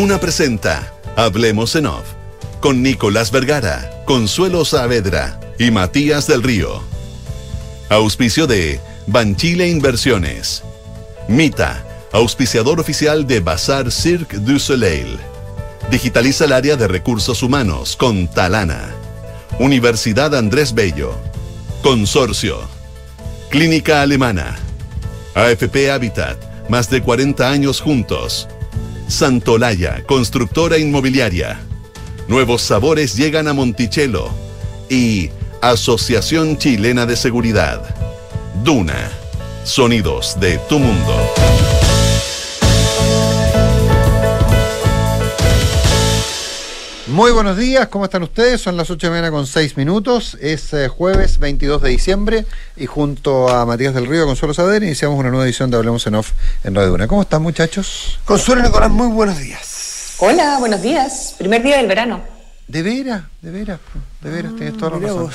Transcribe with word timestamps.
Duna 0.00 0.18
presenta 0.18 0.94
Hablemos 1.14 1.76
en 1.76 1.84
Off 1.84 2.06
con 2.60 2.82
Nicolás 2.82 3.30
Vergara, 3.30 4.02
Consuelo 4.06 4.64
Saavedra 4.64 5.38
y 5.58 5.70
Matías 5.70 6.26
del 6.26 6.42
Río. 6.42 6.82
Auspicio 7.90 8.46
de 8.46 8.80
Banchile 9.06 9.68
Inversiones. 9.68 10.62
Mita, 11.28 11.84
auspiciador 12.12 12.80
oficial 12.80 13.26
de 13.26 13.40
Bazar 13.40 13.92
Cirque 13.92 14.38
du 14.38 14.58
Soleil. 14.58 15.18
Digitaliza 15.90 16.46
el 16.46 16.52
área 16.52 16.76
de 16.76 16.88
recursos 16.88 17.42
humanos 17.42 17.94
con 17.94 18.26
Talana. 18.26 18.94
Universidad 19.58 20.34
Andrés 20.34 20.72
Bello. 20.72 21.14
Consorcio. 21.82 22.58
Clínica 23.50 24.00
Alemana. 24.00 24.58
AFP 25.34 25.90
Habitat. 25.90 26.38
Más 26.70 26.88
de 26.88 27.02
40 27.02 27.50
años 27.50 27.82
juntos. 27.82 28.48
Santolaya, 29.10 30.04
constructora 30.06 30.78
inmobiliaria. 30.78 31.60
Nuevos 32.28 32.62
sabores 32.62 33.16
llegan 33.16 33.48
a 33.48 33.52
Monticello. 33.52 34.30
Y 34.88 35.30
Asociación 35.60 36.56
Chilena 36.56 37.06
de 37.06 37.16
Seguridad. 37.16 37.82
Duna. 38.62 39.10
Sonidos 39.64 40.38
de 40.40 40.58
tu 40.68 40.78
mundo. 40.78 41.79
Muy 47.10 47.32
buenos 47.32 47.56
días, 47.56 47.88
¿cómo 47.88 48.04
están 48.04 48.22
ustedes? 48.22 48.60
Son 48.60 48.76
las 48.76 48.88
8 48.88 49.04
de 49.04 49.10
la 49.10 49.16
mañana 49.16 49.30
con 49.32 49.44
6 49.44 49.76
minutos, 49.76 50.38
es 50.40 50.72
eh, 50.72 50.86
jueves 50.86 51.40
22 51.40 51.82
de 51.82 51.88
diciembre 51.90 52.46
y 52.76 52.86
junto 52.86 53.48
a 53.48 53.66
Matías 53.66 53.94
del 53.94 54.06
Río, 54.06 54.26
Consuelo 54.26 54.54
Sader, 54.54 54.84
iniciamos 54.84 55.18
una 55.18 55.28
nueva 55.28 55.44
edición 55.44 55.72
de 55.72 55.76
Hablemos 55.76 56.06
en 56.06 56.14
Off 56.14 56.30
en 56.62 56.72
Radio 56.72 56.94
Una. 56.94 57.08
¿Cómo 57.08 57.22
están 57.22 57.42
muchachos? 57.42 58.20
Consuelo 58.24 58.62
Nicolás, 58.62 58.90
muy 58.90 59.08
buenos 59.08 59.40
días. 59.40 60.14
Hola, 60.18 60.58
buenos 60.60 60.82
días. 60.82 61.34
Primer 61.36 61.64
día 61.64 61.78
del 61.78 61.88
verano. 61.88 62.22
De 62.68 62.80
veras, 62.80 63.24
de 63.42 63.50
veras, 63.50 63.80
de 64.20 64.30
veras, 64.30 64.54
tienes 64.54 64.76
toda 64.76 64.92
la 64.92 64.98
razón. 65.08 65.30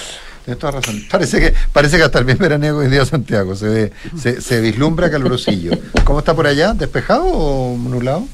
Tienes 0.45 0.59
toda 0.59 0.71
razón. 0.71 1.03
Parece 1.11 1.41
que, 1.41 1.53
parece 1.73 1.97
que 1.97 2.03
hasta 2.03 2.19
el 2.19 2.25
bien 2.25 2.37
veraniego 2.37 2.77
hoy 2.77 2.87
día 2.87 3.05
Santiago 3.05 3.53
se 3.53 3.67
ve, 3.67 3.91
se, 4.17 4.39
se 4.39 4.61
vislumbra 4.61 5.11
calurosillo. 5.11 5.77
¿Cómo 6.05 6.19
está 6.19 6.33
por 6.33 6.47
allá? 6.47 6.73
¿Despejado 6.73 7.25
o 7.25 7.77
nublado? 7.77 8.25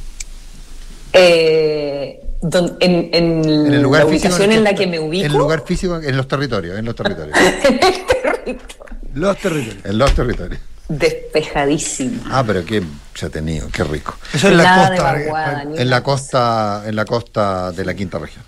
Eh, 1.14 2.22
don- 2.42 2.78
en, 2.80 3.10
en 3.14 3.46
En 3.46 3.74
el 3.74 3.82
lugar 3.82 4.04
la 4.04 4.10
ubicación 4.10 4.52
el 4.52 4.58
en 4.60 4.64
la 4.64 4.74
que 4.76 4.88
me 4.88 5.00
ubico. 5.00 5.26
En 5.26 5.32
el 5.32 5.38
lugar 5.38 5.64
físico, 5.66 5.98
en 6.02 6.18
los 6.18 6.28
territorios, 6.28 6.78
en 6.78 6.86
los 6.86 6.96
territorios. 6.96 7.38
en 7.64 7.74
el 7.84 8.06
territorio. 8.06 8.58
Los 9.14 9.38
territorios. 9.38 9.86
en 9.86 9.98
los 9.98 10.14
territorios. 10.16 10.62
Despejadísimo. 10.90 12.22
Ah, 12.30 12.44
pero 12.46 12.66
qué 12.66 12.84
se 13.14 13.26
ha 13.26 13.30
tenido, 13.30 13.70
qué 13.70 13.84
rico. 13.84 14.16
Eso 14.34 14.50
es 14.50 14.56
la 14.56 14.88
costa. 14.90 15.04
vaguada, 15.04 15.64
eh, 15.64 15.66
ni 15.68 15.78
En 15.80 15.90
la 15.90 16.04
costa, 16.04 16.84
en 16.86 16.96
la 16.96 17.06
costa 17.06 17.72
de 17.72 17.86
la 17.86 17.94
quinta 17.94 18.20
región. 18.20 18.44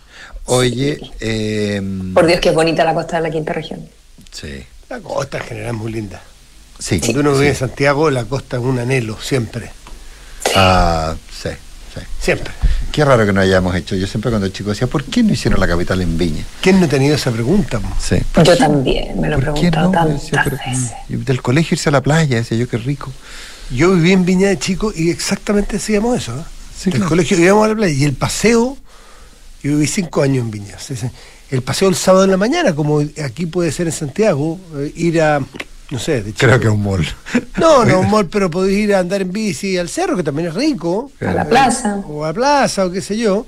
Oye, 0.45 0.99
eh, 1.21 1.81
Por 2.13 2.25
Dios, 2.25 2.39
que 2.41 2.49
es 2.49 2.55
bonita 2.55 2.83
la 2.83 2.93
costa 2.93 3.17
de 3.17 3.23
la 3.23 3.29
quinta 3.31 3.53
región. 3.53 3.87
sí, 4.31 4.65
La 4.89 4.99
costa 4.99 5.37
en 5.37 5.43
general 5.45 5.75
es 5.75 5.81
muy 5.81 5.91
linda. 5.93 6.21
sí, 6.79 6.99
Cuando 6.99 7.21
uno 7.21 7.31
sí. 7.33 7.37
vive 7.39 7.49
en 7.51 7.55
Santiago, 7.55 8.09
la 8.11 8.25
costa 8.25 8.57
es 8.57 8.63
un 8.63 8.77
anhelo, 8.79 9.17
siempre. 9.21 9.71
Ah, 10.55 11.15
sí, 11.31 11.49
sí. 11.49 11.55
Siempre. 12.19 12.53
Qué 12.91 13.03
raro 13.03 13.25
que 13.25 13.33
no 13.33 13.41
hayamos 13.41 13.75
hecho. 13.75 13.95
Yo 13.95 14.05
siempre 14.07 14.29
cuando 14.31 14.47
chico 14.49 14.69
decía, 14.69 14.87
¿por 14.87 15.03
qué 15.03 15.23
no 15.23 15.33
hicieron 15.33 15.59
la 15.59 15.67
capital 15.67 15.99
en 16.01 16.17
Viña? 16.17 16.43
¿Quién 16.61 16.79
no 16.79 16.85
ha 16.85 16.89
tenido 16.89 17.15
esa 17.15 17.31
pregunta? 17.31 17.79
Sí. 17.99 18.17
Yo 18.43 18.57
también 18.57 19.19
me 19.19 19.29
lo 19.29 19.37
he 19.39 19.41
¿Por 19.41 19.53
qué 19.55 19.71
preguntado 19.71 19.85
no? 19.87 19.91
tantas 19.91 20.21
Decía, 20.23 20.41
pero- 20.43 20.57
veces. 20.57 20.91
y 21.09 21.15
del 21.15 21.41
colegio 21.41 21.75
irse 21.75 21.89
a 21.89 21.91
la 21.91 22.01
playa, 22.01 22.37
decía 22.37 22.57
yo, 22.57 22.67
qué 22.67 22.77
rico. 22.77 23.11
Yo 23.71 23.93
viví 23.95 24.11
en 24.11 24.25
Viña 24.25 24.49
de 24.49 24.59
chico 24.59 24.91
y 24.95 25.09
exactamente 25.09 25.73
decíamos 25.77 26.17
eso. 26.17 26.37
¿eh? 26.37 26.43
Sí, 26.77 26.89
Del 26.91 26.99
claro. 26.99 27.09
colegio 27.09 27.39
íbamos 27.39 27.65
a 27.65 27.69
la 27.69 27.75
playa 27.75 27.93
y 27.93 28.03
el 28.03 28.13
paseo, 28.13 28.77
yo 29.63 29.71
viví 29.71 29.87
cinco 29.87 30.21
años 30.21 30.43
en 30.45 30.51
Viña. 30.51 30.75
El 31.49 31.61
paseo 31.61 31.87
el 31.89 31.95
sábado 31.95 32.25
en 32.25 32.31
la 32.31 32.37
mañana, 32.37 32.73
como 32.75 33.01
aquí 33.23 33.45
puede 33.45 33.71
ser 33.71 33.87
en 33.87 33.93
Santiago, 33.93 34.59
eh, 34.77 34.91
ir 34.95 35.21
a, 35.21 35.39
no 35.93 35.99
sé, 35.99 36.23
de 36.23 36.33
chico. 36.33 36.47
Creo 36.47 36.59
que 36.59 36.65
es 36.67 36.73
un 36.73 36.83
mall. 36.83 37.05
No, 37.57 37.85
no, 37.85 37.99
un 38.01 38.09
mall, 38.09 38.27
pero 38.27 38.49
podés 38.49 38.73
ir 38.73 38.93
a 38.95 38.99
andar 38.99 39.21
en 39.21 39.31
bici 39.31 39.77
al 39.77 39.87
cerro, 39.89 40.17
que 40.17 40.23
también 40.23 40.49
es 40.49 40.55
rico. 40.55 41.11
A 41.21 41.31
la 41.33 41.45
plaza. 41.47 41.97
O 42.07 42.23
a 42.25 42.29
la 42.29 42.33
plaza, 42.33 42.85
o 42.85 42.91
qué 42.91 43.01
sé 43.01 43.15
yo. 43.17 43.45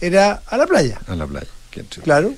Era 0.00 0.42
a 0.46 0.56
la 0.56 0.66
playa. 0.66 0.98
A 1.06 1.14
la 1.14 1.26
playa. 1.26 1.46
Claro. 2.02 2.32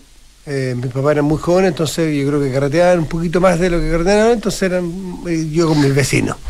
Eh, 0.50 0.75
mis 0.76 0.91
papás 0.92 1.12
eran 1.12 1.26
muy 1.26 1.36
jóvenes, 1.38 1.72
entonces 1.72 2.14
yo 2.16 2.26
creo 2.28 2.41
que 2.41 2.50
carreteaban 2.50 3.00
un 3.00 3.06
poquito 3.06 3.38
más 3.38 3.59
de 3.60 3.69
lo 3.69 3.78
que 3.81 3.91
carreteaban 3.91 4.32
entonces 4.32 4.62
eran 4.62 4.91
eh, 5.28 5.47
yo 5.53 5.69
con 5.69 5.80
mis 5.80 5.94
vecinos. 5.94 6.36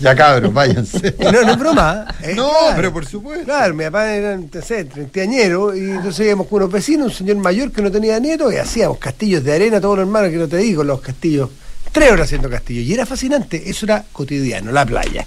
Ya 0.00 0.14
cabros, 0.16 0.52
váyanse. 0.54 1.14
No, 1.20 1.30
no 1.42 1.52
es 1.52 1.58
broma. 1.58 2.06
¿eh? 2.22 2.32
No, 2.34 2.48
Claro. 2.48 2.72
pero 2.76 2.92
por 2.92 3.04
supuesto. 3.06 3.44
Claro, 3.44 3.74
mi 3.74 3.84
papá 3.84 4.10
era, 4.12 4.34
no 4.36 4.62
sé, 4.62 4.86
treintañero, 4.86 5.76
y 5.76 5.90
entonces 5.90 6.26
íbamos 6.26 6.46
con 6.46 6.56
unos 6.62 6.72
vecinos, 6.72 7.08
un 7.08 7.12
señor 7.12 7.36
mayor 7.36 7.70
que 7.70 7.82
no 7.82 7.90
tenía 7.90 8.18
nietos, 8.18 8.50
y 8.52 8.56
hacíamos 8.56 8.96
castillos 8.98 9.44
de 9.44 9.54
arena, 9.54 9.78
todos 9.80 9.98
los 9.98 10.06
hermanos 10.06 10.30
que 10.30 10.36
no 10.38 10.48
te 10.48 10.56
digo, 10.56 10.82
los 10.84 11.00
castillos, 11.02 11.50
tres 11.92 12.10
horas 12.10 12.26
haciendo 12.26 12.50
castillos. 12.50 12.84
Y 12.84 12.94
era 12.94 13.06
fascinante, 13.06 13.70
eso 13.70 13.86
era 13.86 14.04
cotidiano, 14.12 14.72
la 14.72 14.84
playa. 14.86 15.26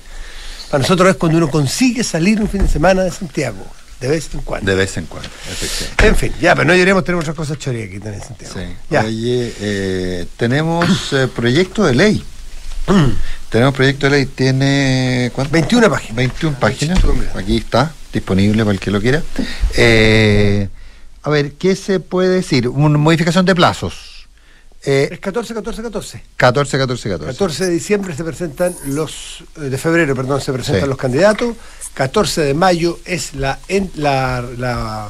Para 0.69 0.81
nosotros 0.81 1.09
es 1.09 1.15
cuando 1.17 1.37
uno 1.37 1.49
consigue 1.49 2.03
salir 2.03 2.41
un 2.41 2.49
fin 2.49 2.63
de 2.63 2.67
semana 2.67 3.03
de 3.03 3.11
Santiago, 3.11 3.65
de 3.99 4.07
vez 4.09 4.29
en 4.33 4.41
cuando. 4.41 4.69
De 4.69 4.75
vez 4.75 4.97
en 4.97 5.05
cuando, 5.05 5.29
efectivamente. 5.49 6.07
En 6.07 6.15
fin, 6.15 6.33
ya, 6.41 6.55
pero 6.55 6.67
no 6.67 6.75
lloremos, 6.75 7.03
tenemos 7.03 7.23
otras 7.23 7.37
cosas 7.37 7.57
chorías 7.57 7.87
aquí 7.87 7.95
en 7.95 8.21
Santiago. 8.21 8.53
Sí. 8.53 8.75
Ya. 8.89 9.01
Oye, 9.01 9.53
eh, 9.61 10.25
tenemos 10.35 11.13
eh, 11.13 11.27
proyecto 11.33 11.83
de 11.85 11.95
ley. 11.95 12.23
Mm. 12.87 13.11
Tenemos 13.49 13.73
proyecto 13.73 14.07
de 14.07 14.17
ley, 14.17 14.25
tiene. 14.25 15.31
¿cuánto? 15.33 15.53
21 15.53 15.89
páginas. 15.89 16.15
21 16.15 16.59
páginas. 16.59 16.99
Aquí 17.35 17.57
está, 17.57 17.93
disponible 18.11 18.63
para 18.63 18.73
el 18.73 18.79
que 18.79 18.91
lo 18.91 18.99
quiera. 18.99 19.23
Eh, 19.75 20.67
a 21.21 21.29
ver, 21.29 21.53
¿qué 21.53 21.75
se 21.75 22.01
puede 22.01 22.29
decir? 22.29 22.67
Una 22.67 22.97
modificación 22.97 23.45
de 23.45 23.55
plazos. 23.55 24.12
Es 24.85 25.11
Eh, 25.13 25.17
14, 25.19 25.53
14, 25.53 25.81
14. 25.81 26.23
14, 26.35 26.77
14, 26.77 27.09
14. 27.09 27.31
14 27.33 27.65
de 27.65 27.71
diciembre 27.71 28.13
se 28.15 28.23
presentan 28.23 28.75
los, 28.87 29.43
eh, 29.57 29.61
de 29.69 29.77
febrero, 29.77 30.13
perdón, 30.13 30.41
se 30.41 30.51
presentan 30.51 30.83
Sí. 30.83 30.89
los 30.89 30.97
candidatos. 30.97 31.55
14 31.93 32.41
de 32.41 32.53
mayo 32.53 32.99
es 33.05 33.33
la, 33.35 33.59
en- 33.69 33.89
la, 33.95 34.43
la, 34.57 35.07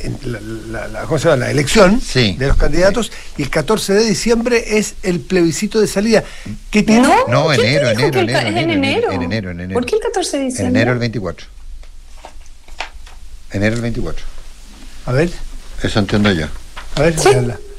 en- 0.00 0.18
la- 0.24 0.40
la- 0.40 0.88
la- 0.88 1.02
¿cómo 1.04 1.18
se 1.18 1.24
llama? 1.28 1.36
la 1.46 1.50
elección 1.50 2.00
Sí. 2.02 2.34
de 2.38 2.48
los 2.48 2.56
candidatos. 2.58 3.10
Y 3.38 3.42
el 3.44 3.50
14 3.50 3.94
de 3.94 4.04
diciembre 4.04 4.76
es 4.78 4.94
el 5.02 5.20
plebiscito 5.20 5.80
de 5.80 5.86
salida. 5.86 6.22
¿Qué 6.70 6.82
tiene? 6.82 7.08
No, 7.08 7.26
No, 7.28 7.46
¿quién 7.48 7.60
te 7.62 7.66
enero, 7.68 7.88
enero, 7.88 8.18
enero, 8.18 8.38
es 8.38 8.44
en 8.44 8.58
enero, 8.58 8.72
enero. 8.72 9.12
en 9.12 9.22
enero, 9.22 9.50
en 9.52 9.60
enero. 9.60 9.74
¿Por 9.80 9.86
qué 9.86 9.94
el 9.96 10.02
14 10.02 10.36
de 10.36 10.42
En 10.42 10.48
diciembre? 10.50 10.80
enero 10.82 10.92
el 10.92 10.98
24. 10.98 11.46
Enero 13.52 13.76
el 13.76 13.80
24. 13.82 14.24
A 15.06 15.12
ver, 15.12 15.30
Eso 15.82 15.98
entiendo 15.98 16.30
yo. 16.32 16.46
a 16.96 17.00
ver, 17.00 17.18
Sí. 17.18 17.30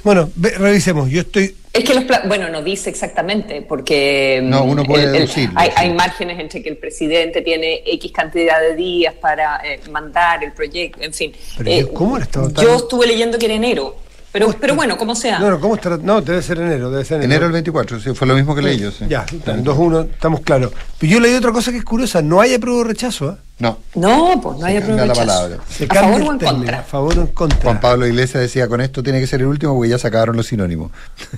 Bueno, 0.04 0.30
ve- 0.36 0.52
revisemos. 0.58 1.10
Yo 1.10 1.22
estoy. 1.22 1.56
Es 1.72 1.84
que 1.84 1.94
los 1.94 2.04
pla- 2.06 2.24
bueno, 2.28 2.50
no 2.50 2.64
dice 2.64 2.90
exactamente, 2.90 3.62
porque 3.62 4.40
No, 4.44 4.66
mm, 4.66 4.70
uno 4.70 4.84
puede 4.84 5.04
el- 5.04 5.10
el- 5.10 5.14
deducirlo, 5.22 5.60
hay, 5.60 5.68
sí. 5.70 5.74
hay 5.78 5.94
márgenes 5.94 6.40
entre 6.40 6.64
que 6.64 6.70
el 6.70 6.78
presidente 6.78 7.42
tiene 7.42 7.84
X 7.86 8.12
cantidad 8.12 8.60
de 8.60 8.76
días 8.76 9.14
para 9.14 9.62
eh, 9.64 9.80
mandar 9.92 10.44
el 10.44 10.52
proyecto, 10.52 11.02
en 11.04 11.14
fin. 11.14 11.32
Pero 11.58 11.70
Eh, 11.70 11.88
¿cómo 11.94 12.18
era 12.18 12.26
tan- 12.26 12.54
yo 12.56 12.76
estuve 12.76 13.06
leyendo 13.06 13.38
que 13.38 13.46
era 13.46 13.54
enero, 13.56 13.96
pero, 14.32 14.54
pero 14.60 14.76
bueno, 14.76 14.98
como 14.98 15.16
sea. 15.16 15.40
No, 15.40 15.50
no, 15.50 15.60
¿cómo 15.60 15.76
está? 15.76 15.98
No, 15.98 16.22
debe 16.22 16.42
ser 16.42 16.60
enero, 16.60 16.90
debe 16.92 17.04
ser 17.06 17.18
enero. 17.18 17.32
Enero 17.32 17.46
el 17.48 17.52
24, 17.54 18.00
sí, 18.00 18.14
fue 18.14 18.28
lo 18.28 18.36
mismo 18.36 18.54
que 18.56 18.62
leí 18.62 18.78
yo. 18.78 18.92
Sí. 18.92 19.06
Ya, 19.10 19.26
2-1, 19.26 20.10
estamos 20.12 20.42
claros. 20.42 20.72
Pero 21.00 21.12
yo 21.14 21.20
leí 21.20 21.34
otra 21.36 21.52
cosa 21.52 21.72
que 21.72 21.78
es 21.78 21.84
curiosa: 21.86 22.22
no 22.22 22.40
hay 22.42 22.54
apruebo 22.54 22.80
o 22.80 22.84
rechazo. 22.84 23.32
¿eh? 23.32 23.36
No, 23.60 23.78
No, 23.96 24.40
pues 24.42 24.58
no 24.58 24.66
hay 24.66 24.76
Se 24.82 24.88
la 24.88 24.94
apruebo 25.04 25.14
palabra. 25.14 25.58
Se 25.70 25.84
¿A 25.84 25.88
cambia 25.90 26.02
favor 26.04 26.22
el 26.22 26.28
o 26.28 26.32
en 26.32 26.38
término, 26.40 26.58
contra? 26.60 26.80
A 26.80 26.84
favor 26.84 27.18
o 27.18 27.22
en 27.22 27.28
contra. 27.28 27.60
Juan 27.62 27.80
Pablo 27.82 28.08
Iglesias 28.08 28.42
decía, 28.42 28.68
con 28.70 28.80
esto 28.80 29.04
tiene 29.04 29.20
que 29.20 29.28
ser 29.28 29.42
el 29.42 29.48
último 29.48 29.74
porque 29.76 29.90
ya 29.90 29.98
sacaron 30.00 30.38
los 30.38 30.48
sinónimos. 30.48 30.92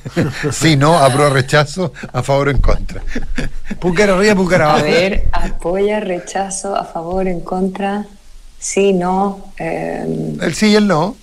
sí, 0.51 0.75
no, 0.77 0.99
apruebo 0.99 1.33
rechazo, 1.33 1.93
a 2.13 2.21
favor 2.21 2.49
o 2.49 2.51
en 2.51 2.57
contra. 2.59 3.01
Púcara 3.79 4.13
arriba, 4.15 4.35
púcara 4.35 4.65
A 4.67 4.69
abajo. 4.73 4.85
ver, 4.85 5.29
apoya, 5.31 5.99
rechazo, 5.99 6.75
a 6.75 6.83
favor, 6.85 7.27
en 7.27 7.39
contra, 7.41 8.05
sí, 8.59 8.93
no. 8.93 9.51
eh, 9.57 10.35
El 10.41 10.53
sí 10.53 10.67
y 10.67 10.75
el 10.75 10.87
no, 10.87 11.15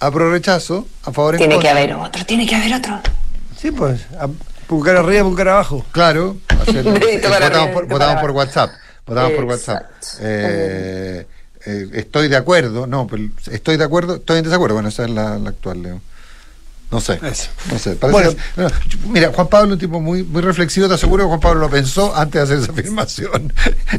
apruebo 0.00 0.32
rechazo, 0.32 0.86
a 1.04 1.12
favor 1.12 1.34
en 1.34 1.38
tiene 1.38 1.58
que 1.58 1.68
haber 1.68 1.94
otro, 1.94 2.24
tiene 2.26 2.46
que 2.46 2.54
haber 2.56 2.74
otro. 2.74 3.00
Sí, 3.56 3.70
pues. 3.70 4.00
a- 4.18 4.28
Púcara 4.66 5.00
arriba, 5.00 5.24
púcara 5.24 5.52
abajo. 5.54 5.84
Claro, 5.90 6.36
para 6.48 7.48
votamos, 7.48 7.70
por, 7.72 7.86
votamos. 7.88 8.30
WhatsApp. 8.32 8.70
Votamos 9.04 9.32
por. 9.32 9.44
WhatsApp. 9.44 9.82
Eh, 10.20 11.26
eh, 11.66 11.88
estoy 11.94 12.28
de 12.28 12.36
acuerdo, 12.36 12.86
no, 12.86 13.06
pero 13.08 13.24
estoy 13.50 13.76
de 13.76 13.82
acuerdo, 13.84 14.14
estoy 14.16 14.38
en 14.38 14.44
desacuerdo. 14.44 14.74
Bueno, 14.76 14.88
esa 14.88 15.02
es 15.04 15.10
la, 15.10 15.38
la 15.40 15.50
actual, 15.50 15.82
Leo. 15.82 16.00
No 16.92 17.00
sé. 17.00 17.18
Eso. 17.22 17.50
No 17.70 17.78
sé. 17.80 17.96
parece- 17.96 18.12
Bueno. 18.12 18.32
bueno, 18.56 18.70
mira, 19.08 19.32
Juan 19.32 19.48
Pablo 19.48 19.66
es 19.68 19.72
un 19.74 19.78
tipo 19.80 20.00
muy, 20.00 20.22
muy 20.22 20.40
reflexivo, 20.42 20.86
te 20.88 20.94
aseguro 20.94 21.24
que 21.24 21.28
Juan 21.28 21.40
Pablo 21.40 21.60
lo 21.62 21.70
pensó 21.70 22.14
antes 22.16 22.34
de 22.34 22.42
hacer 22.42 22.58
esa 22.62 22.70
afirmación 22.80 23.52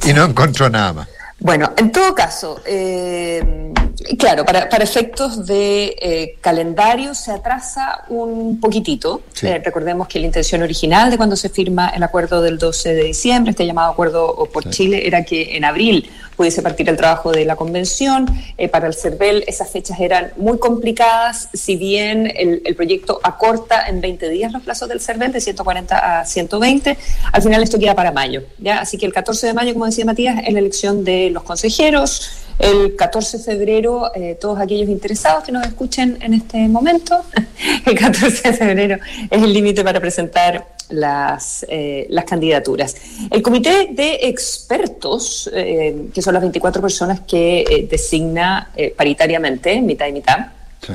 y 0.06 0.13
no 0.13 0.24
encontró 0.25 0.69
nada 0.69 0.94
más. 0.94 1.07
Bueno, 1.42 1.74
en 1.76 1.92
todo 1.92 2.14
caso, 2.16 2.62
eh, 2.66 3.74
Claro, 4.18 4.46
para, 4.46 4.68
para 4.70 4.84
efectos 4.84 5.46
de 5.46 5.96
eh, 6.02 6.36
calendario 6.42 7.14
se 7.14 7.32
atrasa 7.32 8.04
un 8.10 8.60
poquitito. 8.60 9.22
Sí. 9.34 9.48
Eh, 9.48 9.62
recordemos 9.64 10.08
que 10.08 10.20
la 10.20 10.26
intención 10.26 10.62
original 10.62 11.12
de 11.12 11.18
cuando 11.18 11.36
se 11.36 11.50
firma 11.50 11.90
el 11.90 12.04
acuerdo 12.04 12.42
del 12.42 12.58
12 12.58 12.94
de 12.94 13.04
diciembre, 13.04 13.52
este 13.52 13.66
llamado 13.66 13.92
acuerdo 13.92 14.50
por 14.52 14.70
Chile, 14.70 15.06
era 15.06 15.24
que 15.24 15.56
en 15.56 15.66
abril 15.66 16.10
pudiese 16.42 16.64
partir 16.64 16.90
el 16.90 16.98
trabajo 16.98 17.32
de 17.32 17.46
la 17.46 17.56
convención. 17.56 18.26
Eh, 18.58 18.68
para 18.68 18.88
el 18.88 18.96
CERVEL 18.96 19.44
esas 19.46 19.70
fechas 19.70 20.00
eran 20.00 20.32
muy 20.38 20.58
complicadas, 20.58 21.50
si 21.54 21.76
bien 21.76 22.34
el, 22.36 22.76
proyecto 22.76 23.20
acorta 23.22 23.88
en 23.88 24.02
20 24.02 24.28
días 24.30 24.52
los 24.52 24.64
plazos 24.64 24.90
del 24.90 25.00
CERVEL, 25.00 25.32
de 25.32 25.40
140 25.40 26.22
a 26.22 26.26
120, 26.26 26.98
al 27.32 27.42
final 27.44 27.62
esto 27.62 27.78
queda 27.78 27.94
para 27.94 28.12
mayo. 28.12 28.42
¿ya? 28.58 28.80
Así 28.80 28.98
que 28.98 29.06
el 29.06 29.14
14 29.14 29.46
de 29.46 29.54
mayo, 29.54 29.74
como 29.74 29.86
decía 29.86 30.04
Matías, 30.04 30.42
es 30.44 30.52
la 30.52 30.58
elección 30.58 31.04
de 31.04 31.30
los 31.30 31.44
consejeros. 31.44 32.32
El 32.58 32.96
14 32.96 33.38
de 33.38 33.44
febrero, 33.44 34.12
eh, 34.16 34.36
todos 34.42 34.60
aquellos 34.60 34.90
interesados 34.90 35.44
que 35.44 35.52
nos 35.52 35.64
escuchen 35.68 36.18
en 36.22 36.34
este 36.34 36.58
momento, 36.70 37.24
el 37.86 38.00
14 38.00 38.50
de 38.50 38.58
febrero 38.58 38.98
es 39.30 39.44
el 39.44 39.54
límite 39.54 39.84
para 39.84 40.00
presentar 40.00 40.66
las, 40.92 41.66
eh, 41.70 42.06
las 42.10 42.26
candidaturas. 42.26 42.96
El 43.30 43.42
comité 43.42 43.90
de 43.92 44.20
expertos, 44.24 45.50
eh, 45.54 46.10
que 46.14 46.22
son 46.22 46.34
las 46.34 46.42
24 46.42 46.82
personas 46.82 47.22
que 47.22 47.62
eh, 47.62 47.88
designa 47.90 48.72
paritariamente, 48.96 49.82
mitad 49.82 50.08
y 50.08 50.12
mitad, 50.14 50.48
sí. 50.86 50.94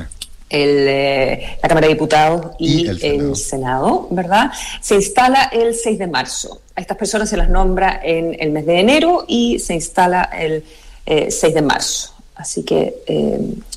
el, 0.49 1.55
la 1.61 1.67
Cámara 1.67 1.87
de 1.87 1.93
Diputados 1.93 2.55
y, 2.59 2.85
y 2.85 2.87
el, 2.87 2.99
Senado. 2.99 3.29
el, 3.29 3.35
Senado. 3.35 4.07
¿verdad? 4.11 4.51
Se 4.81 4.95
instala 4.95 5.49
el 5.51 5.75
6 5.75 5.99
de 5.99 6.07
marzo. 6.07 6.61
A 6.75 6.81
estas 6.81 6.97
personas 6.97 7.29
se 7.29 7.37
las 7.37 7.49
nombra 7.49 7.99
en 8.03 8.35
el 8.39 8.51
mes 8.51 8.65
de 8.65 8.79
enero 8.79 9.25
y 9.27 9.59
se 9.59 9.73
instala 9.73 10.29
el 10.37 10.63
6 11.05 11.53
de 11.53 11.61
marzo. 11.61 12.13
Así 12.35 12.63
que, 12.63 12.93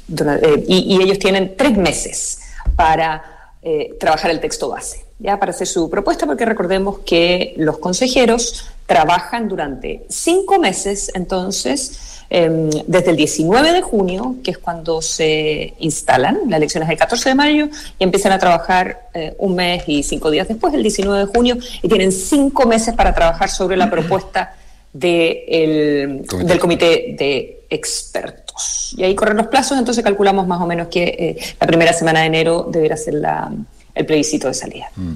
durante, 0.07 0.65
y, 0.69 0.95
y 0.95 1.03
ellos 1.03 1.19
tienen 1.19 1.55
tres 1.57 1.77
meses 1.77 2.41
para 2.77 3.53
trabajar 3.99 4.31
el 4.31 4.41
texto 4.41 4.69
base 4.69 5.10
ya 5.21 5.39
para 5.39 5.53
hacer 5.53 5.67
su 5.67 5.91
propuesta, 5.91 6.27
porque 6.27 6.45
recordemos 6.45 7.01
que 7.01 7.55
los 7.57 7.79
consejeros 7.79 8.67
trabajan 8.87 9.49
durante 9.49 10.05
cinco 10.09 10.59
meses, 10.59 11.11
entonces, 11.15 12.23
eh, 12.31 12.71
desde 12.87 13.11
el 13.11 13.17
19 13.17 13.73
de 13.73 13.83
junio, 13.83 14.37
que 14.43 14.53
es 14.53 14.59
cuando 14.59 15.03
se 15.03 15.75
instalan, 15.79 16.41
las 16.49 16.57
elecciones 16.57 16.89
del 16.89 16.99
14 16.99 17.29
de 17.29 17.35
mayo, 17.35 17.69
y 17.99 18.05
empiezan 18.05 18.33
a 18.33 18.39
trabajar 18.39 19.09
eh, 19.15 19.35
un 19.39 19.55
mes 19.55 19.85
y 19.87 20.03
cinco 20.03 20.31
días 20.31 20.49
después, 20.49 20.73
el 20.73 20.83
19 20.83 21.27
de 21.27 21.27
junio, 21.27 21.59
y 21.83 21.89
tienen 21.89 22.13
cinco 22.13 22.67
meses 22.67 22.95
para 22.95 23.15
trabajar 23.15 23.51
sobre 23.51 23.77
la 23.77 23.91
propuesta 23.91 24.55
de 24.93 25.45
el, 25.49 26.27
comité. 26.27 26.49
del 26.49 26.59
comité 26.59 27.15
de 27.19 27.61
expertos. 27.71 28.95
Y 28.97 29.05
ahí 29.05 29.15
corren 29.15 29.37
los 29.37 29.47
plazos, 29.47 29.79
entonces 29.79 30.03
calculamos 30.03 30.47
más 30.47 30.61
o 30.61 30.67
menos 30.67 30.89
que 30.89 31.05
eh, 31.05 31.37
la 31.61 31.67
primera 31.67 31.93
semana 31.93 32.21
de 32.21 32.27
enero 32.27 32.67
deberá 32.71 32.97
ser 32.97 33.15
la 33.15 33.53
el 34.00 34.06
plebiscito 34.06 34.49
de 34.49 34.55
salida. 34.55 34.91
Mm. 34.97 35.12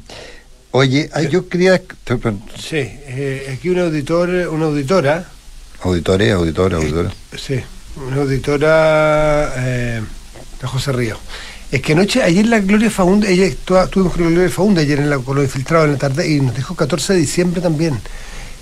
Oye, 0.72 1.08
yo 1.30 1.48
quería... 1.48 1.80
Sí, 2.58 2.78
eh, 2.78 3.54
aquí 3.56 3.68
una 3.68 3.82
auditor, 3.82 4.28
una 4.50 4.66
auditora... 4.66 5.28
Auditore, 5.82 6.32
auditora, 6.32 6.78
auditora. 6.78 7.10
Eh, 7.10 7.38
sí, 7.38 7.60
una 8.08 8.22
auditora 8.22 9.52
eh, 9.56 10.02
de 10.60 10.66
José 10.66 10.92
Río. 10.92 11.16
Es 11.70 11.80
que 11.80 11.92
anoche, 11.92 12.22
ayer 12.22 12.46
la 12.46 12.60
Gloria 12.60 12.90
Faunda, 12.90 13.28
ella 13.28 13.46
estuvimos 13.46 14.12
con 14.12 14.24
la 14.24 14.30
Gloria 14.30 14.50
Faunda 14.50 14.80
ayer 14.80 14.98
en 14.98 15.10
la, 15.10 15.18
con 15.18 15.36
los 15.36 15.44
infiltrados 15.44 15.86
en 15.86 15.92
la 15.92 15.98
tarde 15.98 16.28
y 16.28 16.40
nos 16.40 16.56
dijo 16.56 16.74
14 16.74 17.12
de 17.12 17.18
diciembre 17.20 17.60
también. 17.60 17.98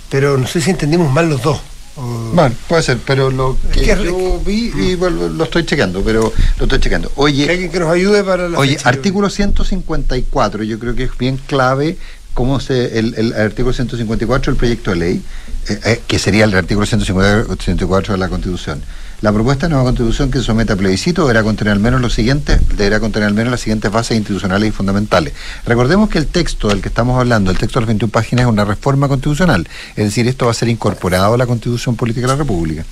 Pero 0.09 0.37
no 0.37 0.45
sé 0.45 0.61
si 0.61 0.69
entendimos 0.69 1.11
mal 1.11 1.29
los 1.29 1.41
dos. 1.41 1.61
Bueno, 1.95 2.55
puede 2.67 2.81
ser, 2.81 2.97
pero 3.05 3.29
lo 3.29 3.57
que 3.71 3.85
yo 3.85 4.39
vi 4.43 4.71
y 4.75 4.95
bueno, 4.95 5.29
lo 5.29 5.43
estoy 5.43 5.65
checando, 5.65 6.01
pero 6.01 6.33
lo 6.57 6.65
estoy 6.65 6.79
checando. 6.79 7.11
Oye, 7.15 7.45
que 7.45 7.51
alguien 7.51 7.71
que 7.71 7.79
nos 7.79 7.91
ayude 7.91 8.23
para 8.23 8.49
la 8.49 8.57
Oye, 8.57 8.77
fecha, 8.77 8.89
artículo 8.89 9.29
154, 9.29 10.63
yo 10.63 10.79
creo 10.79 10.95
que 10.95 11.03
es 11.03 11.17
bien 11.17 11.37
clave 11.45 11.97
cómo 12.33 12.59
se 12.59 12.97
el, 12.97 13.13
el 13.15 13.33
artículo 13.33 13.73
154 13.73 14.51
del 14.51 14.57
proyecto 14.57 14.89
de 14.91 14.97
ley, 14.97 15.21
eh, 15.69 15.79
eh, 15.85 16.01
que 16.07 16.17
sería 16.17 16.45
el 16.45 16.53
artículo 16.55 16.85
154 16.87 18.13
de 18.13 18.17
la 18.17 18.27
Constitución. 18.27 18.81
La 19.23 19.31
propuesta 19.31 19.67
de 19.67 19.69
nueva 19.69 19.85
constitución 19.85 20.29
que 20.29 20.39
se 20.39 20.43
somete 20.43 20.73
a 20.73 20.75
plebiscito 20.75 21.21
deberá 21.21 21.43
contener 21.43 21.71
al 21.71 21.79
menos 21.79 22.13
deberá 22.13 22.99
contener 22.99 23.29
al 23.29 23.33
menos 23.33 23.51
las 23.51 23.61
siguientes 23.61 23.89
bases 23.89 24.17
institucionales 24.17 24.67
y 24.67 24.71
fundamentales. 24.73 25.33
Recordemos 25.65 26.09
que 26.09 26.17
el 26.17 26.27
texto 26.27 26.67
del 26.67 26.81
que 26.81 26.89
estamos 26.89 27.17
hablando, 27.17 27.49
el 27.49 27.57
texto 27.57 27.79
de 27.79 27.83
las 27.83 27.87
21 27.87 28.11
páginas, 28.11 28.43
es 28.43 28.51
una 28.51 28.65
reforma 28.65 29.07
constitucional. 29.07 29.65
Es 29.95 30.03
decir, 30.03 30.27
esto 30.27 30.47
va 30.47 30.51
a 30.51 30.53
ser 30.53 30.67
incorporado 30.67 31.35
a 31.35 31.37
la 31.37 31.45
Constitución 31.45 31.95
Política 31.95 32.27
de 32.27 32.33
la 32.33 32.37
República. 32.37 32.83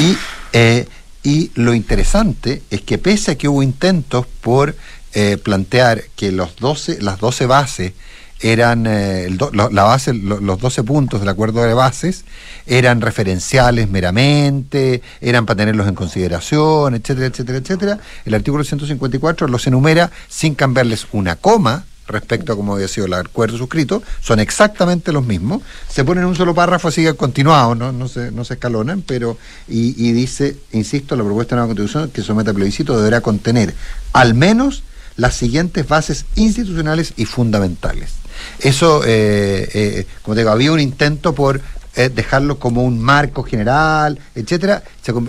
Y, 0.00 0.16
eh, 0.54 0.88
y 1.22 1.52
lo 1.54 1.72
interesante 1.72 2.62
es 2.68 2.80
que 2.80 2.98
pese 2.98 3.30
a 3.30 3.38
que 3.38 3.46
hubo 3.46 3.62
intentos 3.62 4.26
por 4.40 4.74
eh, 5.14 5.36
plantear 5.36 6.02
que 6.16 6.32
los 6.32 6.56
12, 6.56 7.00
las 7.00 7.20
12 7.20 7.46
bases 7.46 7.92
eran 8.40 8.86
eh, 8.86 9.24
el 9.24 9.38
do, 9.38 9.50
la 9.52 9.82
base, 9.84 10.12
lo, 10.12 10.40
los 10.40 10.58
12 10.60 10.82
puntos 10.82 11.20
del 11.20 11.28
acuerdo 11.28 11.62
de 11.62 11.74
bases 11.74 12.24
eran 12.66 13.00
referenciales 13.00 13.88
meramente, 13.88 15.02
eran 15.20 15.46
para 15.46 15.58
tenerlos 15.58 15.88
en 15.88 15.94
consideración, 15.94 16.94
etcétera, 16.94 17.26
etcétera, 17.26 17.58
etcétera. 17.58 17.98
El 18.24 18.34
artículo 18.34 18.64
154 18.64 19.48
los 19.48 19.66
enumera 19.66 20.10
sin 20.28 20.54
cambiarles 20.54 21.06
una 21.12 21.36
coma 21.36 21.86
respecto 22.08 22.52
a 22.52 22.56
cómo 22.56 22.74
había 22.74 22.88
sido 22.88 23.06
el 23.06 23.14
acuerdo 23.14 23.58
suscrito, 23.58 24.02
son 24.20 24.38
exactamente 24.38 25.12
los 25.12 25.26
mismos, 25.26 25.62
se 25.88 26.04
ponen 26.04 26.22
en 26.22 26.28
un 26.28 26.36
solo 26.36 26.54
párrafo 26.54 26.88
así 26.88 27.04
continuado, 27.14 27.74
no, 27.74 27.90
no, 27.90 28.06
se, 28.06 28.30
no 28.30 28.44
se 28.44 28.54
escalonan, 28.54 29.02
pero 29.02 29.36
y, 29.68 29.94
y 29.96 30.12
dice, 30.12 30.56
insisto, 30.72 31.16
la 31.16 31.24
propuesta 31.24 31.56
de 31.56 31.60
nueva 31.60 31.74
constitución 31.74 32.10
que 32.10 32.22
somete 32.22 32.50
a 32.50 32.54
plebiscito 32.54 32.96
deberá 32.96 33.20
contener 33.20 33.74
al 34.12 34.34
menos 34.34 34.84
las 35.16 35.34
siguientes 35.34 35.88
bases 35.88 36.26
institucionales 36.36 37.14
y 37.16 37.24
fundamentales. 37.24 38.25
Eso, 38.60 39.02
eh, 39.04 39.68
eh, 39.74 40.06
como 40.22 40.34
digo, 40.34 40.50
había 40.50 40.72
un 40.72 40.80
intento 40.80 41.34
por 41.34 41.60
eh, 41.94 42.08
dejarlo 42.08 42.58
como 42.58 42.82
un 42.82 43.00
marco 43.00 43.42
general, 43.42 44.18
etcétera. 44.34 44.82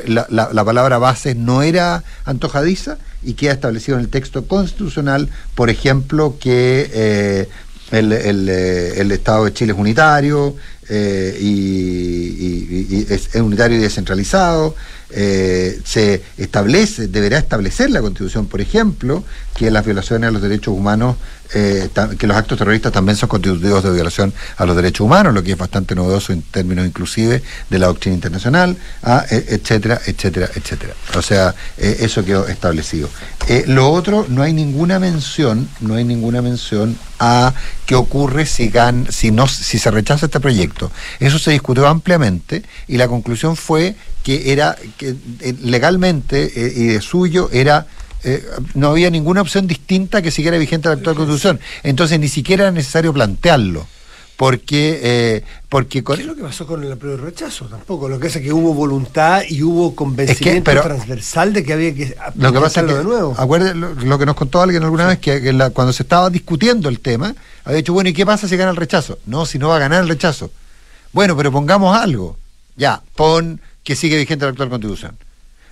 La, 0.06 0.26
la, 0.30 0.50
la, 0.52 0.66
palabra 0.66 0.98
base 0.98 1.36
no 1.36 1.62
era 1.62 2.04
antojadiza 2.26 2.98
y 3.24 3.34
queda 3.34 3.54
establecido 3.54 3.98
en 3.98 4.04
el 4.04 4.10
texto 4.10 4.48
constitucional, 4.48 5.30
por 5.56 5.70
ejemplo, 5.70 6.38
que 6.40 7.48
el, 7.92 8.12
el, 8.12 8.50
el, 8.50 9.12
Estado 9.12 9.46
de 9.46 9.54
Chile 9.54 9.74
es 9.74 9.80
unitario 9.80 10.56
y, 10.90 13.06
es 13.10 13.36
unitario 13.36 13.78
y 13.78 13.82
descentralizado. 13.82 14.76
Eh, 15.10 15.80
se 15.86 16.22
establece, 16.38 17.08
deberá 17.08 17.38
establecer 17.38 17.90
la 17.90 18.02
Constitución, 18.02 18.48
por 18.48 18.60
ejemplo, 18.60 19.24
que 19.56 19.72
las 19.72 19.86
violaciones 19.86 20.28
a 20.28 20.32
los 20.32 20.42
derechos 20.42 20.74
humanos, 20.74 21.16
eh, 21.54 21.90
que 22.20 22.28
los 22.28 22.36
actos 22.36 22.58
terroristas 22.58 22.92
también 22.92 23.16
son 23.16 23.30
constitutivos 23.30 23.84
de 23.84 23.92
violación 23.92 24.34
a 24.58 24.66
los 24.66 24.76
derechos 24.76 25.06
humanos, 25.06 25.34
lo 25.34 25.42
que 25.42 25.54
es 25.54 25.58
bastante 25.58 25.96
novedoso 25.96 26.34
en 26.34 26.42
términos 26.42 26.86
inclusive 26.86 27.42
de 27.70 27.80
la 27.80 27.88
doctrina 27.88 28.16
internacional, 28.16 28.76
ah, 29.04 29.26
etcétera, 29.30 30.00
etcétera, 30.06 30.50
etcétera. 30.54 30.94
O 31.16 31.22
sea, 31.22 31.56
eh, 31.78 31.98
eso 32.02 32.24
quedó 32.26 32.48
establecido. 32.48 33.10
Eh, 33.48 33.64
lo 33.68 33.90
otro, 33.90 34.26
no 34.28 34.42
hay 34.42 34.52
ninguna 34.52 35.00
mención, 35.00 35.70
no 35.80 35.96
hay 35.96 36.04
ninguna 36.04 36.42
mención 36.42 36.98
a 37.20 37.54
qué 37.86 37.96
ocurre 37.96 38.46
si, 38.46 38.72
si, 39.10 39.32
no, 39.32 39.48
si 39.48 39.80
se 39.80 39.90
rechaza 39.90 40.26
este 40.26 40.40
proyecto. 40.40 40.92
Eso 41.20 41.40
se 41.40 41.52
discutió 41.52 41.88
ampliamente 41.88 42.64
y 42.88 42.98
la 42.98 43.08
conclusión 43.08 43.56
fue 43.56 43.96
que 44.28 44.52
era 44.52 44.76
que 44.98 45.16
legalmente 45.64 46.52
eh, 46.54 46.74
y 46.76 46.88
de 46.88 47.02
suyo 47.02 47.50
era 47.54 47.88
eh, 48.26 48.46
no 48.74 48.90
había 48.90 49.10
ninguna 49.10 49.42
opción 49.42 49.68
distinta 49.68 50.22
que 50.22 50.32
siguiera 50.32 50.58
vigente 50.58 50.90
la 50.90 50.96
actual 50.96 51.16
constitución. 51.16 51.62
Entonces 51.82 52.20
ni 52.20 52.28
siquiera 52.28 52.64
era 52.64 52.72
necesario 52.74 53.14
plantearlo. 53.14 53.88
Porque, 54.36 55.00
eh, 55.02 55.44
porque 55.70 56.04
con... 56.04 56.18
¿Qué 56.18 56.24
es 56.24 56.28
lo 56.28 56.36
que 56.36 56.44
pasó 56.44 56.68
con 56.68 56.84
el 56.84 56.92
apruebo 56.92 57.24
rechazo? 57.24 57.68
Tampoco. 57.68 58.10
Lo 58.10 58.20
que 58.20 58.28
es 58.28 58.38
que 58.38 58.52
hubo 58.52 58.74
voluntad 58.74 59.44
y 59.48 59.64
hubo 59.64 59.96
convencimiento 59.96 60.50
es 60.50 60.56
que, 60.56 60.62
pero, 60.62 60.82
transversal 60.82 61.54
de 61.54 61.64
que 61.64 61.74
había 61.74 61.96
que 61.96 62.18
lo 62.36 62.52
que 62.52 62.60
pasa 62.60 62.82
es 62.82 62.88
que, 62.88 62.94
de 62.96 63.04
nuevo. 63.06 63.34
Acuerde 63.38 63.74
lo, 63.76 63.94
lo, 63.94 64.20
que 64.20 64.26
nos 64.26 64.36
contó 64.36 64.62
alguien 64.62 64.84
alguna 64.84 65.06
sí. 65.06 65.08
vez, 65.08 65.20
que, 65.20 65.42
que 65.42 65.54
la, 65.54 65.70
cuando 65.70 65.94
se 65.94 66.04
estaba 66.04 66.30
discutiendo 66.30 66.90
el 66.90 67.00
tema, 67.00 67.34
había 67.64 67.78
dicho, 67.78 67.94
bueno, 67.94 68.10
¿y 68.10 68.14
qué 68.14 68.26
pasa 68.26 68.50
si 68.50 68.58
gana 68.58 68.72
el 68.72 68.78
rechazo? 68.78 69.20
No, 69.26 69.46
si 69.46 69.58
no 69.58 69.70
va 69.70 69.78
a 69.78 69.80
ganar 69.80 70.04
el 70.04 70.10
rechazo. 70.10 70.52
Bueno, 71.14 71.38
pero 71.38 71.50
pongamos 71.50 71.98
algo. 71.98 72.38
Ya, 72.76 73.02
pon 73.16 73.60
que 73.88 73.96
sigue 73.96 74.18
vigente 74.18 74.44
la 74.44 74.52
actual 74.52 74.68
constitución. 74.68 75.18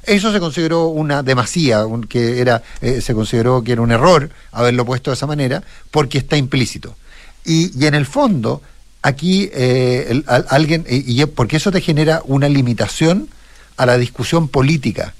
Eso 0.04 0.32
se 0.32 0.40
consideró 0.40 0.88
una 0.88 1.22
demasía, 1.22 1.84
que 2.08 2.40
era, 2.40 2.64
eh, 2.80 3.02
se 3.02 3.14
consideró 3.14 3.62
que 3.62 3.74
era 3.74 3.82
un 3.82 3.92
error 3.92 4.30
haberlo 4.54 4.86
puesto 4.86 5.12
de 5.12 5.16
esa 5.16 5.28
manera, 5.28 5.62
porque 5.92 6.20
está 6.20 6.38
implícito. 6.38 6.96
Y, 7.44 7.78
y 7.78 7.88
en 7.88 7.94
el 7.94 8.06
fondo, 8.06 8.62
aquí 9.02 9.50
eh, 9.52 10.24
alguien, 10.28 10.86
y, 10.90 11.22
y, 11.22 11.26
porque 11.26 11.58
eso 11.58 11.74
te 11.74 11.82
genera 11.82 12.22
una 12.24 12.48
limitación 12.48 13.28
a 13.76 13.86
la 13.86 13.98
discusión 13.98 14.48
política. 14.48 15.14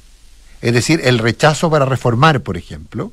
Es 0.62 0.74
decir, 0.74 1.02
el 1.04 1.20
rechazo 1.20 1.70
para 1.70 1.84
reformar, 1.84 2.40
por 2.44 2.56
ejemplo, 2.56 3.12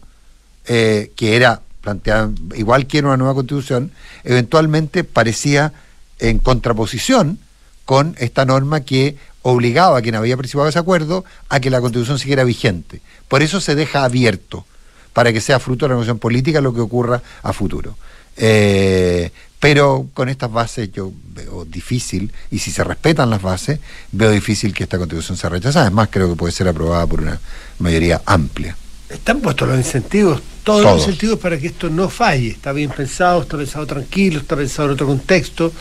eh, 0.67 1.11
que 1.17 1.35
era 1.35 1.61
planteada 1.81 2.31
igual 2.55 2.87
que 2.87 2.99
en 2.99 3.07
una 3.07 3.17
nueva 3.17 3.35
constitución, 3.35 3.91
eventualmente 4.23 5.03
parecía 5.03 5.73
en 6.21 6.39
contraposición 6.39 7.41
con 7.85 8.15
esta 8.21 8.45
norma 8.45 8.83
que 8.83 9.17
obligaba 9.43 9.99
a 9.99 10.03
quien 10.03 10.15
había 10.15 10.37
participado 10.37 10.65
de 10.65 10.71
ese 10.71 10.79
acuerdo 10.79 11.25
a 11.49 11.61
que 11.61 11.71
la 11.71 11.81
constitución 11.81 12.19
siguiera 12.19 12.45
vigente. 12.45 13.01
Por 13.29 13.43
eso 13.43 13.61
se 13.61 13.75
deja 13.75 14.05
abierto, 14.05 14.65
para 15.13 15.33
que 15.33 15.41
sea 15.41 15.61
fruto 15.61 15.85
de 15.85 15.91
la 15.91 15.95
negociación 15.95 16.19
política 16.19 16.61
lo 16.61 16.73
que 16.73 16.81
ocurra 16.81 17.23
a 17.43 17.53
futuro. 17.53 17.97
Eh, 18.37 19.31
pero 19.61 20.09
con 20.15 20.29
estas 20.29 20.51
bases 20.51 20.91
yo 20.93 21.13
veo 21.35 21.65
difícil, 21.65 22.33
y 22.51 22.59
si 22.59 22.73
se 22.73 22.83
respetan 22.83 23.31
las 23.31 23.43
bases, 23.43 23.79
veo 24.11 24.31
difícil 24.31 24.75
que 24.75 24.83
esta 24.85 24.99
constitución 24.99 25.37
sea 25.37 25.51
rechazada. 25.51 25.87
Además, 25.87 26.09
creo 26.11 26.29
que 26.29 26.37
puede 26.37 26.53
ser 26.53 26.67
aprobada 26.67 27.07
por 27.07 27.21
una 27.21 27.39
mayoría 27.79 28.23
amplia. 28.27 28.77
Están 29.09 29.41
puestos 29.41 29.69
los 29.69 29.77
incentivos, 29.77 30.43
todos, 30.65 30.83
los 30.83 30.99
incentivos 31.03 31.39
para 31.39 31.59
que 31.59 31.69
esto 31.69 31.91
no 31.91 32.09
falle. 32.09 32.49
Está 32.49 32.73
bien 32.73 32.91
pensado, 32.91 33.43
está 33.43 33.57
pensado 33.57 33.87
tranquilo, 33.87 34.41
está 34.41 34.57
pensado 34.57 34.89
en 34.89 34.95
otro 34.95 35.07
contexto, 35.07 35.73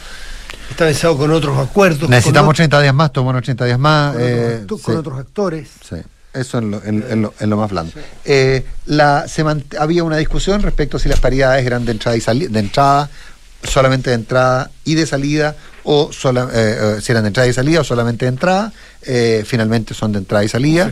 está 0.71 0.85
pensado 0.85 1.17
con 1.17 1.31
otros 1.31 1.57
acuerdos. 1.57 2.09
Necesitamos 2.09 2.51
80 2.51 2.81
días 2.81 2.93
más, 2.93 3.11
toman 3.11 3.35
80 3.35 3.65
días 3.65 3.79
más. 3.79 4.13
Con, 4.13 4.21
eh, 4.23 4.65
con 4.81 4.97
otros 4.97 5.19
actores. 5.19 5.69
Sí. 5.87 5.97
Eso 6.33 6.59
en 6.59 6.71
lo, 6.71 6.81
en, 6.85 7.21
lo, 7.21 7.33
en 7.39 7.49
lo, 7.49 7.57
más 7.57 7.69
blando. 7.71 7.91
Eh, 8.23 8.65
la, 8.85 9.27
se 9.27 9.43
había 9.77 10.03
una 10.03 10.15
discusión 10.15 10.61
respecto 10.61 10.95
a 10.95 10.99
si 10.99 11.09
las 11.09 11.19
paridades 11.19 11.65
eran 11.65 11.83
de 11.83 11.91
entrada 11.91 12.15
y 12.15 12.47
de 12.47 12.59
entrada, 12.59 13.09
solamente 13.63 14.11
de 14.11 14.15
entrada 14.15 14.71
y 14.85 14.95
de 14.95 15.05
salida, 15.05 15.57
o 15.83 16.11
sola, 16.11 16.49
eh, 16.53 16.97
si 17.01 17.11
eran 17.11 17.23
de 17.23 17.29
entrada 17.29 17.47
y 17.47 17.53
salida 17.53 17.81
o 17.81 17.83
solamente 17.83 18.25
de 18.25 18.29
entrada. 18.29 18.73
Eh, 19.03 19.41
finalmente 19.47 19.95
son 19.95 20.11
de 20.11 20.19
entrada 20.19 20.43
y 20.43 20.47
salida. 20.47 20.91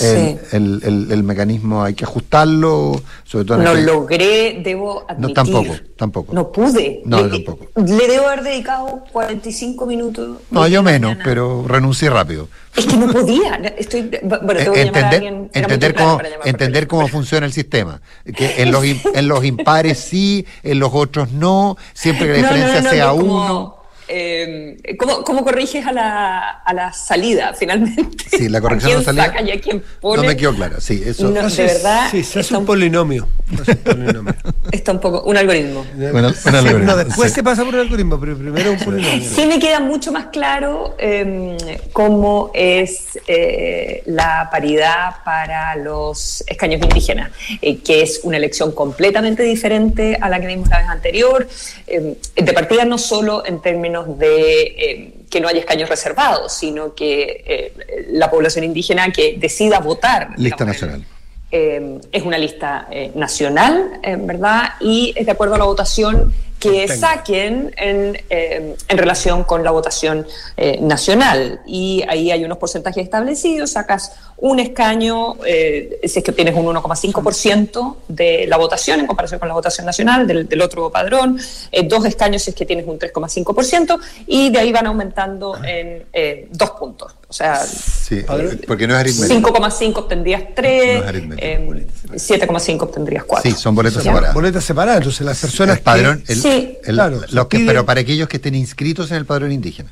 El, 0.00 0.80
el, 0.84 1.08
el, 1.10 1.22
mecanismo 1.24 1.82
hay 1.82 1.94
que 1.94 2.04
ajustarlo, 2.04 3.02
sobre 3.24 3.44
todo 3.46 3.58
No 3.58 3.74
logré, 3.74 4.60
debo 4.62 5.04
admitir. 5.08 5.28
No, 5.28 5.34
tampoco, 5.34 5.74
tampoco. 5.96 6.34
No 6.34 6.52
pude. 6.52 7.02
No, 7.04 7.20
le, 7.20 7.30
tampoco. 7.30 7.66
Le 7.84 8.06
debo 8.06 8.28
haber 8.28 8.44
dedicado 8.44 9.02
45 9.10 9.86
minutos. 9.86 10.38
No, 10.52 10.68
yo 10.68 10.84
menos, 10.84 11.16
pero 11.24 11.64
renuncié 11.66 12.10
rápido. 12.10 12.48
Es 12.76 12.86
que 12.86 12.96
no 12.96 13.12
podía. 13.12 13.56
Estoy, 13.76 14.08
bueno, 14.22 14.54
tengo 14.54 14.72
que 14.74 14.82
entender, 14.82 15.04
a 15.04 15.08
alguien, 15.08 15.50
entender 15.52 15.94
cómo, 15.96 16.20
entender 16.44 16.86
cómo 16.86 17.08
funciona 17.08 17.44
el 17.44 17.52
sistema. 17.52 18.00
Que 18.36 18.62
en 18.62 18.70
los, 18.70 18.84
en 18.84 19.26
los 19.26 19.44
impares 19.44 19.98
sí, 19.98 20.46
en 20.62 20.78
los 20.78 20.90
otros 20.92 21.32
no, 21.32 21.76
siempre 21.92 22.28
que 22.28 22.34
la 22.34 22.38
diferencia 22.52 22.82
no, 22.82 22.90
sea 22.90 23.08
como, 23.10 23.24
uno. 23.24 23.77
Eh, 24.08 24.76
¿cómo, 24.98 25.22
¿cómo, 25.22 25.44
corriges 25.44 25.86
a 25.86 25.92
la, 25.92 26.50
a 26.64 26.74
la 26.74 26.92
salida 26.92 27.52
finalmente? 27.58 28.24
Sí, 28.30 28.48
la 28.48 28.60
corrección 28.60 28.92
¿A 28.92 28.94
quién 28.94 28.98
de 29.00 29.04
salida. 29.04 29.24
Saca 29.26 29.42
y 29.42 29.50
a 29.50 29.60
quién 29.60 29.82
pone? 30.00 30.22
No 30.22 30.28
me 30.28 30.36
quedó 30.36 30.54
claro, 30.54 30.80
sí, 30.80 31.02
eso. 31.04 31.28
No, 31.30 31.48
de 31.48 31.62
verdad. 31.64 32.08
Sí, 32.10 32.24
se 32.24 32.40
hace 32.40 32.56
un 32.56 32.64
polinomio. 32.64 33.28
Se 33.54 33.62
hace 33.62 33.72
un 33.72 33.78
polinomio. 33.78 34.34
Está 34.72 34.92
un 34.92 35.00
poco. 35.00 35.22
Un 35.22 35.36
algoritmo. 35.36 35.84
Bueno, 35.94 36.28
un 36.28 36.34
Sí, 36.34 36.48
algoritmo, 36.48 36.84
no, 36.84 36.96
después 36.96 37.30
sí. 37.30 37.36
se 37.36 37.42
pasa 37.42 37.64
por 37.64 37.74
el 37.74 37.80
algoritmo, 37.80 38.18
pero 38.18 38.36
primero 38.36 38.72
un 38.72 38.78
polinomio. 38.78 39.28
Sí 39.28 39.46
me 39.46 39.58
queda 39.58 39.80
mucho 39.80 40.12
más 40.12 40.26
claro 40.26 40.96
eh, 40.98 41.56
cómo 41.92 42.50
es 42.54 43.18
eh, 43.26 44.02
la 44.06 44.48
paridad 44.50 45.16
para 45.24 45.76
los 45.76 46.42
escaños 46.46 46.80
indígenas, 46.82 47.30
eh, 47.60 47.78
que 47.78 48.02
es 48.02 48.20
una 48.22 48.36
elección 48.36 48.72
completamente 48.72 49.42
diferente 49.42 50.18
a 50.20 50.28
la 50.28 50.40
que 50.40 50.46
vimos 50.46 50.68
la 50.68 50.78
vez 50.78 50.88
anterior, 50.88 51.48
eh, 51.86 52.16
de 52.36 52.52
partida 52.52 52.84
no 52.84 52.98
solo 52.98 53.44
en 53.46 53.60
términos 53.60 53.97
de 54.06 54.62
eh, 54.62 55.14
que 55.30 55.40
no 55.40 55.48
haya 55.48 55.60
escaños 55.60 55.88
reservados, 55.88 56.52
sino 56.52 56.94
que 56.94 57.44
eh, 57.46 58.06
la 58.10 58.30
población 58.30 58.64
indígena 58.64 59.10
que 59.10 59.36
decida 59.38 59.80
votar. 59.80 60.30
Lista 60.36 60.64
digamos, 60.64 60.66
nacional. 60.66 61.04
eh, 61.50 61.98
es 62.12 62.22
una 62.22 62.38
lista 62.38 62.88
nacional, 63.14 64.00
en 64.02 64.26
verdad, 64.26 64.74
y 64.80 65.12
es 65.16 65.26
de 65.26 65.32
acuerdo 65.32 65.54
a 65.54 65.58
la 65.58 65.64
votación 65.64 66.32
que 66.58 66.88
saquen 66.88 67.72
en, 67.76 68.18
eh, 68.30 68.74
en 68.88 68.98
relación 68.98 69.44
con 69.44 69.62
la 69.62 69.70
votación 69.70 70.26
eh, 70.56 70.78
nacional. 70.80 71.60
Y 71.66 72.02
ahí 72.08 72.30
hay 72.30 72.44
unos 72.44 72.58
porcentajes 72.58 73.04
establecidos, 73.04 73.70
sacas 73.70 74.12
un 74.38 74.58
escaño, 74.60 75.36
eh, 75.46 75.98
si 76.04 76.18
es 76.18 76.24
que 76.24 76.30
obtienes 76.30 76.54
un 76.54 76.66
1,5% 76.66 77.96
de 78.08 78.46
la 78.46 78.56
votación 78.56 79.00
en 79.00 79.06
comparación 79.06 79.38
con 79.40 79.48
la 79.48 79.54
votación 79.54 79.86
nacional 79.86 80.26
del, 80.26 80.48
del 80.48 80.62
otro 80.62 80.90
padrón, 80.90 81.38
eh, 81.72 81.86
dos 81.86 82.04
escaños 82.04 82.42
si 82.42 82.50
es 82.50 82.56
que 82.56 82.64
tienes 82.66 82.86
un 82.86 82.98
3,5%, 82.98 83.98
y 84.26 84.50
de 84.50 84.58
ahí 84.58 84.72
van 84.72 84.86
aumentando 84.86 85.56
en 85.64 86.04
eh, 86.12 86.48
dos 86.52 86.70
puntos. 86.72 87.14
O 87.30 87.32
sea, 87.32 87.56
Sí, 87.62 88.24
porque 88.66 88.86
no 88.86 88.94
es 88.94 89.00
aritmético. 89.00 89.50
5,5 89.52 89.96
obtendrías 89.98 90.42
3, 90.54 91.00
No 91.02 91.08
aritmético. 91.08 92.14
7,5 92.14 92.82
obtendrías 92.82 93.24
4. 93.24 93.50
Sí, 93.50 93.56
son 93.56 93.74
boletas 93.74 94.02
Ya. 94.02 94.10
separadas. 94.12 94.34
Boletas 94.34 94.64
separadas, 94.64 94.96
entonces 94.98 95.26
las 95.26 95.38
personas. 95.38 95.76
El 95.76 95.82
padrón, 95.82 96.24
el- 96.26 96.40
Sí. 96.50 96.78
el- 96.84 96.94
Claro, 96.94 97.20
los 97.30 97.46
que- 97.48 97.60
pero 97.66 97.84
para 97.84 98.00
aquellos 98.00 98.28
que 98.28 98.36
estén 98.36 98.54
inscritos 98.54 99.10
en 99.10 99.16
el 99.18 99.26
padrón 99.26 99.52
indígena. 99.52 99.90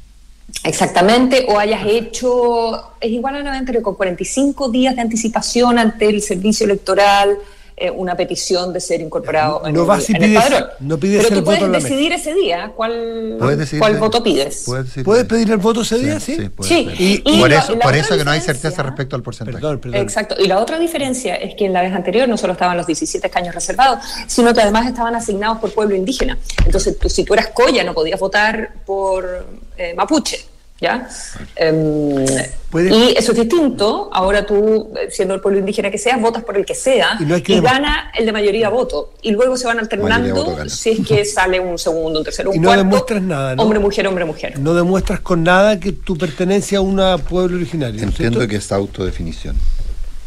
Exactamente, 0.65 1.47
o 1.49 1.59
hayas 1.59 1.85
hecho, 1.87 2.93
es 3.01 3.11
igual 3.11 3.35
a 3.37 3.43
la 3.43 3.51
vez 3.51 3.61
anterior, 3.61 3.83
con 3.83 3.95
45 3.95 4.69
días 4.71 4.95
de 4.95 5.03
anticipación 5.03 5.79
ante 5.79 6.09
el 6.09 6.23
servicio 6.23 6.65
electoral, 6.65 7.37
eh, 7.79 7.91
una 7.91 8.17
petición 8.17 8.73
de 8.73 8.81
ser 8.81 9.03
incorporado 9.03 9.61
No 9.61 9.69
en, 9.69 9.77
el, 9.77 9.83
vas 9.85 10.09
y 10.09 10.13
en 10.17 10.23
el 10.23 10.31
pides- 10.31 10.43
padrón. 10.43 10.65
no 10.81 10.99
pides 10.99 11.23
Pero 11.25 11.29
el 11.37 11.41
tú 11.41 11.45
puedes 11.45 11.73
decidir 11.83 12.13
ese 12.13 12.33
día 12.35 12.73
cuál, 12.75 13.37
¿Puedes 13.39 13.59
decidir 13.59 13.81
cuál 13.81 13.93
de- 13.95 13.99
voto 14.01 14.23
pides. 14.23 14.63
Puedes, 14.65 14.87
decidir 14.87 15.05
¿Puedes 15.05 15.23
de- 15.25 15.29
pedir 15.29 15.51
el 15.51 15.59
voto 15.59 15.83
ese 15.83 15.99
día? 15.99 16.19
Sí. 16.19 16.37
Sí, 16.63 17.23
y- 17.25 17.39
por 17.41 17.53
eso, 17.53 17.75
la 17.75 17.81
por 17.81 17.95
eso 17.95 18.17
que 18.17 18.25
no 18.25 18.31
hay 18.31 18.41
certeza 18.41 18.83
respecto 18.83 19.15
al 19.15 19.23
porcentaje. 19.23 19.59
Perdón, 19.59 19.79
perdón. 19.79 20.01
Exacto. 20.01 20.35
Y 20.39 20.47
la 20.47 20.59
otra 20.59 20.79
diferencia 20.79 21.35
es 21.37 21.55
que 21.55 21.67
en 21.67 21.73
la 21.75 21.83
vez 21.83 21.93
anterior 21.93 22.27
no 22.29 22.37
solo 22.39 22.55
estaban 22.55 22.77
los 22.79 22.87
17 22.87 23.27
escaños 23.27 23.55
reservados, 23.55 23.99
sino 24.27 24.55
que 24.55 24.63
además 24.63 24.87
estaban 24.87 25.15
asignados 25.15 25.59
por 25.59 25.71
pueblo 25.73 25.95
indígena. 25.95 26.39
Entonces, 26.65 26.99
tú, 26.99 27.11
si 27.11 27.25
tú 27.25 27.35
eras 27.35 27.49
Coya, 27.49 27.85
no 27.85 27.93
podías 27.93 28.19
votar 28.19 28.73
por 28.87 29.47
eh, 29.77 29.93
Mapuche. 29.95 30.39
¿Ya? 30.79 31.09
Em, 31.57 32.23
y 32.23 33.15
eso 33.17 33.33
es 33.33 33.39
distinto. 33.39 34.11
Ahora 34.13 34.45
tú, 34.45 34.93
siendo 35.11 35.35
el 35.35 35.41
pueblo 35.41 35.59
indígena 35.61 35.91
que 35.91 35.97
seas, 35.97 36.21
votas 36.21 36.45
por 36.45 36.55
el 36.59 36.67
que 36.67 36.75
sea 36.75 37.17
Y 37.19 37.25
no 37.25 37.35
hay 37.35 37.41
que 37.41 37.53
y 37.55 37.57
demo- 37.57 37.69
gana 37.69 38.11
el 38.15 38.27
de 38.27 38.33
mayoría 38.33 38.69
voto. 38.69 39.15
Y 39.23 39.31
luego 39.31 39.57
se 39.57 39.67
van 39.67 39.79
alternando 39.79 40.69
si 40.69 40.91
es 40.91 41.07
que 41.07 41.25
sale 41.25 41.59
un 41.61 41.79
segundo, 41.79 42.19
un 42.19 42.25
tercero, 42.27 42.51
un 42.51 42.57
Y 42.57 42.59
no 42.59 42.69
cuarto. 42.69 42.85
demuestras 42.85 43.23
nada, 43.23 43.57
¿no? 43.57 43.63
Hombre, 43.63 43.79
mujer, 43.79 44.07
hombre, 44.07 44.27
mujer. 44.27 44.59
No 44.59 44.75
demuestras 44.75 45.21
con 45.21 45.43
nada 45.45 45.81
que 45.81 45.93
tu 45.93 46.19
pertenencia 46.19 46.77
a 46.79 46.81
un 46.83 46.97
pueblo 47.23 47.57
originario. 47.57 47.95
¿no 48.03 48.09
es 48.09 48.21
Entiendo 48.21 48.47
que 48.47 48.57
es 48.57 48.71
autodefinición. 48.71 49.57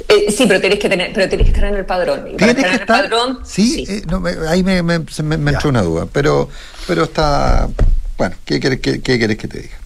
Eh, 0.07 0.31
sí, 0.31 0.45
pero 0.47 0.59
tienes 0.59 0.79
que 0.79 0.89
tener, 0.89 1.11
pero 1.13 1.29
tienes 1.29 1.45
que 1.45 1.53
estar 1.53 1.69
en 1.69 1.75
el 1.77 1.85
padrón. 1.85 2.21
Y 2.27 2.33
para 2.37 2.37
Tienes 2.55 2.55
que 2.55 2.61
estar 2.61 2.81
estar. 2.81 2.99
en 2.99 3.03
el 3.05 3.09
padrón, 3.11 3.39
sí, 3.45 3.85
eh, 3.87 4.01
no, 4.09 4.19
me- 4.19 4.33
ahí 4.47 4.63
me, 4.63 4.81
me- 4.81 4.97
me- 5.37 5.51
entró 5.51 5.69
una 5.69 5.83
duda, 5.83 6.07
pero, 6.11 6.49
pero 6.87 7.03
está. 7.03 7.69
Bueno, 8.17 8.35
¿qué 8.43 8.59
quieres 8.59 8.79
qué, 8.79 9.01
qué 9.01 9.19
quieres 9.19 9.37
que 9.37 9.47
te 9.47 9.59
diga? 9.59 9.78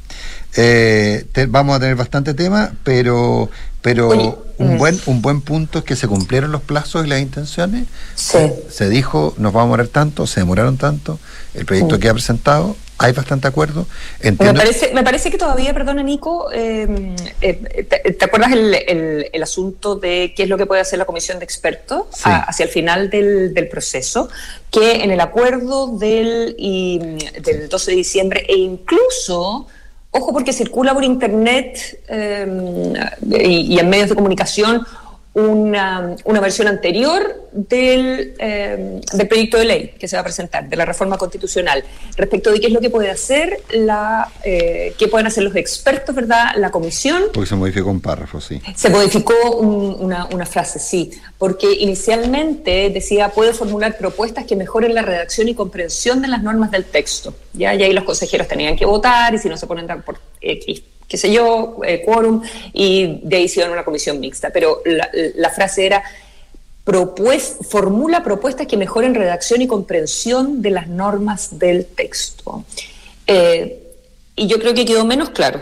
Eh, 0.56 1.26
te- 1.32 1.46
vamos 1.48 1.76
a 1.76 1.80
tener 1.80 1.96
bastante 1.96 2.34
tema, 2.34 2.74
pero, 2.84 3.50
pero 3.82 4.10
un 4.58 4.76
mm. 4.76 4.78
buen 4.78 5.00
un 5.08 5.22
buen 5.22 5.42
punto 5.42 5.80
es 5.80 5.84
que 5.86 5.96
se 5.96 6.08
cumplieron 6.08 6.52
los 6.52 6.62
plazos 6.62 7.06
y 7.06 7.10
las 7.10 7.22
intenciones. 7.22 7.86
Sí. 8.16 8.38
Se 8.70 8.88
dijo, 8.90 9.34
nos 9.38 9.52
vamos 9.52 9.64
a 9.64 9.68
demorar 9.78 9.88
tanto, 9.88 10.28
se 10.28 10.42
demoraron 10.42 10.78
tanto, 10.78 11.20
el 11.56 11.66
proyecto 11.66 11.96
Sí. 11.96 12.02
queda 12.02 12.14
presentado, 12.14 12.76
hay 13.00 13.12
bastante 13.14 13.48
acuerdo. 13.48 13.88
Me 14.22 14.30
Entiendo, 14.30 14.60
parece, 14.62 14.94
me 14.94 15.04
parece 15.04 15.32
que 15.32 15.38
todavía, 15.40 15.74
perdona 15.74 16.04
Nico, 16.04 16.52
eh, 16.54 17.16
eh, 17.42 17.86
te, 17.90 18.14
te 18.14 18.26
acuerdas 18.26 18.52
el, 18.52 18.76
el- 18.76 19.30
el 19.34 19.44
asunto 19.44 19.96
de 19.96 20.34
qué 20.38 20.44
es 20.44 20.50
lo 20.50 20.58
que 20.58 20.68
puede 20.68 20.82
hacer 20.82 21.00
la 21.00 21.06
comisión 21.06 21.40
de 21.40 21.46
expertos 21.46 22.06
Sí. 22.14 22.22
a- 22.26 22.44
hacia 22.44 22.66
el 22.66 22.70
final 22.70 23.10
del, 23.10 23.56
del 23.56 23.68
proceso? 23.68 24.30
Que 24.72 25.04
en 25.04 25.10
el 25.12 25.20
acuerdo 25.20 25.98
del, 25.98 26.56
y, 26.60 27.00
del 27.42 27.68
12 27.68 27.90
de 27.92 27.98
diciembre 27.98 28.46
e 28.48 28.56
incluso, 28.58 29.68
ojo 30.14 30.32
porque 30.32 30.54
circula 30.54 30.94
por 30.94 31.04
internet 31.04 32.02
eh, 32.08 32.94
y, 33.30 33.74
y 33.76 33.80
en 33.80 33.90
medios 33.90 34.10
de 34.10 34.16
comunicación 34.16 34.86
una, 35.36 36.16
una 36.26 36.40
versión 36.40 36.68
anterior 36.68 37.48
del, 37.52 38.36
eh, 38.38 39.02
del 39.14 39.28
proyecto 39.28 39.58
de 39.58 39.66
ley 39.66 39.96
que 40.00 40.08
se 40.08 40.16
va 40.16 40.22
a 40.22 40.24
presentar, 40.24 40.70
de 40.70 40.76
la 40.76 40.86
reforma 40.86 41.18
constitucional, 41.18 41.84
respecto 42.16 42.52
de 42.52 42.60
qué 42.60 42.68
es 42.68 42.74
lo 42.74 42.80
que 42.82 42.90
puede 42.92 43.10
hacer 43.10 43.60
la, 43.72 44.32
eh, 44.44 44.94
qué 44.98 45.08
pueden 45.08 45.26
hacer 45.28 45.44
los 45.44 45.56
expertos, 45.56 46.14
¿verdad? 46.16 46.52
La 46.58 46.70
comisión. 46.72 47.24
porque 47.34 47.50
se 47.50 47.56
modificó 47.56 47.90
un 47.90 48.02
párrafo, 48.02 48.40
sí. 48.42 48.62
Se 48.76 48.90
modificó 48.90 49.34
un- 49.58 49.98
una, 50.00 50.26
una 50.28 50.46
frase, 50.46 50.78
sí, 50.80 51.12
porque 51.38 51.68
inicialmente 51.80 52.90
decía 52.92 53.30
puede 53.30 53.54
formular 53.54 53.98
propuestas 53.98 54.46
que 54.46 54.56
mejoren 54.56 54.94
la 54.94 55.02
redacción 55.02 55.48
y 55.48 55.56
comprensión 55.56 56.22
de 56.22 56.28
las 56.28 56.44
normas 56.44 56.70
del 56.72 56.86
texto. 56.86 57.34
Ya, 57.54 57.74
y 57.76 57.84
ahí 57.84 57.94
los 57.94 58.04
consejeros 58.04 58.48
tenían 58.48 58.76
que 58.76 58.86
votar 58.86 59.34
y 59.34 59.38
si 59.40 59.50
no 59.50 59.58
se 59.58 59.66
ponen 59.68 59.88
de 59.88 59.94
acuerdo 59.94 60.04
por 60.22 60.34
X, 60.42 60.84
qué 61.08 61.18
sé 61.18 61.32
yo, 61.32 61.78
eh, 61.86 62.02
quórum, 62.06 62.42
y 62.74 63.20
de 63.24 63.36
ahí 63.38 63.48
se 63.48 63.60
iban 63.60 63.70
a 63.72 63.74
una 63.74 63.86
comisión 63.86 64.20
mixta. 64.20 64.50
Pero 64.52 64.82
la, 64.86 65.10
la 65.36 65.50
frase 65.50 65.86
era 65.86 66.04
propues- 66.86 67.58
formula 67.68 68.24
propuestas 68.24 68.68
que 68.68 68.78
mejoren 68.78 69.16
redacción 69.16 69.62
y 69.62 69.68
comprensión 69.68 70.62
de 70.62 70.72
las 70.72 70.88
normas 70.88 71.60
del 71.60 71.86
texto. 71.86 72.66
Eh, 73.28 73.80
y 74.36 74.48
yo 74.48 74.60
creo 74.60 74.74
que 74.74 74.84
quedó 74.86 75.06
menos 75.06 75.30
claro 75.30 75.62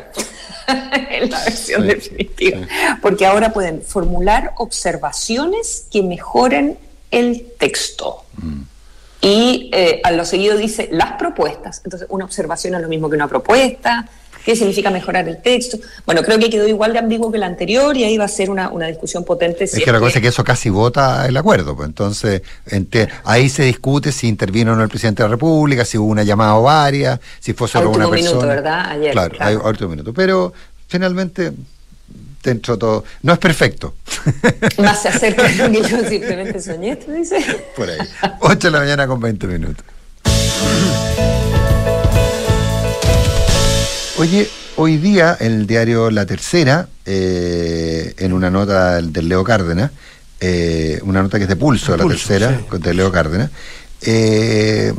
en 1.10 1.30
la 1.30 1.44
versión 1.44 1.82
Sí, 1.84 1.88
definitiva, 1.90 2.60
sí. 2.60 2.66
porque 3.02 3.26
ahora 3.26 3.52
pueden 3.54 3.82
formular 3.82 4.54
observaciones 4.58 5.86
que 5.92 6.02
mejoren 6.02 6.78
el 7.12 7.46
texto. 7.60 8.24
Y 9.22 9.70
eh, 9.72 10.02
a 10.04 10.12
lo 10.12 10.26
seguido 10.26 10.58
dice 10.58 10.90
las 10.92 11.14
propuestas. 11.14 11.82
Entonces, 11.84 12.08
una 12.10 12.26
observación 12.26 12.74
es 12.76 12.82
lo 12.82 12.88
mismo 12.88 13.10
que 13.10 13.16
una 13.16 13.28
propuesta. 13.28 14.08
¿Qué 14.44 14.56
significa 14.56 14.90
mejorar 14.90 15.28
el 15.30 15.40
texto? 15.40 15.78
Bueno, 16.04 16.24
creo 16.24 16.40
que 16.40 16.50
quedó 16.50 16.68
igual 16.68 16.94
de 16.94 17.00
ambiguo 17.00 17.30
que 17.30 17.38
el 17.38 17.44
anterior 17.44 17.96
y 17.96 18.04
ahí 18.04 18.18
va 18.18 18.26
a 18.26 18.28
ser 18.28 18.50
una, 18.50 18.72
discusión 18.88 19.24
potente. 19.24 19.66
es 19.66 19.72
que 19.72 19.92
la 19.92 20.00
cosa 20.00 20.18
es 20.18 20.22
que 20.24 20.30
eso 20.30 20.44
casi 20.44 20.72
vota 20.72 21.28
el 21.28 21.38
acuerdo. 21.38 21.76
Pues 21.76 21.88
entonces, 21.88 22.42
ahí 23.24 23.50
se 23.50 23.64
discute 23.64 24.12
si 24.12 24.28
intervino 24.28 24.74
o 24.74 24.76
no 24.76 24.82
el 24.82 24.90
presidente 24.90 25.22
de 25.22 25.30
la 25.30 25.36
República, 25.36 25.86
si 25.86 26.00
hubo 26.00 26.08
una 26.08 26.24
llamada 26.24 26.56
o 26.56 26.64
varias, 26.64 27.20
si 27.40 27.54
fue 27.54 27.68
solo 27.68 27.92
una 27.92 28.10
persona. 28.10 28.32
minuto, 28.32 28.48
¿verdad? 28.48 28.86
Ayer. 28.90 29.12
Claro, 29.12 29.36
claro. 29.36 29.64
Hay, 29.80 29.88
minuto. 29.88 30.12
Pero 30.12 30.54
finalmente 30.88 31.54
dentro 32.44 32.78
todo. 32.78 33.04
No 33.24 33.34
es 33.34 33.40
perfecto. 33.40 33.96
Más 34.78 35.02
se 35.02 35.10
acerca 35.10 35.44
de 35.44 35.56
lo 35.56 35.72
que 35.72 35.90
yo 35.90 36.10
simplemente 36.10 36.62
soñé, 36.62 36.96
¿tú 36.96 37.12
dices? 37.12 37.44
Por 37.76 37.90
ahí. 37.90 38.00
8 38.40 38.68
de 38.68 38.72
la 38.72 38.80
mañana 38.80 39.08
con 39.08 39.20
20 39.20 39.48
minutos. 39.48 39.86
Oye, 44.18 44.48
hoy 44.76 44.98
día 44.98 45.38
el 45.40 45.66
diario 45.66 46.12
La 46.12 46.26
Tercera, 46.26 46.88
eh, 47.06 48.14
en 48.18 48.34
una 48.34 48.52
nota 48.52 49.02
del, 49.02 49.28
Leo 49.28 49.44
Cárdenas, 49.44 49.92
eh, 50.40 51.00
una 51.04 51.24
nota 51.24 51.38
que 51.38 51.44
es 51.44 51.50
de 51.50 51.56
pulso, 51.56 51.98
La 51.98 52.06
Tercera, 52.06 52.62
de 52.72 52.94
Leo 52.94 53.12
Cárdenas, 53.12 53.50
eh, 54.02 54.94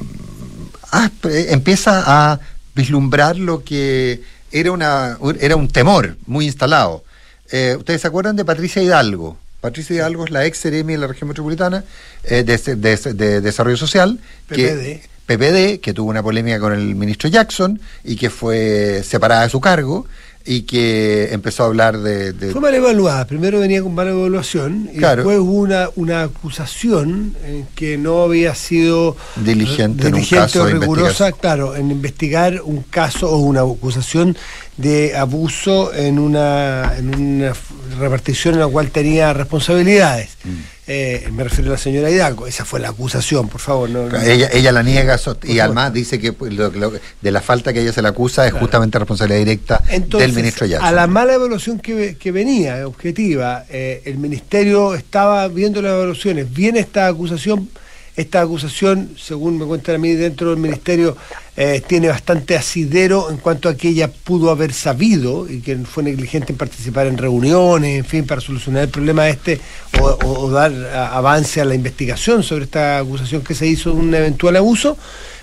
ah, 0.91 1.11
empieza 1.23 2.03
a 2.05 2.41
vislumbrar 2.75 3.37
lo 3.37 3.63
que 3.63 4.23
era, 4.51 4.73
una, 4.73 5.19
era 5.41 5.57
un 5.57 5.69
temor 5.69 6.17
muy 6.27 6.47
instalado 6.47 7.05
eh, 7.53 7.77
¿Ustedes 7.77 8.01
se 8.01 8.09
acuerdan 8.09 8.37
de 8.37 8.45
Patricia 8.45 8.83
Hidalgo? 8.83 9.37
Patricia 9.61 9.95
Hidalgo 9.95 10.25
es 10.25 10.31
la 10.31 10.45
ex 10.45 10.59
seremi 10.59 10.95
de 10.95 10.99
la 10.99 11.07
región 11.07 11.29
metropolitana 11.29 11.85
eh, 12.25 12.43
de, 12.43 13.41
Desarrollo 13.41 13.77
Social. 13.77 14.19
Que, 14.49 15.03
PPD, 15.27 15.81
que 15.81 15.95
tuvo 15.95 16.11
una 16.11 16.23
polémica 16.23 16.59
con 16.59 16.73
el 16.73 16.97
ministro 16.97 17.29
Jackson 17.29 17.81
y 18.03 18.17
que 18.17 18.29
fue 18.29 19.03
separada 19.05 19.43
de 19.43 19.51
su 19.51 19.61
cargo 19.61 20.07
y 20.45 20.63
que 20.63 21.33
empezó 21.33 21.63
a 21.63 21.67
hablar 21.67 21.99
de, 21.99 22.33
Fue 22.51 22.61
mal 22.61 22.75
evaluada, 22.75 23.27
primero 23.27 23.61
venía 23.61 23.83
con 23.83 23.95
mala 23.95 24.11
evaluación 24.11 24.89
y 24.93 24.99
después 24.99 25.39
hubo 25.39 25.53
una, 25.53 25.89
una 25.97 26.23
acusación 26.23 27.35
en 27.47 27.67
que 27.75 27.99
no 27.99 28.23
había 28.23 28.55
sido 28.55 29.17
diligente, 29.37 30.11
caso 30.29 30.63
o 30.63 30.67
rigurosa, 30.67 31.33
claro, 31.33 31.77
en 31.77 31.91
investigar 31.91 32.61
un 32.63 32.83
caso 32.83 33.31
o 33.31 33.39
una 33.39 33.61
acusación 33.61 34.37
de 34.77 35.17
abuso 35.17 35.93
en 35.95 36.19
una, 36.19 36.95
en 36.97 37.15
una 37.15 37.53
repartición 37.99 38.55
en 38.55 38.61
la 38.61 38.69
cual 38.69 38.91
tenía 38.91 39.33
responsabilidades. 39.33 40.31
Mm. 40.45 40.72
Eh, 40.89 41.29
me 41.33 41.45
refiero 41.45 41.71
a 41.71 41.75
la 41.75 41.79
señora 41.79 42.11
Hidalgo, 42.11 42.49
esa 42.49 42.65
fue 42.65 42.81
la 42.81 42.89
acusación, 42.89 43.49
por 43.49 43.61
favor. 43.61 43.89
ella, 44.25 44.49
ella 44.53 44.73
la 44.73 44.83
niega 44.83 45.17
y 45.45 45.61
además 45.61 45.93
dice 45.93 46.19
que 46.19 46.33
de 46.33 47.31
la 47.31 47.41
falta 47.41 47.73
que 47.73 47.83
ella 47.83 47.93
se 47.93 48.03
le 48.03 48.09
acusa 48.09 48.47
es 48.49 48.53
justamente 48.53 48.99
responsabilidad 48.99 49.39
directa 49.39 49.83
del 50.19 50.33
ministro 50.33 50.67
Jackson. 50.67 50.89
A 50.89 50.91
la 50.91 51.07
mala 51.07 51.35
evaluación 51.35 51.79
que, 51.79 52.33
venía, 52.33 52.85
objetiva, 52.87 53.65
eh, 53.69 54.03
el 54.07 54.19
ministerio 54.19 54.95
estaba 54.95 55.47
viendo 55.47 55.81
las 55.83 55.93
evaluaciones, 55.93 56.53
viene 56.53 56.81
esta 56.81 57.07
acusación 57.07 57.69
esta 58.15 58.43
acusación, 58.43 59.11
según 59.19 59.59
me 59.59 59.65
cuentan 59.65 59.95
a 59.95 59.99
mí 59.99 60.13
dentro 60.13 60.51
del 60.51 60.59
ministerio, 60.59 61.17
eh, 61.57 61.83
tiene 61.87 62.09
bastante 62.09 62.57
asidero 62.57 63.31
en 63.31 63.39
cuanto 63.39 63.69
a 63.69 63.75
que 63.75 63.89
ella 63.89 64.11
pudo 64.11 64.51
haber 64.51 64.73
sabido 64.73 65.49
y 65.51 65.61
que 65.61 65.77
fue 65.79 66.03
negligente 66.03 66.53
en 66.53 66.59
participar 66.59 67.07
en 67.07 67.17
reuniones, 67.17 67.99
en 67.99 68.05
fin, 68.05 68.27
para 68.27 68.41
solucionar 68.41 68.85
el 68.85 68.89
problema 68.91 69.29
este 69.29 69.61
o, 70.01 70.51
dar 70.51 70.73
avance 71.13 71.61
a 71.61 71.65
la 71.65 71.75
investigación 71.75 72.43
sobre 72.43 72.65
esta 72.65 72.99
acusación 72.99 73.43
que 73.43 73.55
se 73.55 73.67
hizo 73.67 73.91
de 73.91 73.97
un 73.97 74.15
eventual 74.15 74.57
abuso. 74.57 74.97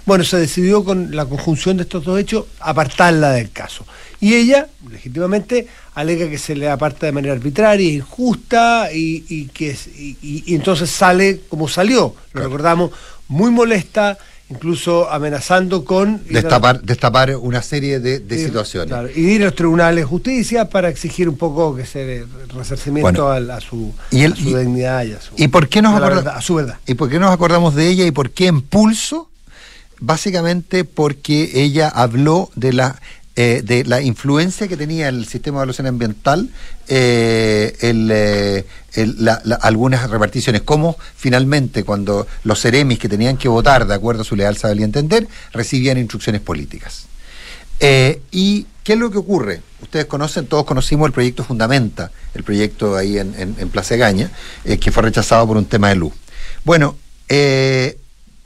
Bueno, 0.05 0.23
se 0.23 0.37
decidió 0.37 0.83
con 0.83 1.15
la 1.15 1.25
conjunción 1.25 1.77
de 1.77 1.83
estos 1.83 2.03
dos 2.03 2.19
hechos 2.19 2.45
apartarla 2.59 3.31
del 3.31 3.51
caso. 3.51 3.85
Y 4.21 4.35
ella, 4.35 4.67
legítimamente, 4.89 5.67
alega 5.95 6.29
que 6.29 6.37
se 6.37 6.55
le 6.55 6.69
aparta 6.69 7.05
de 7.05 7.11
manera 7.11 7.33
arbitraria, 7.33 7.89
injusta, 7.89 8.89
y, 8.93 9.47
que 9.53 9.75
y, 10.21 10.55
entonces 10.55 10.89
sale 10.89 11.41
como 11.47 11.67
salió, 11.67 12.15
lo 12.33 12.43
recordamos, 12.43 12.91
muy 13.29 13.49
molesta, 13.51 14.17
incluso 14.49 15.09
amenazando 15.09 15.85
con... 15.85 16.21
Destapar, 16.29 16.81
destapar 16.81 17.35
una 17.37 17.61
serie 17.61 17.99
de, 17.99 18.19
situaciones. 18.37 19.15
y 19.15 19.21
ir 19.21 19.41
a 19.43 19.45
los 19.45 19.55
tribunales 19.55 20.03
de 20.03 20.05
justicia 20.05 20.69
para 20.69 20.89
exigir 20.89 21.29
un 21.29 21.37
poco 21.37 21.75
que 21.75 21.85
se 21.85 22.25
resarcimiento 22.53 23.31
a, 23.31 23.61
su, 23.61 23.93
dignidad 24.11 25.05
y 25.05 25.13
a 25.13 25.21
su, 25.21 25.33
¿y 25.37 25.47
por 25.47 25.69
qué 25.69 25.81
nos 25.81 26.01
a 26.01 26.41
su 26.41 26.55
verdad. 26.55 26.77
¿Y 26.87 26.95
por 26.95 27.09
qué 27.09 27.19
nos 27.19 27.31
acordamos 27.31 27.75
de 27.75 27.87
ella 27.87 28.05
y 28.05 28.11
por 28.11 28.31
qué 28.31 28.47
impulso? 28.47 29.29
Básicamente 30.01 30.85
porque 30.85 31.51
ella 31.55 31.89
habló 31.89 32.49
de 32.55 32.73
la 32.73 33.01
eh, 33.41 33.61
de 33.63 33.85
la 33.85 34.01
influencia 34.01 34.67
que 34.67 34.75
tenía 34.75 35.07
el 35.07 35.25
sistema 35.25 35.59
de 35.59 35.61
evaluación 35.61 35.87
ambiental 35.87 36.49
eh, 36.89 37.73
eh, 37.79 38.65
algunas 39.61 40.09
reparticiones, 40.09 40.63
como 40.63 40.97
finalmente 41.15 41.85
cuando 41.85 42.27
los 42.43 42.59
seremis 42.59 42.99
que 42.99 43.07
tenían 43.07 43.37
que 43.37 43.47
votar 43.47 43.87
de 43.87 43.93
acuerdo 43.93 44.23
a 44.23 44.25
su 44.25 44.35
leal 44.35 44.57
saber 44.57 44.81
y 44.81 44.83
entender, 44.83 45.25
recibían 45.53 45.97
instrucciones 45.97 46.41
políticas. 46.41 47.05
¿Y 47.79 48.65
qué 48.83 48.93
es 48.93 48.99
lo 48.99 49.09
que 49.09 49.19
ocurre? 49.19 49.61
Ustedes 49.81 50.07
conocen, 50.07 50.45
todos 50.45 50.65
conocimos 50.65 51.07
el 51.07 51.13
proyecto 51.13 51.45
Fundamenta, 51.45 52.11
el 52.33 52.43
proyecto 52.43 52.97
ahí 52.97 53.19
en, 53.19 53.33
en, 53.37 53.71
Gaña, 53.71 54.31
que 54.65 54.91
fue 54.91 55.03
rechazado 55.03 55.47
por 55.47 55.55
un 55.55 55.63
tema 55.63 55.87
de 55.87 55.95
luz. 55.95 56.11
Bueno, 56.65 56.97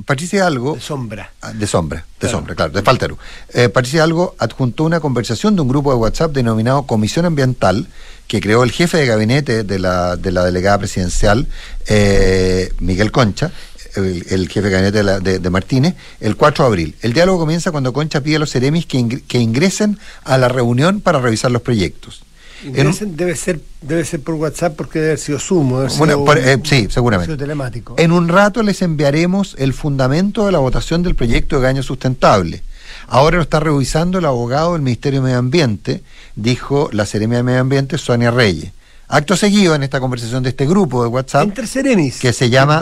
Patricia 0.05 0.45
Algo. 0.45 0.75
De 0.75 0.81
sombra. 0.81 1.31
Ah, 1.41 1.53
de 1.53 1.67
sombra, 1.67 2.05
de 2.19 2.29
sombra, 2.29 2.55
claro, 2.55 2.73
de 2.73 2.81
Falteru. 2.81 3.17
Eh, 3.53 3.69
Patricia 3.69 4.03
Algo 4.03 4.35
adjuntó 4.37 4.83
una 4.83 4.99
conversación 4.99 5.55
de 5.55 5.61
un 5.61 5.67
grupo 5.67 5.91
de 5.91 5.97
WhatsApp 5.97 6.31
denominado 6.31 6.83
Comisión 6.83 7.25
Ambiental, 7.25 7.87
que 8.27 8.41
creó 8.41 8.63
el 8.63 8.71
jefe 8.71 8.97
de 8.97 9.05
gabinete 9.05 9.63
de 9.63 9.79
la, 9.79 10.17
de 10.17 10.31
la 10.31 10.43
delegada 10.43 10.79
presidencial, 10.79 11.47
eh, 11.87 12.73
Miguel 12.79 13.11
Concha, 13.11 13.51
el, 13.95 14.49
jefe 14.49 14.69
de 14.69 14.69
gabinete 14.69 15.39
de, 15.39 15.49
Martínez, 15.49 15.95
el 16.19 16.35
4 16.35 16.65
de 16.65 16.67
abril. 16.67 16.95
El 17.01 17.13
diálogo 17.13 17.39
comienza 17.39 17.71
cuando 17.71 17.93
Concha 17.93 18.21
pide 18.21 18.37
a 18.37 18.39
los 18.39 18.51
Ceremis 18.51 18.85
que, 18.85 19.21
que 19.21 19.39
ingresen 19.39 19.99
a 20.23 20.37
la 20.37 20.49
reunión 20.49 20.99
para 20.99 21.19
revisar 21.19 21.51
los 21.51 21.61
proyectos 21.61 22.23
debe 22.71 23.35
ser 23.35 23.59
debe 23.81 24.05
ser 24.05 24.21
por 24.21 24.35
WhatsApp 24.35 24.75
porque 24.75 24.99
debe 24.99 25.11
haber 25.11 25.19
sido 25.19 25.39
Sumo. 25.39 25.83
Eh, 25.83 26.59
sí, 26.63 26.87
seguramente. 26.89 27.37
telemático. 27.37 27.95
En 27.97 28.11
un 28.11 28.27
rato 28.27 28.63
les 28.63 28.81
enviaremos 28.81 29.55
el 29.59 29.73
fundamento 29.73 30.45
de 30.45 30.51
la 30.51 30.59
votación 30.59 31.03
del 31.03 31.15
proyecto 31.15 31.57
de 31.57 31.63
Gaño 31.63 31.83
Sustentable. 31.83 32.63
Ahora 33.07 33.37
lo 33.37 33.43
está 33.43 33.59
revisando 33.59 34.19
el 34.19 34.25
abogado 34.25 34.73
del 34.73 34.81
Ministerio 34.81 35.19
de 35.19 35.25
Medio 35.25 35.39
Ambiente, 35.39 36.03
dijo 36.35 36.89
la 36.93 37.05
Seremia 37.05 37.37
de 37.37 37.43
Medio 37.43 37.61
Ambiente, 37.61 37.97
Sonia 37.97 38.31
Reyes. 38.31 38.71
Acto 39.07 39.35
seguido 39.35 39.75
en 39.75 39.83
esta 39.83 39.99
conversación 39.99 40.41
de 40.43 40.49
este 40.49 40.65
grupo 40.65 41.03
de 41.03 41.09
WhatsApp. 41.09 41.43
Entre 41.43 41.67
Seremis. 41.67 42.19
Que 42.19 42.33
se 42.33 42.49
llama. 42.49 42.81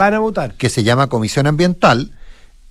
Que 0.56 0.70
se 0.70 0.82
llama 0.82 1.08
Comisión 1.08 1.46
Ambiental. 1.46 2.12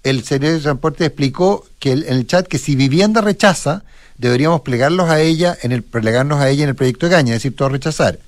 El 0.04 0.24
Seremi 0.24 0.54
de 0.54 0.60
Transporte 0.62 1.06
explicó 1.06 1.66
que 1.78 1.92
en 1.92 2.04
el 2.08 2.26
chat 2.26 2.48
que 2.48 2.58
si 2.58 2.76
vivienda 2.76 3.22
rechaza, 3.22 3.84
deberíamos 4.22 4.62
plegarlos 4.62 5.10
a 5.10 5.20
ella 5.20 5.58
en 5.64 5.72
el, 5.72 5.82
plegarnos 5.82 6.40
a 6.40 6.48
ella 6.48 6.64
en 6.64 6.70
el 6.70 6.76
proyecto 6.76 7.08
de 7.08 7.16
Caña, 7.16 7.34
es 7.34 7.42
decir, 7.42 7.56
todo 7.56 7.70
rechazar. 7.70 8.20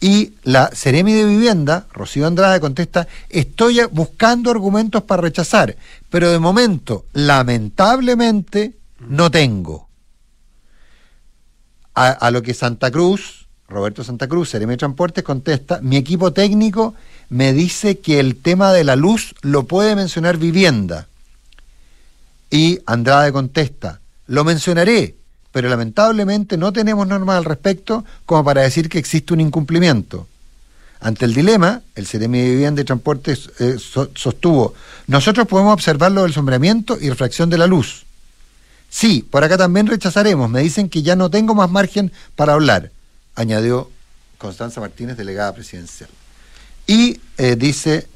Y 0.00 0.34
la 0.44 0.70
Ceremi 0.72 1.14
de 1.14 1.24
Vivienda, 1.24 1.86
Rocío 1.92 2.28
Andrade, 2.28 2.60
contesta, 2.60 3.08
estoy 3.28 3.80
buscando 3.90 4.52
argumentos 4.52 5.02
para 5.02 5.22
rechazar, 5.22 5.76
pero 6.10 6.30
de 6.30 6.38
momento, 6.38 7.06
lamentablemente, 7.12 8.74
no 9.00 9.30
tengo. 9.30 9.88
A, 11.94 12.30
lo 12.30 12.42
que 12.42 12.54
Santa 12.54 12.90
Cruz, 12.90 13.46
Roberto 13.68 14.04
Santa 14.04 14.28
Cruz, 14.28 14.50
Ceremi 14.50 14.74
de 14.74 14.76
Transportes, 14.76 15.24
contesta, 15.24 15.80
mi 15.82 15.96
equipo 15.96 16.32
técnico 16.32 16.94
me 17.30 17.52
dice 17.52 17.98
que 17.98 18.20
el 18.20 18.36
tema 18.36 18.72
de 18.72 18.84
la 18.84 18.96
luz 18.96 19.34
lo 19.40 19.64
puede 19.64 19.96
mencionar 19.96 20.36
vivienda. 20.36 21.08
Y 22.50 22.80
Andrade 22.86 23.32
contesta, 23.32 24.00
lo 24.26 24.44
mencionaré, 24.44 25.14
pero 25.52 25.68
lamentablemente 25.68 26.56
no 26.56 26.72
tenemos 26.72 27.06
normas 27.06 27.36
al 27.36 27.44
respecto 27.44 28.04
como 28.24 28.44
para 28.44 28.62
decir 28.62 28.88
que 28.88 28.98
existe 28.98 29.32
un 29.32 29.40
incumplimiento. 29.40 30.26
Ante 31.00 31.24
el 31.24 31.34
dilema, 31.34 31.82
el 31.94 32.06
Ceremi 32.06 32.40
de 32.40 32.50
Vivienda 32.50 32.80
y 32.80 32.84
Transporte 32.84 33.38
eh, 33.60 33.76
sostuvo, 33.78 34.74
nosotros 35.06 35.46
podemos 35.46 35.72
observar 35.74 36.12
lo 36.12 36.22
del 36.22 36.32
sombreamiento 36.32 36.98
y 37.00 37.10
refracción 37.10 37.50
de 37.50 37.58
la 37.58 37.66
luz. 37.66 38.04
Sí, 38.88 39.26
por 39.30 39.44
acá 39.44 39.58
también 39.58 39.86
rechazaremos, 39.86 40.48
me 40.48 40.60
dicen 40.60 40.88
que 40.88 41.02
ya 41.02 41.16
no 41.16 41.30
tengo 41.30 41.54
más 41.54 41.70
margen 41.70 42.12
para 42.34 42.54
hablar, 42.54 42.90
añadió 43.34 43.90
Constanza 44.38 44.80
Martínez, 44.80 45.16
delegada 45.16 45.54
presidencial. 45.54 46.10
Y 46.86 47.20
eh, 47.36 47.56
dice, 47.56 48.06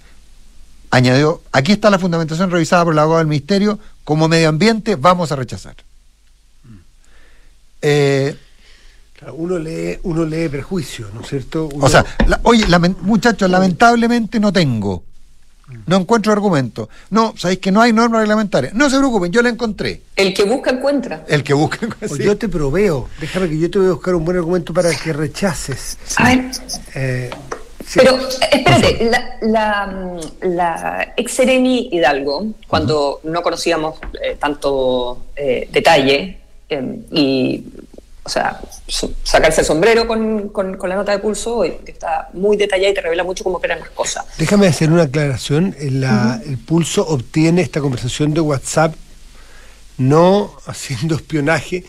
añadió, 0.90 1.42
aquí 1.52 1.72
está 1.72 1.90
la 1.90 1.98
fundamentación 1.98 2.50
revisada 2.50 2.84
por 2.84 2.92
el 2.92 2.98
abogado 2.98 3.18
del 3.18 3.28
Ministerio, 3.28 3.78
como 4.04 4.28
medio 4.28 4.48
ambiente 4.48 4.96
vamos 4.96 5.32
a 5.32 5.36
rechazar. 5.36 5.76
Eh, 7.82 8.34
uno 9.34 9.58
lee, 9.58 9.98
uno 10.04 10.24
lee 10.24 10.48
prejuicio, 10.48 11.08
¿no 11.12 11.20
es 11.20 11.28
cierto? 11.28 11.68
O 11.80 11.88
sea, 11.88 12.04
oye, 12.42 12.64
muchachos, 13.02 13.50
lamentablemente 13.50 14.40
no 14.40 14.52
tengo. 14.52 15.02
No 15.86 15.98
encuentro 15.98 16.32
argumento. 16.32 16.88
No, 17.10 17.34
sabéis 17.36 17.60
que 17.60 17.70
no 17.70 17.80
hay 17.80 17.92
norma 17.92 18.18
reglamentaria. 18.18 18.70
No 18.74 18.90
se 18.90 18.98
preocupen, 18.98 19.30
yo 19.30 19.42
la 19.42 19.50
encontré. 19.50 20.02
El 20.16 20.34
que 20.34 20.42
busca 20.44 20.70
encuentra. 20.70 21.24
El 21.28 21.44
que 21.44 21.54
busca 21.54 21.86
O 22.10 22.16
yo 22.16 22.36
te 22.36 22.48
proveo. 22.48 23.08
Déjame 23.20 23.48
que 23.48 23.58
yo 23.58 23.70
te 23.70 23.78
voy 23.78 23.88
a 23.88 23.92
buscar 23.92 24.14
un 24.14 24.24
buen 24.24 24.36
argumento 24.36 24.74
para 24.74 24.90
que 24.94 25.12
rechaces. 25.12 25.98
A 26.16 26.24
ver, 26.28 26.50
Eh, 26.94 27.30
sí. 27.86 28.00
Pero, 28.00 28.18
espérate, 28.50 29.10
la, 29.10 29.36
la, 29.42 30.20
la 30.42 31.14
ex 31.16 31.38
Hidalgo, 31.38 32.46
cuando 32.66 33.20
no 33.24 33.42
conocíamos 33.42 33.98
eh, 34.22 34.36
tanto 34.40 35.26
eh, 35.36 35.68
detalle, 35.70 36.39
eh, 36.70 37.00
y, 37.12 37.64
o 38.22 38.28
sea, 38.28 38.60
sacarse 39.24 39.62
el 39.62 39.66
sombrero 39.66 40.06
con, 40.06 40.50
con- 40.50 40.76
con 40.76 40.88
la 40.88 40.94
nota 40.96 41.12
de 41.12 41.18
pulso, 41.18 41.62
que 41.84 41.90
está 41.92 42.28
muy 42.34 42.56
detallada 42.56 42.90
y 42.90 42.94
te 42.94 43.00
revela 43.00 43.24
mucho 43.24 43.42
cómo 43.44 43.56
operan 43.56 43.80
las 43.80 43.90
cosas. 43.90 44.24
Déjame 44.38 44.66
hacer 44.68 44.90
una 44.92 45.04
aclaración. 45.04 45.74
El, 45.78 46.00
la- 46.02 46.40
el 46.46 46.58
pulso 46.58 47.06
obtiene 47.06 47.62
esta 47.62 47.80
conversación 47.80 48.32
de 48.34 48.40
WhatsApp 48.40 48.94
no 49.98 50.52
haciendo 50.66 51.14
espionaje. 51.16 51.84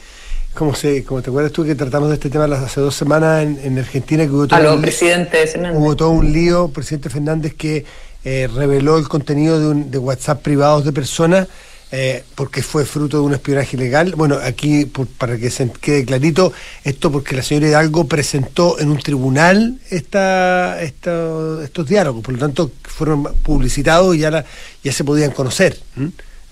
Como, 0.54 0.76
se, 0.76 1.06
como 1.06 1.22
te 1.22 1.30
acuerdas 1.30 1.54
tú 1.54 1.64
que 1.64 1.76
tratamos 1.76 2.10
de 2.10 2.16
este 2.16 2.30
tema 2.30 2.44
hace 2.44 2.82
dos 2.82 2.94
semanas 2.94 3.42
en, 3.44 3.58
en 3.64 3.80
Argentina, 3.80 4.26
que 4.26 4.32
hubo 4.32 4.48
todo, 4.48 4.60
los 4.60 4.76
un, 4.76 4.82
presidentes 4.82 5.54
Fernández. 5.54 5.80
hubo 5.80 5.96
todo 5.96 6.10
un 6.10 6.34
lío, 6.34 6.68
presidente 6.68 7.10
Fernández, 7.10 7.54
que 7.54 7.86
eh, 8.26 8.50
reveló 8.54 8.98
el 8.98 9.08
contenido 9.08 9.60
de, 9.62 9.68
un- 9.68 9.92
de 9.92 9.98
WhatsApp 9.98 10.42
privados 10.42 10.84
de 10.84 10.92
personas 10.92 11.48
eh, 11.92 12.24
porque 12.36 12.64
fue 12.64 12.86
fruto 12.86 13.18
de 13.18 13.24
un 13.24 13.34
espionaje 13.34 13.76
ilegal. 13.76 14.14
Bueno, 14.16 14.38
aquí, 14.42 14.86
por- 14.86 15.08
para 15.08 15.38
que 15.38 15.50
se 15.50 15.70
quede 15.82 16.06
clarito, 16.06 16.54
esto 16.84 17.12
porque 17.12 17.36
la 17.36 17.44
señora 17.44 17.68
Hidalgo 17.68 18.08
presentó 18.08 18.80
en 18.80 18.90
un 18.90 18.98
tribunal 19.00 19.78
esta, 19.90 20.82
esta- 20.82 21.64
estos 21.64 21.88
diálogos, 21.88 22.24
por 22.24 22.34
lo 22.34 22.40
tanto 22.40 22.72
fueron 22.84 23.24
publicitados 23.44 24.16
y 24.16 24.20
ya, 24.20 24.32
la- 24.32 24.46
ya 24.84 24.92
se 24.94 25.04
podían 25.04 25.32
conocer. 25.32 25.80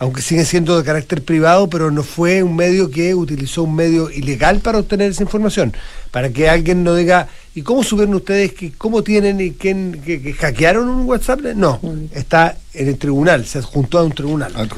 Aunque 0.02 0.22
siguen 0.22 0.46
siendo 0.46 0.78
de 0.78 0.86
carácter 0.86 1.24
privado, 1.24 1.70
pero 1.70 1.92
no 1.92 2.04
fue 2.04 2.42
un 2.42 2.56
medio 2.56 2.90
que 2.90 3.14
utilizó 3.16 3.64
un 3.64 3.76
medio 3.76 4.10
ilegal 4.10 4.60
para 4.60 4.80
obtener 4.80 5.12
esa 5.12 5.24
información. 5.24 5.74
Para 6.12 6.30
que 6.30 6.50
alguien 6.50 6.86
no 6.86 6.96
diga, 6.96 7.28
¿y 7.56 7.62
cómo 7.62 7.84
supieron 7.84 8.16
ustedes 8.16 8.54
que 8.54 8.72
cómo 8.74 9.04
tienen 9.04 9.40
y 9.42 9.52
quién, 9.52 10.02
que, 10.06 10.22
que 10.22 10.34
hackearon 10.34 10.88
un 10.90 11.08
WhatsApp? 11.08 11.40
No, 11.56 11.80
está 12.14 12.58
en 12.74 12.88
el 12.88 12.98
tribunal, 12.98 13.46
se 13.46 13.58
adjuntó 13.60 14.00
a 14.00 14.04
un 14.04 14.12
tribunal. 14.14 14.52
Al 14.56 14.64
el 14.64 14.70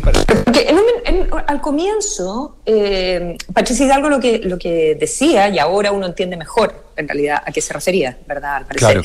paréntesis. 0.00 0.42
Porque 0.44 0.66
en 0.68 0.76
un- 0.76 0.82
en- 1.04 1.28
al 1.46 1.60
comienzo, 1.60 2.56
eh, 2.66 3.36
Patricia 3.52 3.86
Hidalgo 3.86 4.08
lo 4.08 4.20
que, 4.20 4.38
lo 4.38 4.58
que 4.58 4.94
decía, 4.94 5.48
y 5.48 5.58
ahora 5.58 5.90
uno 5.92 6.06
entiende 6.06 6.36
mejor 6.36 6.74
en 6.96 7.08
realidad 7.08 7.42
a 7.44 7.50
qué 7.52 7.60
se 7.60 7.72
refería, 7.72 8.18
¿verdad? 8.26 8.56
Al 8.56 8.66
parecer, 8.66 8.92
Claro. 9.00 9.02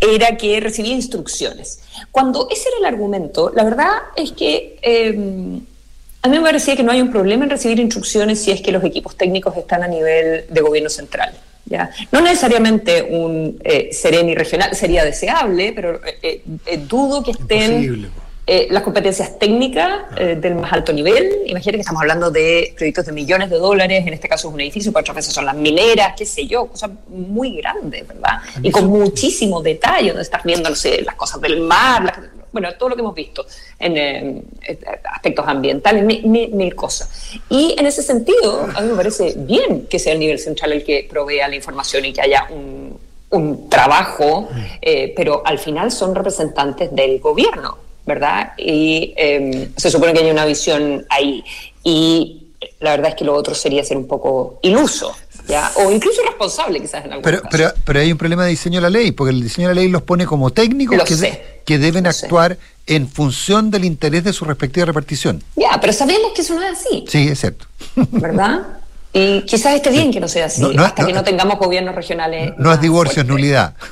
era 0.00 0.36
que 0.36 0.60
recibía 0.60 0.94
instrucciones. 0.94 1.80
Cuando 2.12 2.48
ese 2.50 2.68
era 2.68 2.78
el 2.88 2.94
argumento, 2.94 3.50
la 3.54 3.64
verdad 3.64 3.90
es 4.16 4.32
que 4.32 4.78
eh, 4.82 5.08
a 6.22 6.28
mí 6.28 6.38
me 6.38 6.40
parecía 6.42 6.76
que 6.76 6.82
no 6.82 6.92
hay 6.92 7.00
un 7.02 7.10
problema 7.10 7.44
en 7.44 7.50
recibir 7.50 7.78
instrucciones 7.80 8.40
si 8.42 8.50
es 8.52 8.60
que 8.62 8.72
los 8.72 8.82
equipos 8.84 9.16
técnicos 9.16 9.56
están 9.56 9.82
a 9.82 9.88
nivel 9.88 10.44
de 10.48 10.60
gobierno 10.60 10.88
central. 10.88 11.34
¿Ya? 11.66 11.90
No 12.12 12.20
necesariamente 12.20 13.02
un 13.02 13.58
eh, 13.64 13.90
sereni 13.92 14.34
regional 14.34 14.74
sería 14.74 15.04
deseable, 15.04 15.72
pero 15.74 15.96
eh, 16.04 16.18
eh, 16.22 16.42
eh, 16.66 16.76
dudo 16.78 17.22
que 17.22 17.30
estén 17.32 17.80
eh, 18.46 18.68
las 18.70 18.82
competencias 18.82 19.38
técnicas 19.38 20.02
eh, 20.18 20.36
del 20.38 20.56
más 20.56 20.70
alto 20.72 20.92
nivel. 20.92 21.30
Imagínate 21.46 21.78
que 21.78 21.80
estamos 21.80 22.02
hablando 22.02 22.30
de 22.30 22.74
proyectos 22.76 23.06
de 23.06 23.12
millones 23.12 23.48
de 23.48 23.56
dólares, 23.56 24.06
en 24.06 24.12
este 24.12 24.28
caso 24.28 24.48
es 24.48 24.54
un 24.54 24.60
edificio, 24.60 24.92
para 24.92 25.00
otras 25.00 25.16
veces 25.16 25.32
son 25.32 25.46
las 25.46 25.56
mineras, 25.56 26.12
qué 26.16 26.26
sé 26.26 26.46
yo, 26.46 26.66
cosas 26.66 26.90
muy 27.08 27.56
grandes, 27.56 28.06
¿verdad? 28.06 28.40
Y 28.62 28.70
con 28.70 28.86
muchísimo 28.86 29.62
detalle, 29.62 30.08
donde 30.08 30.22
estás 30.24 30.42
viendo, 30.44 30.68
no 30.68 30.76
sé, 30.76 31.00
las 31.02 31.14
cosas 31.14 31.40
del 31.40 31.60
mar, 31.60 32.04
las- 32.04 32.18
bueno, 32.54 32.72
todo 32.78 32.88
lo 32.90 32.94
que 32.94 33.00
hemos 33.02 33.14
visto 33.14 33.44
en 33.80 33.96
eh, 33.96 34.42
aspectos 35.12 35.44
ambientales, 35.46 36.04
mil, 36.04 36.24
mil- 36.26 36.50
mil 36.52 36.74
cosas. 36.74 37.10
Y 37.50 37.74
en 37.76 37.84
ese 37.84 38.02
sentido, 38.02 38.66
a 38.74 38.80
mí 38.80 38.88
me 38.90 38.94
parece 38.96 39.34
bien 39.36 39.86
que 39.90 39.98
sea 39.98 40.12
el 40.14 40.20
nivel 40.20 40.38
central 40.38 40.72
el 40.72 40.84
que 40.84 41.06
provea 41.10 41.48
la 41.48 41.56
información 41.56 42.04
y 42.04 42.12
que 42.12 42.20
haya 42.22 42.46
un, 42.50 42.96
un 43.30 43.68
trabajo, 43.68 44.48
eh, 44.80 45.12
pero 45.16 45.42
al 45.44 45.58
final 45.58 45.90
son 45.90 46.14
representantes 46.14 46.94
del 46.94 47.18
gobierno, 47.18 47.76
¿verdad? 48.06 48.52
Y 48.56 49.12
eh, 49.16 49.70
se 49.76 49.90
supone 49.90 50.12
que 50.12 50.20
hay 50.20 50.30
una 50.30 50.46
visión 50.46 51.04
ahí. 51.10 51.42
Y 51.82 52.46
la 52.78 52.90
verdad 52.92 53.08
es 53.10 53.14
que 53.16 53.24
lo 53.24 53.34
otro 53.34 53.54
sería 53.54 53.82
ser 53.82 53.96
un 53.96 54.06
poco 54.06 54.60
iluso, 54.62 55.14
¿ya? 55.48 55.70
O 55.76 55.90
incluso 55.90 56.20
irresponsable, 56.22 56.80
quizás 56.80 57.04
en 57.04 57.12
algún 57.12 57.22
Pero, 57.22 57.38
caso. 57.42 57.48
pero, 57.50 57.72
pero 57.84 58.00
hay 58.00 58.12
un 58.12 58.18
problema 58.18 58.44
de 58.44 58.50
diseño 58.50 58.78
de 58.78 58.82
la 58.82 58.90
ley, 58.90 59.12
porque 59.12 59.30
el 59.32 59.42
diseño 59.42 59.68
de 59.68 59.74
la 59.74 59.80
ley 59.80 59.90
los 59.90 60.02
pone 60.02 60.26
como 60.26 60.50
técnicos 60.50 61.02
que, 61.04 61.14
sé, 61.14 61.26
de- 61.30 61.62
que 61.64 61.78
deben 61.78 62.04
lo 62.04 62.12
sé. 62.12 62.26
actuar 62.26 62.58
en 62.86 63.08
función 63.08 63.70
del 63.70 63.84
interés 63.84 64.24
de 64.24 64.32
su 64.32 64.44
respectiva 64.44 64.86
repartición. 64.86 65.42
Ya, 65.56 65.78
pero 65.80 65.92
sabemos 65.92 66.32
que 66.34 66.42
eso 66.42 66.54
no 66.54 66.62
es 66.62 66.78
así, 66.78 67.04
Sí, 67.08 67.28
es 67.28 67.40
cierto. 67.40 67.66
¿verdad? 67.96 68.62
Y 69.16 69.42
quizás 69.42 69.74
esté 69.76 69.90
bien 69.90 70.10
que 70.12 70.18
no 70.18 70.26
sea 70.26 70.46
así, 70.46 70.60
No, 70.60 70.72
no, 70.72 70.84
hasta 70.84 71.02
no, 71.02 71.08
que 71.08 71.14
no 71.14 71.22
tengamos 71.22 71.58
gobiernos 71.60 71.94
regionales. 71.94 72.52
No 72.58 72.72
es 72.72 72.80
divorcio, 72.80 73.22
es 73.22 73.28
nulidad. 73.28 73.74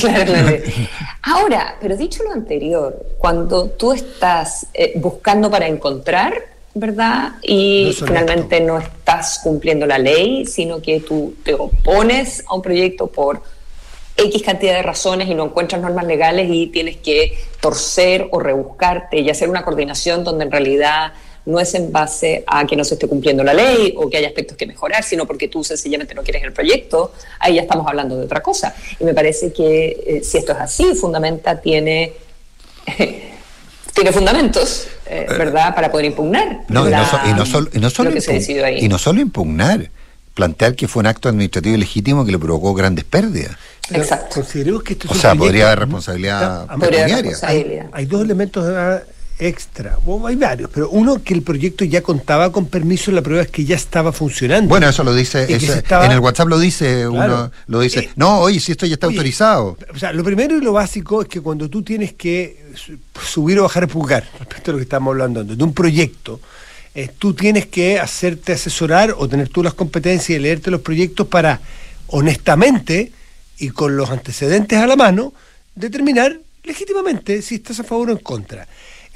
Claro, 0.00 0.24
claro. 0.32 0.56
Ahora, 1.22 1.76
pero 1.80 1.96
dicho 1.96 2.22
lo 2.22 2.32
anterior, 2.32 2.96
cuando 3.18 3.66
tú 3.70 3.92
estás 3.92 4.66
eh, 4.72 4.92
buscando 4.96 5.50
para 5.50 5.66
encontrar, 5.66 6.34
¿verdad? 6.78 7.32
Y 7.42 7.96
finalmente 7.98 8.60
no 8.60 8.78
estás 8.78 9.40
cumpliendo 9.42 9.86
la 9.86 9.96
ley, 9.96 10.44
sino 10.44 10.82
que 10.82 11.00
tú 11.00 11.34
te 11.42 11.54
opones 11.54 12.44
a 12.46 12.54
un 12.54 12.60
proyecto 12.60 13.06
por 13.06 13.40
X 14.14 14.42
cantidad 14.42 14.74
de 14.74 14.82
razones 14.82 15.26
y 15.28 15.34
no 15.34 15.46
encuentras 15.46 15.80
normas 15.80 16.04
legales 16.04 16.48
y 16.50 16.66
tienes 16.66 16.98
que 16.98 17.38
torcer 17.60 18.28
o 18.30 18.40
rebuscarte 18.40 19.18
y 19.20 19.30
hacer 19.30 19.48
una 19.48 19.64
coordinación 19.64 20.22
donde 20.22 20.44
en 20.44 20.50
realidad 20.50 21.14
no 21.46 21.60
es 21.60 21.74
en 21.74 21.90
base 21.90 22.44
a 22.46 22.66
que 22.66 22.76
no 22.76 22.84
se 22.84 22.94
esté 22.94 23.08
cumpliendo 23.08 23.42
la 23.42 23.54
ley 23.54 23.94
o 23.96 24.10
que 24.10 24.18
hay 24.18 24.26
aspectos 24.26 24.58
que 24.58 24.66
mejorar, 24.66 25.02
sino 25.02 25.26
porque 25.26 25.48
tú 25.48 25.64
sencillamente 25.64 26.14
no 26.14 26.22
quieres 26.22 26.42
el 26.42 26.52
proyecto, 26.52 27.12
ahí 27.38 27.54
ya 27.54 27.62
estamos 27.62 27.86
hablando 27.86 28.18
de 28.18 28.24
otra 28.24 28.42
cosa. 28.42 28.74
Y 29.00 29.04
me 29.04 29.14
parece 29.14 29.50
que 29.50 29.96
eh, 30.06 30.20
si 30.22 30.36
esto 30.36 30.52
es 30.52 30.58
así, 30.58 30.94
Fundamenta 30.94 31.58
tiene, 31.58 32.12
tiene 33.96 34.12
fundamentos, 34.12 34.86
eh, 35.06 35.26
¿verdad?, 35.28 35.74
para 35.74 35.90
poder 35.90 36.06
impugnar. 36.06 36.60
No, 36.68 36.82
y 36.86 36.90
no, 36.92 36.98
la- 36.98 37.10
so- 37.10 37.18
y 37.28 37.32
no 37.32 37.44
solo, 37.46 37.68
y 37.72 37.78
no 37.80 37.90
solo 37.90 38.10
lo 38.10 38.14
que 38.14 38.20
se 38.20 38.30
impugn- 38.30 38.34
decidió 38.38 38.64
ahí. 38.66 38.78
y 38.84 38.88
no 38.88 38.98
solo 38.98 39.20
impugnar, 39.20 39.90
plantear 40.34 40.76
que 40.76 40.86
fue 40.86 41.00
un 41.00 41.06
acto 41.06 41.28
administrativo 41.30 41.74
ilegítimo 41.74 42.24
que 42.26 42.30
le 42.32 42.38
provocó 42.38 42.74
grandes 42.74 43.04
pérdidas. 43.04 43.56
Exacto. 43.90 44.34
Consideremos 44.34 44.82
que 44.82 44.92
esto 44.92 45.06
es 45.06 45.10
O 45.12 45.14
un 45.14 45.20
sea, 45.20 45.30
proyecto- 45.30 45.44
podría 45.46 45.66
haber 45.68 45.78
responsabilidad 45.80 46.66
pecuniaria. 46.66 47.16
responsabilidad. 47.22 47.86
Hay 47.92 48.04
dos 48.06 48.22
elementos 48.22 48.64
extra, 49.38 49.98
hay 50.26 50.36
varios, 50.36 50.70
pero 50.72 50.88
uno 50.90 51.22
que 51.22 51.34
el 51.34 51.42
proyecto 51.42 51.84
ya 51.84 52.00
contaba 52.02 52.50
con 52.50 52.66
permiso, 52.66 53.10
la 53.12 53.20
prueba 53.22 53.42
es 53.42 53.50
que 53.50 53.64
ya 53.64 53.76
estaba 53.76 54.10
funcionando. 54.12 54.68
Bueno, 54.68 54.88
eso 54.88 55.04
lo 55.04 55.14
dice, 55.14 55.44
eso- 55.54 55.74
estaba- 55.74 56.06
en 56.06 56.12
el 56.12 56.20
WhatsApp 56.20 56.48
lo 56.48 56.58
dice, 56.58 57.04
Claro. 57.10 57.34
uno 57.34 57.52
lo 57.66 57.80
dice, 57.80 58.00
Eh, 58.00 58.10
no, 58.16 58.40
oye, 58.40 58.60
si 58.60 58.72
esto 58.72 58.86
ya 58.86 58.94
está 58.94 59.06
Oye, 59.08 59.16
autorizado. 59.16 59.76
O 59.94 59.98
sea, 59.98 60.12
lo 60.12 60.24
primero 60.24 60.56
y 60.56 60.60
lo 60.62 60.72
básico 60.72 61.20
es 61.22 61.28
que 61.28 61.40
cuando 61.40 61.68
tú 61.68 61.82
tienes 61.82 62.14
que 62.14 62.64
su- 62.74 62.96
subir 63.22 63.58
o 63.58 63.64
bajar 63.64 63.86
pulgar, 63.88 64.24
respecto 64.38 64.70
a 64.70 64.72
lo 64.72 64.78
que 64.78 64.84
estamos 64.84 65.12
hablando 65.12 65.44
de 65.44 65.62
un 65.64 65.74
proyecto, 65.74 66.40
eh, 66.94 67.10
tú 67.18 67.34
tienes 67.34 67.66
que 67.66 67.98
hacerte 68.00 68.52
asesorar 68.54 69.14
o 69.18 69.28
tener 69.28 69.50
tú 69.50 69.62
las 69.62 69.74
competencias 69.74 70.38
y 70.38 70.40
leerte 70.40 70.70
los 70.70 70.80
proyectos 70.80 71.26
para, 71.26 71.60
honestamente 72.06 73.12
y 73.58 73.68
con 73.70 73.96
los 73.96 74.08
antecedentes 74.10 74.78
a 74.78 74.86
la 74.86 74.96
mano, 74.96 75.32
determinar 75.74 76.38
legítimamente 76.64 77.42
si 77.42 77.56
estás 77.56 77.80
a 77.80 77.84
favor 77.84 78.08
o 78.08 78.12
en 78.12 78.18
contra. 78.18 78.66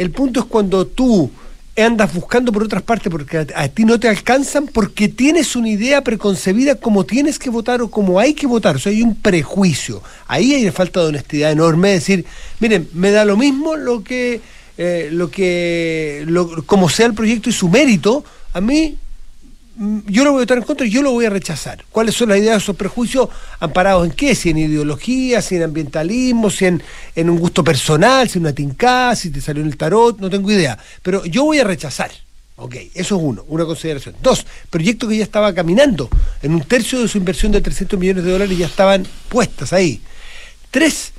El 0.00 0.12
punto 0.12 0.40
es 0.40 0.46
cuando 0.46 0.86
tú 0.86 1.30
andas 1.76 2.14
buscando 2.14 2.52
por 2.52 2.62
otras 2.62 2.82
partes 2.82 3.10
porque 3.12 3.36
a, 3.54 3.68
ti 3.68 3.84
no 3.84 4.00
te 4.00 4.08
alcanzan 4.08 4.66
porque 4.66 5.08
tienes 5.08 5.54
una 5.56 5.68
idea 5.68 6.02
preconcebida 6.02 6.76
como 6.76 7.04
tienes 7.04 7.38
que 7.38 7.50
votar 7.50 7.82
o 7.82 7.90
como 7.90 8.18
hay 8.18 8.32
que 8.32 8.46
votar. 8.46 8.76
O 8.76 8.78
sea, 8.78 8.92
hay 8.92 9.02
un 9.02 9.14
prejuicio. 9.14 10.02
Ahí 10.26 10.54
hay 10.54 10.62
una 10.62 10.72
falta 10.72 11.00
de 11.00 11.08
honestidad 11.08 11.52
enorme. 11.52 11.90
Decir, 11.90 12.24
miren, 12.60 12.88
me 12.94 13.10
da 13.10 13.26
lo 13.26 13.36
mismo 13.36 13.76
lo 13.76 14.02
que, 14.02 14.40
eh, 14.78 15.10
lo 15.12 15.30
que, 15.30 16.24
lo- 16.26 16.64
como 16.64 16.88
sea 16.88 17.04
el 17.04 17.12
proyecto 17.14 17.50
y 17.50 17.52
su 17.52 17.68
mérito, 17.68 18.24
a 18.54 18.60
mí 18.62 18.96
yo 19.76 20.24
lo 20.24 20.32
voy 20.32 20.40
a 20.40 20.42
votar 20.42 20.58
en 20.58 20.64
contra 20.64 20.86
y 20.86 20.90
yo 20.90 21.02
lo 21.02 21.12
voy 21.12 21.24
a 21.24 21.30
rechazar. 21.30 21.84
¿Cuáles 21.90 22.14
son 22.14 22.28
las 22.28 22.38
ideas, 22.38 22.62
esos 22.62 22.76
prejuicios 22.76 23.28
amparados 23.60 24.04
en 24.04 24.12
qué? 24.12 24.34
Si 24.34 24.50
en 24.50 24.58
ideología, 24.58 25.40
si 25.40 25.56
en 25.56 25.62
ambientalismo, 25.62 26.50
si 26.50 26.66
en, 26.66 26.82
en 27.14 27.30
un 27.30 27.38
gusto 27.38 27.64
personal, 27.64 28.28
si 28.28 28.38
en 28.38 28.44
una 28.44 28.54
tincada, 28.54 29.16
si 29.16 29.30
te 29.30 29.40
salió 29.40 29.62
en 29.62 29.68
el 29.68 29.76
tarot, 29.76 30.18
no 30.18 30.28
tengo 30.28 30.50
idea. 30.50 30.78
Pero 31.02 31.24
yo 31.24 31.44
voy 31.44 31.60
a 31.60 31.64
rechazar. 31.64 32.10
Ok, 32.56 32.76
eso 32.94 33.16
es 33.16 33.22
uno, 33.22 33.44
una 33.48 33.64
consideración. 33.64 34.16
Dos, 34.22 34.46
proyecto 34.68 35.08
que 35.08 35.16
ya 35.16 35.24
estaba 35.24 35.54
caminando. 35.54 36.10
En 36.42 36.54
un 36.54 36.60
tercio 36.60 37.00
de 37.00 37.08
su 37.08 37.16
inversión 37.16 37.52
de 37.52 37.62
300 37.62 37.98
millones 37.98 38.22
de 38.22 38.32
dólares 38.32 38.58
ya 38.58 38.66
estaban 38.66 39.06
puestas 39.30 39.72
ahí. 39.72 40.02
Tres, 40.70 41.12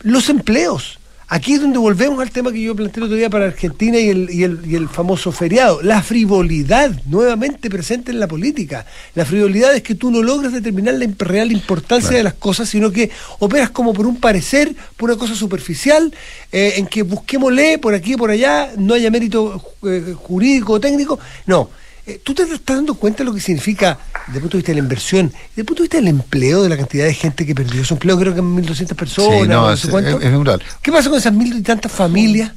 los 0.00 0.30
empleos. 0.30 0.98
Aquí 1.28 1.54
es 1.54 1.60
donde 1.60 1.78
volvemos 1.78 2.20
al 2.20 2.30
tema 2.30 2.52
que 2.52 2.62
yo 2.62 2.76
planteé 2.76 3.00
el 3.00 3.04
otro 3.06 3.16
día 3.16 3.28
para 3.28 3.46
Argentina 3.46 3.98
y 3.98 4.10
el, 4.10 4.30
y 4.30 4.44
el, 4.44 4.60
y 4.64 4.76
el 4.76 4.88
famoso 4.88 5.32
feriado. 5.32 5.82
La 5.82 6.00
frivolidad 6.00 6.92
nuevamente 7.06 7.68
presente 7.68 8.12
en 8.12 8.20
la 8.20 8.28
política. 8.28 8.86
La 9.16 9.24
frivolidad 9.24 9.74
es 9.74 9.82
que 9.82 9.96
tú 9.96 10.12
no 10.12 10.22
logras 10.22 10.52
determinar 10.52 10.94
la 10.94 11.06
real 11.18 11.50
importancia 11.50 12.10
Claro. 12.10 12.18
de 12.18 12.22
las 12.24 12.34
cosas, 12.34 12.68
sino 12.68 12.92
que 12.92 13.10
operas 13.40 13.70
como 13.70 13.92
por 13.92 14.06
un 14.06 14.20
parecer, 14.20 14.72
por 14.96 15.10
una 15.10 15.18
cosa 15.18 15.34
superficial, 15.34 16.14
eh, 16.52 16.74
en 16.76 16.86
que 16.86 17.02
busquémosle 17.02 17.78
por 17.78 17.94
aquí 17.94 18.12
y 18.12 18.16
por 18.16 18.30
allá, 18.30 18.70
no 18.76 18.94
haya 18.94 19.10
mérito 19.10 19.60
eh, 19.84 20.14
jurídico 20.16 20.74
o 20.74 20.80
técnico. 20.80 21.18
No. 21.46 21.70
Eh, 22.06 22.20
¿Tú 22.22 22.34
te 22.34 22.42
estás 22.44 22.76
dando 22.76 22.94
cuenta 22.94 23.18
de 23.18 23.24
lo 23.24 23.34
que 23.34 23.40
significa 23.40 23.98
desde 24.28 24.38
el 24.38 24.42
punto 24.42 24.56
de 24.56 24.60
vista 24.60 24.72
de 24.72 24.76
la 24.76 24.82
inversión, 24.84 25.26
desde 25.28 25.60
el 25.62 25.64
punto 25.64 25.82
de 25.82 25.86
vista 25.88 25.96
del 25.98 26.08
empleo, 26.08 26.62
de 26.62 26.68
la 26.68 26.76
cantidad 26.76 27.04
de 27.04 27.14
gente 27.14 27.44
que 27.44 27.54
perdió 27.54 27.84
su 27.84 27.94
empleo, 27.94 28.16
creo 28.18 28.32
que 28.32 28.40
en 28.40 28.56
1.200 28.56 28.94
personas, 28.94 29.40
Sí, 29.42 29.48
no, 29.48 29.76
sé 29.76 29.88
cuánto? 29.88 30.20
es-. 30.20 30.62
¿Qué 30.82 30.92
pasa 30.92 31.08
con 31.10 31.18
esas 31.18 31.32
mil 31.32 31.56
y 31.56 31.62
tantas 31.62 31.90
familias? 31.90 32.52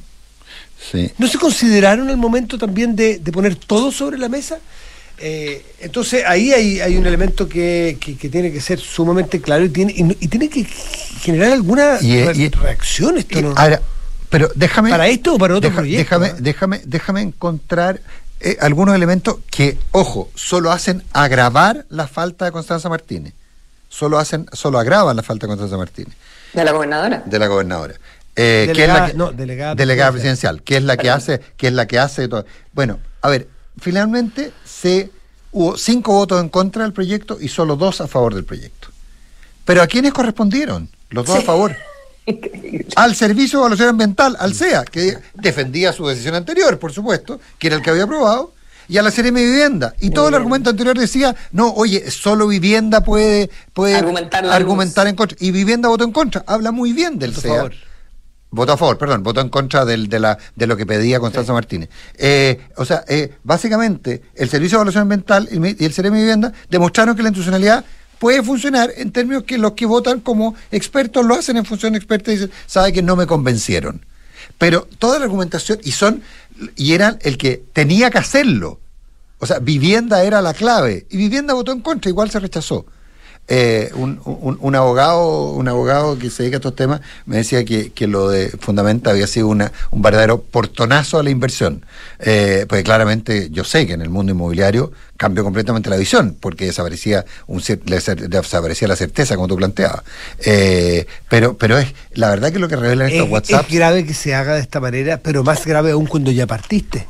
Sí. 0.92 1.10
¿No 1.18 1.26
se 1.26 1.38
consideraron 1.38 2.08
el 2.10 2.16
momento 2.16 2.58
también 2.58 2.94
de, 2.96 3.18
de 3.18 3.32
poner 3.32 3.54
todo 3.56 3.90
sobre 3.92 4.18
la 4.18 4.28
mesa? 4.28 4.58
Eh, 5.18 5.62
entonces 5.80 6.22
ahí 6.26 6.52
hay, 6.52 6.80
hay 6.80 6.96
un 6.96 7.06
elemento 7.06 7.46
que, 7.48 7.98
que- 8.00 8.16
que 8.16 8.28
tiene 8.30 8.50
que 8.50 8.60
ser 8.60 8.78
sumamente 8.80 9.40
claro 9.42 9.64
y 9.64 9.68
tiene, 9.68 9.92
y, 9.94 10.02
no- 10.04 10.14
y 10.18 10.28
tiene 10.28 10.48
que 10.48 10.64
generar 10.64 11.52
alguna 11.52 11.98
Y, 12.00 12.22
re- 12.24 12.36
y- 12.36 12.48
reacción 12.48 13.18
esto, 13.18 13.42
¿no? 13.42 13.52
ahora, 13.56 13.82
pero 14.30 14.50
déjame. 14.54 14.88
¿Para 14.90 15.08
esto 15.08 15.34
o 15.34 15.38
para 15.38 15.56
otro 15.56 15.70
proyecto, 15.74 16.18
Déjame, 16.20 16.40
déjame, 16.40 16.80
déjame 16.86 17.20
encontrar 17.20 18.00
eh, 18.40 18.56
algunos 18.60 18.94
elementos 18.94 19.36
que, 19.50 19.78
ojo, 19.92 20.30
solo 20.34 20.72
hacen 20.72 21.02
agravar 21.12 21.86
la 21.88 22.06
falta 22.08 22.44
de 22.46 22.52
Constanza 22.52 22.88
Martínez. 22.88 23.34
Solo 23.88 24.18
hacen, 24.18 24.46
solo 24.52 24.78
agravan 24.78 25.16
la 25.16 25.22
falta 25.22 25.46
de 25.46 25.48
Constanza 25.50 25.76
Martínez, 25.76 26.14
De 26.52 26.64
la 26.64 26.72
gobernadora. 26.72 27.22
de 27.26 27.38
la 27.38 27.46
gobernadora. 27.48 27.94
Eh, 28.36 28.62
que 28.66 28.70
es 28.70 28.76
Delegada- 28.76 29.00
la 29.00 29.06
que- 29.08 29.14
no, 29.14 29.32
delegada 29.32 29.74
delegada 29.74 30.12
presidencial. 30.12 30.62
que 30.62 30.76
es 30.76 30.82
la 30.84 30.96
que 30.96 31.10
hace, 31.10 31.40
que 31.56 31.66
es 31.66 31.72
la 31.72 31.86
que 31.86 31.98
hace 31.98 32.28
todo. 32.28 32.46
Bueno, 32.72 32.98
a 33.22 33.28
ver, 33.28 33.48
finalmente 33.80 34.52
se 34.64 35.10
hubo 35.52 35.76
cinco 35.76 36.12
votos 36.12 36.40
en 36.40 36.48
contra 36.48 36.84
del 36.84 36.92
proyecto 36.92 37.38
y 37.40 37.48
solo 37.48 37.74
dos 37.76 38.00
a 38.00 38.06
favor 38.06 38.34
del 38.34 38.44
proyecto. 38.44 38.88
Pero 39.64 39.82
¿a 39.82 39.86
quiénes 39.88 40.12
correspondieron? 40.12 40.88
Los 41.10 41.26
dos 41.26 41.38
a 41.38 41.42
favor. 41.42 41.76
Increíble. 42.30 42.86
al 42.96 43.14
Servicio 43.14 43.58
de 43.58 43.62
Evaluación 43.62 43.88
Ambiental, 43.90 44.36
al 44.38 44.54
CEA, 44.54 44.84
que 44.84 45.16
defendía 45.34 45.92
su 45.92 46.06
decisión 46.06 46.34
anterior, 46.34 46.78
por 46.78 46.92
supuesto, 46.92 47.40
que 47.58 47.66
era 47.68 47.76
el 47.76 47.82
que 47.82 47.90
había 47.90 48.04
aprobado, 48.04 48.52
y 48.88 48.98
a 48.98 49.02
la 49.02 49.10
CRM 49.12 49.34
Vivienda. 49.34 49.94
Y 50.00 50.10
todo 50.10 50.28
el 50.28 50.34
argumento 50.34 50.70
anterior 50.70 50.98
decía, 50.98 51.36
no, 51.52 51.72
oye, 51.74 52.10
solo 52.10 52.48
Vivienda 52.48 53.02
puede, 53.04 53.48
puede 53.72 53.94
Argumentar 53.96 54.44
argumentar 54.46 55.06
en 55.06 55.14
contra. 55.14 55.36
Y 55.40 55.52
Vivienda 55.52 55.88
votó 55.88 56.02
en 56.04 56.10
contra. 56.12 56.42
Habla 56.46 56.72
muy 56.72 56.92
bien 56.92 57.18
del 57.18 57.32
Por 57.32 57.42
CEA. 57.42 57.54
favor. 57.54 57.72
Votó 58.52 58.72
a 58.72 58.76
favor, 58.76 58.98
perdón, 58.98 59.22
votó 59.22 59.40
en 59.42 59.48
contra 59.48 59.84
del- 59.84 60.08
de, 60.08 60.18
la, 60.18 60.36
de 60.56 60.66
lo 60.66 60.76
que 60.76 60.84
pedía 60.86 61.20
Constanza 61.20 61.52
Martínez. 61.52 61.88
Eh, 62.18 62.58
o 62.76 62.84
sea, 62.84 63.04
eh, 63.06 63.32
básicamente, 63.44 64.22
el 64.34 64.48
Servicio 64.48 64.76
de 64.78 64.80
Evaluación 64.80 65.02
Ambiental 65.02 65.48
y 65.52 65.84
el 65.84 65.94
CRM 65.94 66.14
Vivienda 66.16 66.52
demostraron 66.68 67.14
que 67.14 67.22
la 67.22 67.28
institucionalidad 67.28 67.84
puede 68.20 68.42
funcionar 68.42 68.92
en 68.98 69.12
términos 69.12 69.44
que 69.44 69.56
los 69.56 69.72
que 69.72 69.86
votan 69.86 70.20
como 70.20 70.54
expertos 70.70 71.24
lo 71.24 71.34
hacen 71.34 71.56
en 71.56 71.64
función 71.64 71.96
experta 71.96 72.30
y 72.30 72.34
dicen, 72.34 72.52
sabe 72.66 72.92
que 72.92 73.02
no 73.02 73.16
me 73.16 73.26
convencieron. 73.26 74.04
Pero 74.58 74.86
toda 74.98 75.18
la 75.18 75.24
argumentación, 75.24 75.80
y 75.82 75.92
son, 75.92 76.22
y 76.76 76.92
eran 76.92 77.18
el 77.22 77.38
que 77.38 77.62
tenía 77.72 78.10
que 78.10 78.18
hacerlo. 78.18 78.78
O 79.38 79.46
sea, 79.46 79.58
vivienda 79.58 80.22
era 80.22 80.42
la 80.42 80.52
clave. 80.52 81.06
Y 81.08 81.16
vivienda 81.16 81.54
votó 81.54 81.72
en 81.72 81.80
contra, 81.80 82.10
igual 82.10 82.30
se 82.30 82.38
rechazó. 82.38 82.84
Eh, 83.52 83.90
un, 83.96 84.20
un- 84.24 84.58
un 84.60 84.74
abogado 84.76 85.50
un 85.50 85.66
abogado 85.66 86.16
que 86.20 86.30
se 86.30 86.44
dedica 86.44 86.58
a 86.58 86.60
estos 86.60 86.76
temas 86.76 87.00
me 87.26 87.38
decía 87.38 87.64
que, 87.64 87.90
que 87.90 88.06
lo 88.06 88.28
de 88.28 88.48
Fundamenta 88.50 89.10
había 89.10 89.26
sido 89.26 89.48
una, 89.48 89.72
un 89.90 90.02
verdadero 90.02 90.40
portonazo 90.40 91.18
a 91.18 91.24
la 91.24 91.30
inversión. 91.30 91.84
Eh, 92.20 92.64
pues 92.68 92.84
claramente 92.84 93.48
yo 93.50 93.64
sé 93.64 93.88
que 93.88 93.94
en 93.94 94.02
el 94.02 94.08
mundo 94.08 94.30
inmobiliario 94.30 94.92
cambió 95.16 95.42
completamente 95.42 95.90
la 95.90 95.96
visión, 95.96 96.36
porque 96.38 96.66
desaparecía, 96.66 97.24
un, 97.48 97.60
cier- 97.60 97.80
le 97.86 97.98
cer- 97.98 98.28
desaparecía 98.28 98.86
la 98.86 98.94
certeza, 98.96 99.34
como 99.34 99.48
tú 99.48 99.56
planteabas. 99.56 100.02
Eh, 100.44 101.06
pero, 101.28 101.58
pero 101.58 101.76
es 101.76 101.92
la 102.12 102.30
verdad 102.30 102.52
que 102.52 102.58
lo 102.60 102.68
que 102.68 102.76
revelan 102.76 103.08
estos 103.08 103.26
Es, 103.26 103.32
WhatsApp. 103.32 103.66
es 103.68 103.74
grave 103.74 104.06
que 104.06 104.14
se 104.14 104.32
haga 104.34 104.54
de 104.54 104.60
esta 104.60 104.78
manera, 104.80 105.18
pero 105.18 105.42
más 105.42 105.66
grave 105.66 105.90
aún 105.90 106.06
cuando 106.06 106.30
ya 106.30 106.46
partiste. 106.46 107.06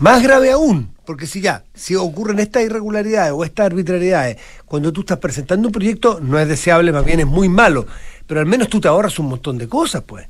Más 0.00 0.22
grave 0.22 0.50
aún, 0.50 0.90
porque 1.06 1.26
si 1.26 1.40
ya, 1.40 1.64
si 1.74 1.94
ocurren 1.94 2.38
estas 2.38 2.62
irregularidades 2.64 3.32
o 3.32 3.44
estas 3.44 3.66
arbitrariedades, 3.66 4.36
cuando 4.64 4.92
tú 4.92 5.00
estás 5.00 5.18
presentando 5.18 5.68
un 5.68 5.72
proyecto, 5.72 6.20
no 6.22 6.38
es 6.38 6.48
deseable, 6.48 6.92
más 6.92 7.04
bien 7.04 7.20
es 7.20 7.26
muy 7.26 7.48
malo, 7.48 7.86
pero 8.26 8.40
al 8.40 8.46
menos 8.46 8.68
tú 8.68 8.80
te 8.80 8.88
ahorras 8.88 9.18
un 9.18 9.26
montón 9.26 9.58
de 9.58 9.68
cosas, 9.68 10.02
pues. 10.06 10.26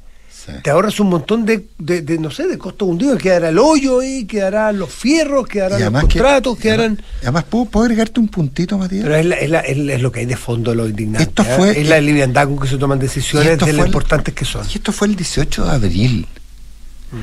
Sí. 0.47 0.53
Te 0.63 0.69
ahorras 0.69 1.01
un 1.01 1.09
montón 1.09 1.47
de, 1.47 1.65
de, 1.79 2.03
de, 2.03 2.19
no 2.19 2.31
sé, 2.31 2.47
de 2.47 2.59
costo 2.59 2.85
hundido, 2.85 3.17
quedará 3.17 3.49
el 3.49 3.59
hoyo 3.59 4.01
ahí, 4.01 4.27
quedarán 4.27 4.79
los 4.79 4.91
fierros, 4.93 5.47
quedarán 5.47 5.81
los 5.81 5.93
que- 6.05 6.19
contratos, 6.19 6.59
y 6.59 6.63
quedarán... 6.63 7.03
además, 7.23 7.45
¿puedo, 7.45 7.65
puedo 7.65 7.85
agregarte 7.87 8.21
un 8.21 8.29
puntito, 8.29 8.77
Matías? 8.77 9.05
Pero 9.05 9.17
es, 9.17 9.25
la- 9.25 9.37
es, 9.37 9.49
la- 9.49 9.61
es 9.61 9.79
la- 9.79 9.95
es 9.95 10.03
lo 10.03 10.13
que 10.13 10.21
hay 10.21 10.27
de 10.27 10.37
fondo 10.37 10.75
lo 10.75 10.87
indignante. 10.87 11.23
Esto 11.31 11.45
¿eh? 11.45 11.55
fue- 11.57 11.81
es 11.81 11.89
la 11.89 11.99
liviandad 11.99 12.47
con 12.47 12.59
que 12.59 12.69
se 12.69 12.77
toman 12.77 12.99
decisiones 12.99 13.59
de 13.59 13.73
lo 13.73 13.87
importantes 13.87 14.35
que 14.35 14.45
son. 14.45 14.67
Y 14.71 14.75
esto 14.75 14.93
fue 14.93 15.07
el 15.07 15.17
18 15.17 15.65
de 15.65 15.71
abril. 15.71 16.27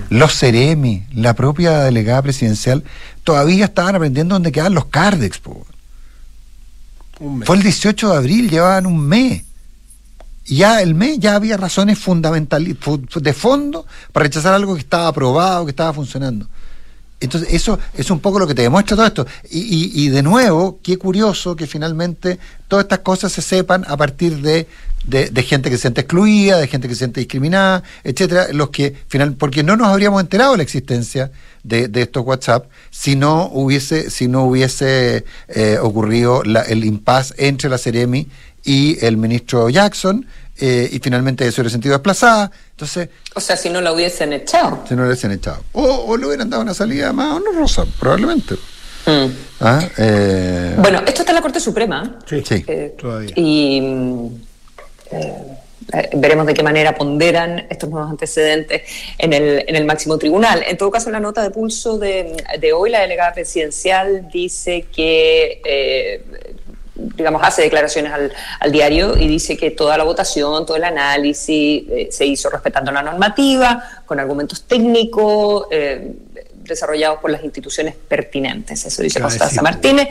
Los 0.09 0.37
Ceremi, 0.37 1.05
la 1.13 1.33
propia 1.33 1.79
delegada 1.83 2.21
presidencial, 2.21 2.83
todavía 3.23 3.65
estaban 3.65 3.95
aprendiendo 3.95 4.35
dónde 4.35 4.51
quedaban 4.51 4.73
los 4.73 4.85
Cardex. 4.85 5.39
po. 5.39 5.65
Fue 7.45 7.55
el 7.55 7.63
18 7.63 8.09
de 8.11 8.17
abril, 8.17 8.49
llevaban 8.49 8.85
un 8.85 8.99
mes. 8.99 9.43
Ya 10.47 10.81
el 10.81 10.95
mes 10.95 11.19
ya 11.19 11.35
había 11.35 11.55
razones 11.55 11.99
fundamentales 11.99 12.75
de 13.15 13.33
fondo 13.33 13.85
para 14.11 14.23
rechazar 14.23 14.53
algo 14.53 14.73
que 14.73 14.79
estaba 14.81 15.07
aprobado, 15.07 15.65
que 15.65 15.69
estaba 15.71 15.93
funcionando. 15.93 16.47
Entonces, 17.19 17.53
eso 17.53 17.77
es 17.93 18.09
un 18.09 18.19
poco 18.19 18.39
lo 18.39 18.47
que 18.47 18.55
te 18.55 18.63
demuestra 18.63 18.95
todo 18.97 19.05
esto. 19.05 19.27
Y, 19.51 19.59
y- 19.59 19.91
y 20.05 20.09
de 20.09 20.23
nuevo, 20.23 20.79
qué 20.81 20.97
curioso 20.97 21.55
que 21.55 21.67
finalmente 21.67 22.39
todas 22.67 22.85
estas 22.85 22.99
cosas 22.99 23.31
se 23.31 23.43
sepan 23.43 23.85
a 23.87 23.95
partir 23.95 24.41
de, 24.41 24.67
de- 25.05 25.29
de 25.29 25.43
gente 25.43 25.69
que 25.69 25.77
se 25.77 25.81
siente 25.81 26.01
excluida, 26.01 26.57
de 26.59 26.67
gente 26.67 26.87
que 26.87 26.93
se 26.93 26.99
siente 26.99 27.19
discriminada, 27.21 27.83
etcétera, 28.03 28.47
los 28.51 28.69
que 28.69 28.95
final, 29.07 29.33
porque 29.35 29.63
no 29.63 29.75
nos 29.75 29.87
habríamos 29.87 30.21
enterado 30.21 30.51
de 30.51 30.57
la 30.57 30.63
existencia 30.63 31.31
de, 31.63 31.87
de 31.87 32.01
estos 32.03 32.25
WhatsApp 32.25 32.65
si 32.89 33.15
no 33.15 33.47
hubiese, 33.53 34.09
si 34.09 34.27
no 34.27 34.45
hubiese 34.45 35.25
eh, 35.47 35.77
ocurrido 35.81 36.43
la- 36.43 36.61
el 36.63 36.83
impasse 36.85 37.33
entre 37.37 37.69
la 37.69 37.77
Ceremi 37.77 38.27
y 38.63 39.03
el 39.03 39.17
ministro 39.17 39.69
Jackson, 39.69 40.25
eh, 40.59 40.87
y 40.91 40.99
finalmente 40.99 41.47
eso 41.47 41.61
hubiera 41.61 41.71
sentido 41.71 41.93
desplazada. 41.95 42.51
Entonces, 42.71 43.09
O 43.33 43.39
sea, 43.39 43.57
si 43.57 43.69
no 43.71 43.81
la 43.81 43.91
hubiesen 43.93 44.33
echado. 44.33 44.83
si 44.87 44.93
no 44.93 45.01
le 45.01 45.07
hubiesen 45.07 45.31
echado. 45.31 45.63
O, 45.71 45.83
o 45.83 46.17
le 46.17 46.27
hubieran 46.27 46.49
dado 46.49 46.61
una 46.61 46.75
salida 46.75 47.11
más 47.13 47.37
honrosa, 47.41 47.85
probablemente. 47.99 48.53
Mm. 49.07 49.31
¿Ah? 49.61 49.83
Eh, 49.97 50.75
Bueno, 50.77 50.99
esto 51.07 51.21
está 51.21 51.31
en 51.31 51.35
la 51.37 51.41
Corte 51.41 51.59
Suprema. 51.59 52.19
Sí, 52.29 52.43
Sí. 52.47 52.63
Eh, 52.67 52.95
todavía. 52.99 53.31
Y 53.35 53.81
mm, 53.81 54.27
eh, 55.11 56.09
veremos 56.13 56.45
de 56.45 56.53
qué 56.53 56.63
manera 56.63 56.95
ponderan 56.95 57.65
estos 57.69 57.89
nuevos 57.89 58.09
antecedentes 58.09 58.83
en 59.17 59.33
el, 59.33 59.65
en 59.67 59.75
el 59.75 59.85
máximo 59.85 60.17
tribunal. 60.17 60.63
En 60.67 60.77
todo 60.77 60.91
caso, 60.91 61.09
en 61.09 61.13
la 61.13 61.19
nota 61.19 61.41
de 61.43 61.49
pulso 61.51 61.97
de, 61.97 62.35
de 62.59 62.73
hoy, 62.73 62.89
la 62.89 63.01
delegada 63.01 63.33
presidencial 63.33 64.29
dice 64.31 64.85
que, 64.93 65.61
eh, 65.65 66.23
digamos, 66.95 67.41
hace 67.43 67.63
declaraciones 67.63 68.13
al, 68.13 68.31
al 68.59 68.71
diario 68.71 69.17
y 69.17 69.27
dice 69.27 69.57
que 69.57 69.71
toda 69.71 69.97
la 69.97 70.03
votación, 70.03 70.65
todo 70.65 70.77
el 70.77 70.83
análisis 70.83 71.83
eh, 71.89 72.07
se 72.11 72.25
hizo 72.25 72.49
respetando 72.49 72.91
la 72.91 73.01
normativa, 73.01 74.03
con 74.05 74.19
argumentos 74.19 74.63
técnicos. 74.63 75.67
eh, 75.71 76.13
desarrollados 76.61 77.19
por 77.19 77.31
las 77.31 77.43
instituciones 77.43 77.95
pertinentes, 77.95 78.85
eso 78.85 79.01
dice 79.01 79.19
Constanza. 79.19 79.61
Martínez, 79.63 80.07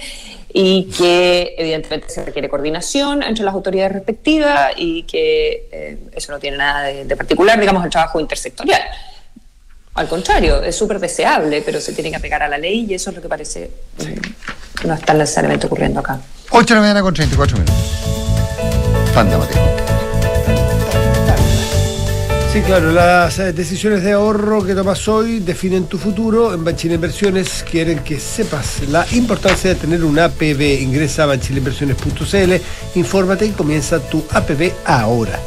y 0.52 0.84
que 0.84 1.54
evidentemente 1.56 2.08
se 2.08 2.24
requiere 2.24 2.48
coordinación 2.48 3.22
entre 3.22 3.44
las 3.44 3.54
autoridades 3.54 3.92
respectivas 3.92 4.72
y 4.76 5.04
que 5.04 5.68
eh, 5.70 5.98
eso 6.14 6.32
no 6.32 6.38
tiene 6.38 6.56
nada 6.56 6.84
de, 6.84 7.04
de 7.04 7.16
particular, 7.16 7.58
digamos, 7.58 7.84
el 7.84 7.90
trabajo 7.90 8.20
intersectorial. 8.20 8.82
Al 9.94 10.08
contrario, 10.08 10.62
es 10.62 10.76
súper 10.76 11.00
deseable, 11.00 11.62
pero 11.62 11.80
se 11.80 11.92
tiene 11.92 12.10
que 12.10 12.16
apegar 12.16 12.42
a 12.42 12.48
la 12.48 12.58
ley 12.58 12.86
y 12.88 12.94
eso 12.94 13.10
es 13.10 13.16
lo 13.16 13.22
que 13.22 13.28
parece 13.28 13.70
mm, 13.98 14.86
no 14.86 14.94
está 14.94 15.14
necesariamente 15.14 15.66
ocurriendo 15.66 16.00
acá. 16.00 16.20
8 16.50 16.66
de 16.66 16.74
la 16.74 16.80
mañana 16.80 17.02
con 17.02 17.14
34 17.14 17.58
minutos. 17.58 17.74
Fanda, 19.12 19.38
Mateo. 19.38 19.79
Sí, 22.52 22.62
claro, 22.62 22.90
las 22.90 23.38
eh, 23.38 23.52
decisiones 23.52 24.02
de 24.02 24.10
ahorro 24.10 24.64
que 24.64 24.74
tomas 24.74 25.06
hoy 25.06 25.38
definen 25.38 25.84
tu 25.84 25.98
futuro. 25.98 26.52
En 26.52 26.64
Banchile 26.64 26.94
Inversiones 26.96 27.64
quieren 27.70 28.00
que 28.00 28.18
sepas 28.18 28.88
la 28.88 29.06
importancia 29.12 29.70
de 29.70 29.76
tener 29.76 30.02
un 30.02 30.18
APB. 30.18 30.82
Ingresa 30.82 31.22
a 31.22 31.26
banchileinversiones.cl, 31.26 32.98
infórmate 32.98 33.46
y 33.46 33.50
comienza 33.50 34.00
tu 34.00 34.24
APB 34.32 34.72
ahora. 34.84 35.38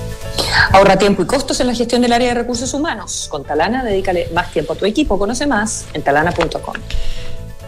Ahorra 0.72 0.98
tiempo 0.98 1.24
y 1.24 1.26
costos 1.26 1.60
en 1.60 1.68
la 1.68 1.76
gestión 1.76 2.02
del 2.02 2.14
área 2.14 2.30
de 2.30 2.36
recursos 2.36 2.74
humanos. 2.74 3.28
Con 3.30 3.44
Talana, 3.44 3.84
dedícale 3.84 4.30
más 4.34 4.54
tiempo 4.54 4.72
a 4.72 4.78
tu 4.78 4.86
equipo. 4.86 5.20
Conoce 5.20 5.46
más 5.46 5.86
en 5.92 6.04
talana.com. 6.04 6.76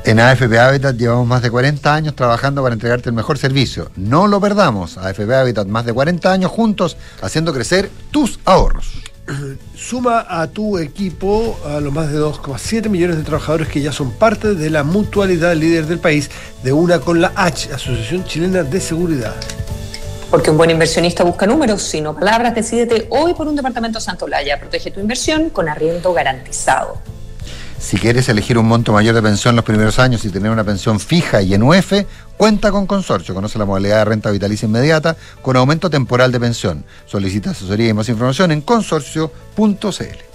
En 0.06 0.20
AFP 0.22 0.58
Habitat 0.58 0.96
llevamos 0.96 1.28
más 1.28 1.42
de 1.42 1.52
40 1.52 1.94
años 1.94 2.16
trabajando 2.16 2.64
para 2.64 2.72
entregarte 2.72 3.10
el 3.10 3.16
mejor 3.16 3.38
servicio. 3.38 3.92
No 3.98 4.28
lo 4.28 4.40
perdamos. 4.40 4.98
AFP 4.98 5.36
Habitat, 5.36 5.68
más 5.68 5.86
de 5.86 5.92
40 5.92 6.32
años 6.32 6.52
juntos 6.52 6.96
haciendo 7.22 7.52
crecer 7.54 7.90
tus 8.12 8.40
ahorros. 8.46 8.94
suma 9.76 10.26
a 10.28 10.48
tu 10.48 10.78
equipo 10.78 11.60
a 11.66 11.80
los 11.80 11.94
más 11.94 12.12
de 12.12 12.20
2,7 12.20 12.90
millones 12.90 13.18
de 13.18 13.24
trabajadores 13.24 13.68
que 13.68 13.82
ya 13.82 13.92
son 13.92 14.12
parte 14.12 14.56
de 14.56 14.70
la 14.70 14.84
mutualidad 14.84 15.56
líder 15.56 15.86
del 15.86 16.00
país, 16.00 16.30
de 16.64 16.74
una 16.74 17.00
con 17.00 17.22
la 17.22 17.32
H, 17.36 17.74
Asociación 17.74 18.24
Chilena 18.26 18.64
de 18.64 18.80
Seguridad. 18.80 19.36
Porque 20.30 20.50
un 20.50 20.58
buen 20.58 20.72
inversionista 20.72 21.24
busca 21.24 21.46
números, 21.46 21.82
sino 21.82 22.16
palabras. 22.16 22.56
Decídete 22.56 23.08
hoy 23.10 23.34
por 23.34 23.48
un 23.48 23.56
departamento 23.56 24.00
Santolaya. 24.00 24.60
Protege 24.60 24.92
tu 24.92 25.00
inversión 25.00 25.50
con 25.50 25.70
arriendo 25.70 26.14
garantizado. 26.14 27.15
Si 27.86 27.98
quieres 27.98 28.28
elegir 28.30 28.58
un 28.58 28.68
monto 28.68 28.92
mayor 28.92 29.14
de 29.14 29.22
pensión 29.22 29.56
los 29.56 29.64
primeros 29.64 30.00
años 30.00 30.26
y 30.26 30.32
tener 30.32 30.50
una 30.50 30.64
pensión 30.64 31.00
fija 31.00 31.44
y 31.44 31.54
en 31.54 31.62
UF, 31.62 31.94
cuenta 32.36 32.72
con 32.72 32.88
Consorcio. 32.88 33.36
Conoce 33.36 33.60
la 33.60 33.66
modalidad 33.66 34.00
de 34.00 34.06
renta 34.06 34.32
vitalicia 34.32 34.66
inmediata 34.66 35.16
con 35.44 35.56
aumento 35.56 35.88
temporal 35.88 36.32
de 36.32 36.40
pensión. 36.40 36.84
Solicita 37.06 37.52
asesoría 37.52 37.90
y 37.90 37.94
más 37.94 38.10
información 38.10 38.52
en 38.52 38.62
consorcio.cl. 38.62 40.35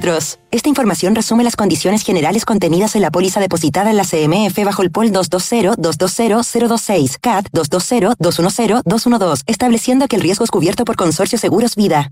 Esta 0.49 0.67
información 0.67 1.13
resume 1.13 1.43
las 1.43 1.55
condiciones 1.55 2.03
generales 2.03 2.43
contenidas 2.43 2.95
en 2.95 3.03
la 3.03 3.11
póliza 3.11 3.39
depositada 3.39 3.91
en 3.91 3.97
la 3.97 4.03
CMF 4.03 4.57
bajo 4.65 4.81
el 4.81 4.89
POL 4.89 5.11
220-220-026, 5.11 7.19
CAT 7.21 7.49
220-210-212, 7.51 9.43
estableciendo 9.45 10.07
que 10.07 10.15
el 10.15 10.23
riesgo 10.23 10.43
es 10.43 10.49
cubierto 10.49 10.85
por 10.85 10.95
Consorcio 10.95 11.37
Seguros 11.37 11.75
Vida. 11.75 12.11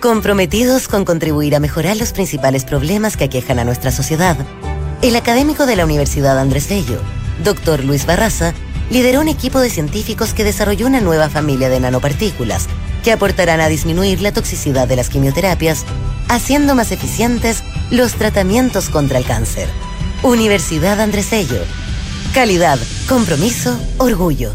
Comprometidos 0.00 0.88
con 0.88 1.04
contribuir 1.04 1.54
a 1.54 1.60
mejorar 1.60 1.98
los 1.98 2.12
principales 2.12 2.64
problemas 2.64 3.18
que 3.18 3.24
aquejan 3.24 3.58
a 3.58 3.64
nuestra 3.64 3.92
sociedad, 3.92 4.34
el 5.02 5.14
académico 5.14 5.66
de 5.66 5.76
la 5.76 5.84
Universidad 5.84 6.38
Andrés 6.38 6.70
Bello, 6.70 6.98
Dr. 7.44 7.84
Luis 7.84 8.06
Barraza, 8.06 8.54
lideró 8.88 9.20
un 9.20 9.28
equipo 9.28 9.60
de 9.60 9.68
científicos 9.68 10.32
que 10.32 10.42
desarrolló 10.42 10.86
una 10.86 11.02
nueva 11.02 11.28
familia 11.28 11.68
de 11.68 11.80
nanopartículas 11.80 12.66
que 13.04 13.12
aportarán 13.12 13.60
a 13.60 13.68
disminuir 13.68 14.22
la 14.22 14.32
toxicidad 14.32 14.88
de 14.88 14.96
las 14.96 15.10
quimioterapias, 15.10 15.84
haciendo 16.28 16.74
más 16.74 16.92
eficientes 16.92 17.62
los 17.90 18.14
tratamientos 18.14 18.88
contra 18.88 19.18
el 19.18 19.26
cáncer. 19.26 19.68
Universidad 20.22 20.98
Andrés 20.98 21.30
Bello. 21.30 21.60
Calidad, 22.32 22.78
compromiso, 23.06 23.78
orgullo. 23.98 24.54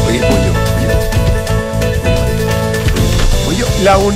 Oye, 0.08 0.18
oye, 0.18 0.52
oye. 3.48 3.64
La 3.84 3.98
un... 3.98 4.14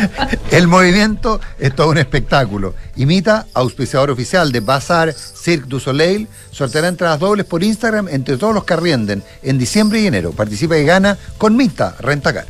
El 0.50 0.68
movimiento 0.68 1.40
es 1.58 1.74
todo 1.74 1.90
un 1.90 1.98
espectáculo. 1.98 2.74
Imita 2.96 3.46
auspiciador 3.54 4.10
oficial 4.10 4.52
de 4.52 4.60
Bazar 4.60 5.12
Cirque 5.12 5.68
du 5.68 5.80
Soleil. 5.80 6.28
Sorteará 6.50 6.88
entradas 6.88 7.20
dobles 7.20 7.46
por 7.46 7.62
Instagram 7.62 8.08
entre 8.08 8.36
todos 8.36 8.54
los 8.54 8.64
que 8.64 8.74
arrienden 8.74 9.22
en 9.42 9.58
diciembre 9.58 10.00
y 10.00 10.06
enero. 10.06 10.32
Participa 10.32 10.78
y 10.78 10.84
gana 10.84 11.16
con 11.38 11.56
Mita 11.56 11.96
Rentacar. 12.00 12.46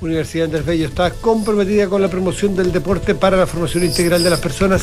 Universidad 0.00 0.46
Andrés 0.46 0.66
Bello 0.66 0.86
está 0.86 1.10
comprometida 1.10 1.88
con 1.88 2.02
la 2.02 2.08
promoción 2.08 2.54
del 2.56 2.72
deporte 2.72 3.14
para 3.14 3.36
la 3.36 3.46
formación 3.46 3.84
integral 3.84 4.22
de 4.22 4.30
las 4.30 4.40
personas, 4.40 4.82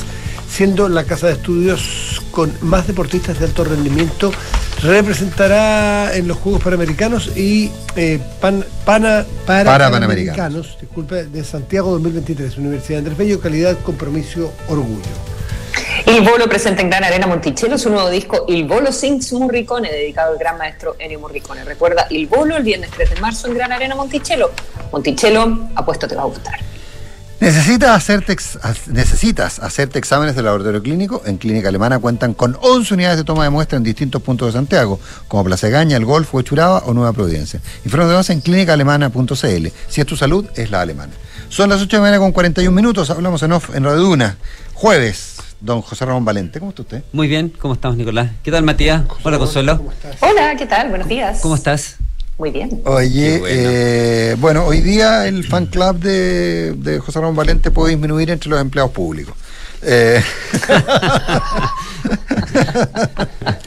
siendo 0.50 0.90
la 0.90 1.04
casa 1.04 1.28
de 1.28 1.34
estudios 1.34 2.22
con 2.32 2.52
más 2.62 2.88
deportistas 2.88 3.38
de 3.40 3.46
alto 3.46 3.64
rendimiento. 3.64 4.32
Representará 4.84 6.16
en 6.16 6.28
los 6.28 6.38
Juegos 6.38 6.64
Panamericanos 6.64 7.38
y 7.38 7.70
eh, 7.96 8.20
pan, 8.40 8.66
pana, 8.84 9.26
para, 9.46 9.66
Para 9.66 9.92
Panamericanos. 9.92 10.78
disculpe, 10.82 11.26
de 11.26 11.44
Santiago 11.44 11.92
2023. 11.92 12.58
Universidad 12.58 13.00
Andrés 13.00 13.18
Bello, 13.18 13.40
calidad, 13.40 13.78
compromiso, 13.84 14.52
orgullo. 14.68 15.02
Il 16.08 16.22
Volo 16.22 16.50
presenta 16.50 16.82
en 16.82 16.90
Gran 16.90 17.04
Arena 17.04 17.28
Monticello 17.28 17.78
su 17.78 17.90
nuevo 17.92 18.10
disco 18.10 18.46
Il 18.48 18.66
Volo 18.66 18.92
Sings 18.92 19.32
Morricone, 19.34 19.92
dedicado 19.92 20.32
al 20.32 20.40
gran 20.40 20.58
maestro 20.58 20.96
Ennio 20.98 21.20
Morricone. 21.20 21.64
Recuerda 21.64 22.08
Il 22.10 22.26
Volo 22.28 22.58
el 22.58 22.64
viernes 22.64 22.90
3 22.90 23.12
de 23.12 23.22
marzo 23.22 23.48
en 23.48 23.54
Gran 23.54 23.72
Arena 23.72 23.94
Monticello. 23.94 24.52
Monticello, 24.92 25.70
apuesto 25.76 26.08
te 26.08 26.16
va 26.16 26.24
a 26.24 26.26
gustar. 26.26 26.71
¿Necesitas 27.42 27.90
hacerte, 27.90 28.34
ex- 28.34 28.60
necesitas 28.88 29.58
hacerte 29.60 29.98
exámenes 29.98 30.36
de 30.36 30.44
laboratorio 30.44 30.84
clínico? 30.84 31.24
En 31.26 31.38
Clínica 31.38 31.70
Alemana 31.70 31.98
cuentan 31.98 32.36
con 32.36 32.56
11 32.62 32.94
unidades 32.94 33.18
de 33.18 33.24
toma 33.24 33.44
de 33.44 33.50
muestra 33.50 33.78
en 33.78 33.84
distintos 33.84 34.22
puntos 34.22 34.50
de 34.50 34.52
Santiago, 34.54 35.00
como 35.28 35.44
Plaza 35.46 35.68
Gaña, 35.70 35.98
El 35.98 36.06
Golfo, 36.06 36.38
Huechuraba 36.38 36.84
o 36.86 36.94
Nueva 36.94 37.14
Providencia. 37.14 37.60
Infórmate 37.84 38.14
más 38.14 38.30
en 38.30 38.42
clínicaalemana.cl. 38.42 39.68
Si 39.90 40.02
es 40.02 40.06
tu 40.08 40.16
salud, 40.16 40.46
es 40.56 40.70
la 40.70 40.82
alemana. 40.82 41.14
Son 41.50 41.68
las 41.68 41.82
8 41.82 41.88
de 41.90 41.98
la 41.98 42.02
mañana 42.02 42.20
con 42.20 42.32
41 42.32 42.76
minutos. 42.76 43.10
Hablamos 43.10 43.42
en 43.42 43.52
off 43.54 43.76
en 43.76 43.84
Radio 43.86 44.02
Duna. 44.02 44.38
Jueves, 44.76 45.38
don 45.60 45.82
José 45.82 46.06
Ramón 46.06 46.24
Valente. 46.24 46.60
¿Cómo 46.60 46.70
está 46.70 46.84
usted? 46.84 47.04
Muy 47.12 47.28
bien, 47.28 47.50
¿cómo 47.60 47.74
estamos, 47.74 47.98
Nicolás? 47.98 48.30
¿Qué 48.44 48.52
tal, 48.52 48.62
Matías? 48.64 49.02
Hola, 49.24 49.40
Consuelo. 49.40 49.84
Hola, 50.20 50.56
¿qué 50.58 50.68
tal? 50.68 50.90
Buenos 50.90 51.08
días. 51.08 51.40
¿Cómo 51.42 51.56
estás? 51.56 51.96
Muy 52.42 52.50
bien. 52.50 52.82
Oye, 52.86 53.38
bueno. 53.38 53.56
eh, 53.56 54.36
bueno, 54.40 54.66
hoy 54.66 54.82
día 54.82 55.28
el 55.28 55.44
fan 55.44 55.68
club 55.68 56.00
de, 56.00 56.74
de 56.76 56.98
José 56.98 57.20
Ramón 57.20 57.36
Valente 57.36 57.70
puede 57.70 57.92
disminuir 57.92 58.32
entre 58.32 58.50
los 58.50 58.60
empleados 58.60 58.92
públicos. 58.94 59.36
Eh, 59.84 60.24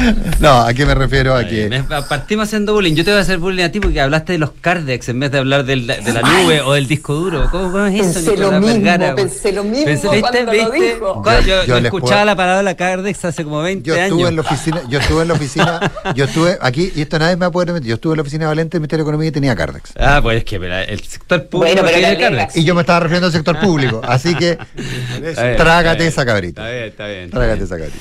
no, 0.40 0.60
¿a 0.62 0.72
qué 0.74 0.84
me 0.86 0.94
refiero? 0.94 1.34
A 1.34 1.44
que 1.46 1.82
Partimos 2.08 2.48
haciendo 2.48 2.74
bullying. 2.74 2.94
Yo 2.94 3.04
te 3.04 3.10
voy 3.10 3.18
a 3.18 3.22
hacer 3.22 3.38
bullying 3.38 3.64
a 3.64 3.72
ti 3.72 3.80
porque 3.80 4.00
hablaste 4.00 4.32
de 4.32 4.38
los 4.38 4.50
Cardex 4.60 5.08
en 5.08 5.20
vez 5.20 5.30
de 5.30 5.38
hablar 5.38 5.64
del- 5.64 5.86
de 5.86 6.12
la 6.12 6.22
nube 6.22 6.60
o 6.60 6.72
del 6.74 6.86
disco 6.86 7.14
duro. 7.14 7.48
¿Cómo, 7.50 7.72
cómo 7.72 7.86
es 7.86 7.94
eso, 8.00 8.14
Pensé 8.26 8.36
lo 8.36 8.52
mismo, 8.60 8.66
Vergara? 8.82 9.14
pensé 9.14 9.52
lo 9.52 9.64
mismo 9.64 9.86
Pensé- 9.86 10.20
cuando 10.20 10.42
lo 10.52 10.70
dijo. 10.70 11.22
Cuando 11.22 11.40
Yo, 11.42 11.64
Yo- 11.64 11.66
yo 11.66 11.76
escuchaba 11.78 12.10
puedo- 12.12 12.24
la 12.26 12.36
palabra 12.36 12.74
Cardex 12.74 13.24
hace 13.24 13.44
como 13.44 13.62
20 13.62 13.86
yo 13.88 13.94
años. 13.94 14.06
estuve 14.06 14.28
en 14.28 14.36
la 14.36 14.42
oficina, 14.42 14.82
yo 14.88 14.98
estuve 14.98 15.22
en 15.22 15.28
la 15.28 15.34
oficina, 15.34 15.92
yo 16.14 16.24
estuve 16.24 16.58
aquí, 16.60 16.92
y 16.94 17.02
esto 17.02 17.18
nadie 17.18 17.36
me 17.36 17.40
va 17.40 17.46
a 17.46 17.50
poder 17.52 17.72
meter, 17.72 17.88
yo 17.88 17.94
estuve 17.94 18.12
en 18.12 18.16
la 18.18 18.22
oficina 18.22 18.44
de 18.44 18.48
Valente 18.48 18.76
del 18.76 18.80
Ministerio 18.80 19.04
de 19.04 19.08
Economía 19.08 19.28
y 19.28 19.32
tenía 19.32 19.54
Cardex. 19.56 19.92
Ah, 19.98 20.20
pues 20.22 20.38
es 20.38 20.44
que 20.44 20.58
mira, 20.58 20.84
el 20.84 21.00
sector 21.00 21.46
público 21.46 21.74
Bueno, 21.74 21.82
pero 21.86 21.98
tiene 21.98 22.12
la 22.14 22.18
Cardex. 22.20 22.56
Y 22.56 22.64
yo 22.64 22.74
me 22.74 22.82
estaba 22.82 23.00
refiriendo 23.00 23.26
al 23.26 23.32
sector 23.32 23.58
público, 23.60 24.00
así 24.06 24.34
que 24.34 24.58
bien, 25.20 25.56
trágate 25.56 25.98
bien. 25.98 26.08
esa 26.08 26.24
cabrita. 26.26 26.62
Está 26.62 26.72
bien, 26.76 26.88
está 26.88 27.06
bien. 27.06 27.20
está 27.24 27.36
Trágate 27.38 27.54
bien. 27.56 27.64
esa 27.66 27.76
cabrita. 27.78 27.98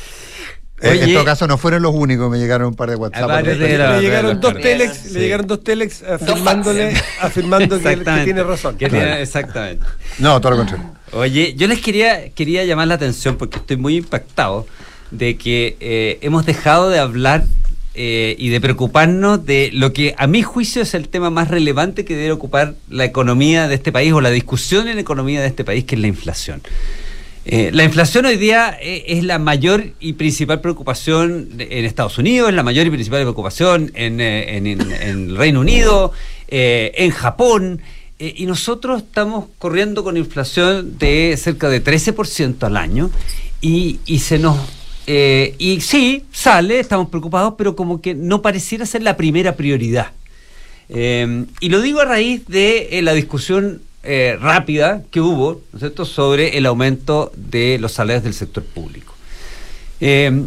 En 0.85 1.13
todo 1.13 1.25
caso, 1.25 1.47
no 1.47 1.57
fueron 1.57 1.81
los 1.81 1.93
únicos, 1.93 2.29
me 2.29 2.37
llegaron 2.37 2.67
un 2.69 2.75
par 2.75 2.89
de 2.89 2.95
WhatsApp. 2.95 3.43
de 3.43 3.55
Le, 3.55 3.77
la- 3.77 3.99
llegaron 3.99 4.39
dos 4.39 4.53
telex, 4.59 4.97
Sí. 4.97 5.13
le 5.13 5.19
llegaron 5.21 5.47
dos 5.47 5.63
telex 5.63 6.03
afirmándole, 6.03 6.93
afirmando 7.21 7.79
que, 7.79 7.97
tiene 8.23 8.43
razón. 8.43 8.77
Que 8.77 8.89
tiene- 8.89 9.21
exactamente. 9.21 9.85
No, 10.19 10.39
todo 10.41 10.51
lo 10.51 10.57
contrario. 10.57 10.85
Oye, 11.13 11.53
yo 11.55 11.67
les 11.67 11.79
quería, 11.81 12.29
quería 12.29 12.63
llamar 12.65 12.87
la 12.87 12.95
atención 12.95 13.37
porque 13.37 13.57
estoy 13.57 13.77
muy 13.77 13.97
impactado 13.97 14.67
de 15.11 15.37
que 15.37 15.77
eh, 15.79 16.17
hemos 16.21 16.45
dejado 16.45 16.89
de 16.89 16.99
hablar 16.99 17.45
eh, 17.93 18.35
y 18.37 18.49
de 18.49 18.59
preocuparnos 18.59 19.45
de 19.45 19.69
lo 19.71 19.93
que 19.93 20.13
a 20.17 20.27
mi 20.27 20.41
juicio 20.43 20.81
es 20.81 20.93
el 20.93 21.07
tema 21.07 21.29
más 21.29 21.47
relevante 21.47 22.03
que 22.03 22.15
debe 22.17 22.33
ocupar 22.33 22.73
la 22.89 23.05
economía 23.05 23.69
de 23.69 23.75
este 23.75 23.93
país 23.93 24.11
o 24.11 24.19
la 24.19 24.31
discusión 24.31 24.89
en 24.89 24.99
economía 24.99 25.39
de 25.41 25.47
este 25.47 25.63
país, 25.63 25.85
que 25.85 25.95
es 25.95 26.01
la 26.01 26.07
inflación. 26.07 26.61
Eh, 27.47 27.69
la 27.73 27.83
inflación 27.83 28.25
hoy 28.25 28.37
día 28.37 28.75
eh, 28.81 29.03
es 29.07 29.23
la 29.23 29.37
mayor 29.37 29.91
y 29.99 30.13
principal 30.13 30.61
preocupación 30.61 31.49
en 31.59 31.85
Estados 31.85 32.17
Unidos, 32.17 32.49
es 32.49 32.55
la 32.55 32.63
mayor 32.63 32.87
y 32.87 32.89
principal 32.89 33.21
preocupación 33.21 33.91
en, 33.93 34.19
eh, 34.19 34.57
en- 34.57 34.65
en- 34.65 34.81
en 34.91 35.29
el 35.29 35.37
Reino 35.37 35.59
Unido, 35.59 36.11
eh, 36.47 36.91
en 36.95 37.11
Japón, 37.11 37.81
y 38.17 38.45
nosotros 38.45 39.03
estamos 39.03 39.45
corriendo 39.59 40.01
con 40.03 40.15
inflación 40.15 40.97
de 40.97 41.35
cerca 41.37 41.67
de 41.67 41.81
13% 41.83 42.65
al 42.65 42.77
año, 42.77 43.11
y, 43.59 43.99
y 44.05 44.19
se 44.19 44.39
nos... 44.39 44.57
y 45.05 45.81
sí, 45.81 46.23
sale, 46.31 46.79
estamos 46.79 47.09
preocupados, 47.09 47.55
pero 47.57 47.75
como 47.75 47.99
que 48.01 48.15
no 48.15 48.41
pareciera 48.41 48.85
ser 48.85 49.03
la 49.03 49.17
primera 49.17 49.57
prioridad. 49.57 50.13
Y 50.87 51.69
lo 51.69 51.81
digo 51.81 51.99
a 51.99 52.05
raíz 52.05 52.47
de 52.47 53.01
la 53.03 53.13
discusión 53.13 53.81
eh, 54.05 54.37
rápida 54.39 55.03
que 55.11 55.21
hubo 55.21 55.61
¿no 55.73 56.05
sobre 56.05 56.57
el 56.57 56.65
aumento 56.65 57.31
de 57.35 57.77
los 57.79 57.93
salarios 57.93 58.23
del 58.23 58.33
sector 58.33 58.63
público. 58.63 59.13
Eh, 59.99 60.45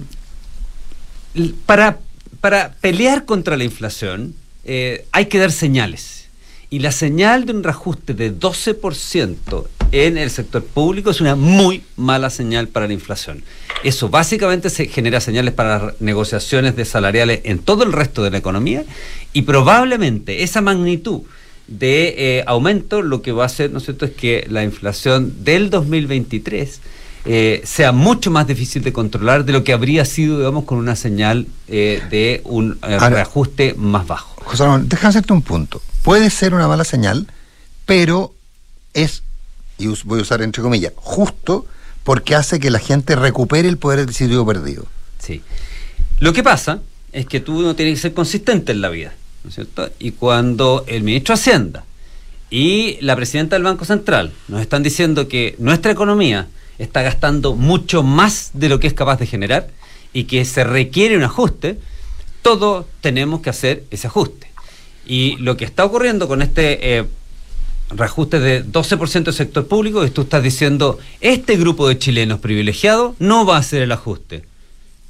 para, 1.67 1.99
para 2.41 2.73
pelear 2.81 3.25
contra 3.25 3.57
la 3.57 3.65
inflación 3.65 4.35
eh, 4.65 5.07
hay 5.13 5.27
que 5.27 5.39
dar 5.39 5.51
señales. 5.51 6.29
Y 6.71 6.81
la 6.81 6.93
señal 6.93 7.47
de 7.47 7.53
un 7.53 7.65
reajuste 7.65 8.13
de 8.13 8.39
12% 8.39 9.67
en 9.93 10.19
el 10.19 10.31
sector 10.31 10.63
público 10.63 11.11
es 11.11 11.23
una 11.23 11.35
muy 11.35 11.83
mala 11.97 12.29
señal 12.29 12.69
para 12.69 12.87
la 12.87 12.93
inflación. 12.93 13.43
Eso 13.83 14.11
básicamente 14.11 14.69
se 14.69 14.87
genera 14.87 15.21
señales 15.21 15.55
para 15.55 15.79
las 15.79 16.01
negociaciones 16.01 16.77
de 16.77 16.85
salariales 16.85 17.41
en 17.45 17.61
todo 17.61 17.85
el 17.85 17.93
resto 17.93 18.23
de 18.23 18.31
la 18.31 18.39
economía 18.39 18.85
y 19.33 19.43
probablemente 19.43 20.43
esa 20.43 20.61
magnitud 20.61 21.23
de 21.69 22.15
eh, 22.39 22.45
aumento 22.47 23.03
lo 23.03 23.23
que 23.23 23.31
va 23.33 23.45
a 23.45 23.47
hacer, 23.47 23.71
¿no 23.71 23.79
es 23.79 23.85
cierto?, 23.85 24.05
es 24.07 24.13
que 24.13 24.47
la 24.49 24.65
inflación 24.65 25.45
del 25.45 25.71
2023 25.71 26.81
eh, 27.27 27.61
sea 27.65 27.93
mucho 27.93 28.31
más 28.31 28.47
difícil 28.47 28.83
de 28.83 28.93
controlar 28.93 29.45
de 29.45 29.53
lo 29.53 29.63
que 29.65 29.73
habría 29.75 30.05
sido, 30.07 30.39
digamos, 30.39 30.65
con 30.65 30.79
una 30.79 30.97
señal 30.97 31.47
eh, 31.69 32.03
de 32.11 32.41
un 32.45 32.79
Ahora- 32.81 33.11
reajuste 33.11 33.75
más 33.77 34.07
bajo. 34.07 34.43
José 34.45 34.65
Ramón, 34.65 34.89
déjame 34.89 35.11
hacerte 35.11 35.33
un 35.35 35.43
punto. 35.43 35.83
Puede 36.03 36.31
ser 36.31 36.55
una 36.55 36.67
mala 36.69 36.85
señal, 36.85 37.27
pero 37.85 38.33
es, 38.95 39.23
y 39.77 39.89
voy 40.05 40.21
a 40.21 40.23
usar 40.23 40.41
entre 40.41 40.63
comillas, 40.63 40.93
justo 40.97 41.67
porque 42.03 42.35
hace 42.35 42.59
que 42.59 42.71
la 42.71 42.79
gente 42.79 43.15
recupere 43.15 43.69
el 43.69 43.77
poder 43.77 43.99
adquisitivo 44.01 44.47
perdido. 44.47 44.87
Sí. 45.19 45.43
Lo 46.21 46.33
que 46.33 46.43
pasa 46.43 46.81
es 47.13 47.27
que 47.27 47.41
tú 47.41 47.61
no 47.61 47.77
tienes 47.77 47.97
que 47.97 48.01
ser 48.01 48.15
consistente 48.15 48.73
en 48.73 48.81
la 48.81 48.89
vida, 48.89 49.13
Y 49.99 50.13
cuando 50.13 50.85
el 50.87 51.03
ministro 51.03 51.35
de 51.35 51.41
Hacienda 51.41 51.85
y 52.51 52.99
la 53.01 53.17
presidenta 53.17 53.57
del 53.57 53.63
Banco 53.63 53.85
Central 53.85 54.33
nos 54.49 54.61
están 54.61 54.83
diciendo 54.83 55.29
que 55.29 55.55
nuestra 55.59 55.93
economía 55.93 56.49
está 56.79 57.03
gastando 57.03 57.55
mucho 57.55 58.03
más 58.03 58.51
de 58.55 58.69
lo 58.69 58.81
que 58.81 58.87
es 58.87 58.95
capaz 58.95 59.19
de 59.19 59.27
generar 59.27 59.69
y 60.13 60.25
que 60.25 60.45
se 60.45 60.65
requiere 60.65 61.17
un 61.17 61.25
ajuste, 61.25 61.79
todos 62.43 62.87
tenemos 63.01 63.41
que 63.41 63.51
hacer 63.51 63.85
ese 63.91 64.07
ajuste. 64.07 64.49
Y 65.07 65.37
lo 65.37 65.57
que 65.57 65.65
está 65.65 65.85
ocurriendo 65.85 66.29
con 66.29 66.43
este 66.43 66.99
eh, 66.99 67.05
reajuste 67.91 68.41
de 68.41 68.65
12% 68.65 69.25
del 69.25 69.35
sector 69.35 69.67
público 69.67 70.05
es 70.05 70.13
tú 70.13 70.23
estás 70.23 70.43
diciendo, 70.43 70.99
este 71.21 71.57
grupo 71.57 71.89
de 71.89 71.99
chilenos 71.99 72.41
privilegiados 72.41 73.15
no 73.19 73.45
va 73.45 73.57
a 73.57 73.61
hacer 73.61 73.83
el 73.83 73.93
ajuste, 73.93 74.45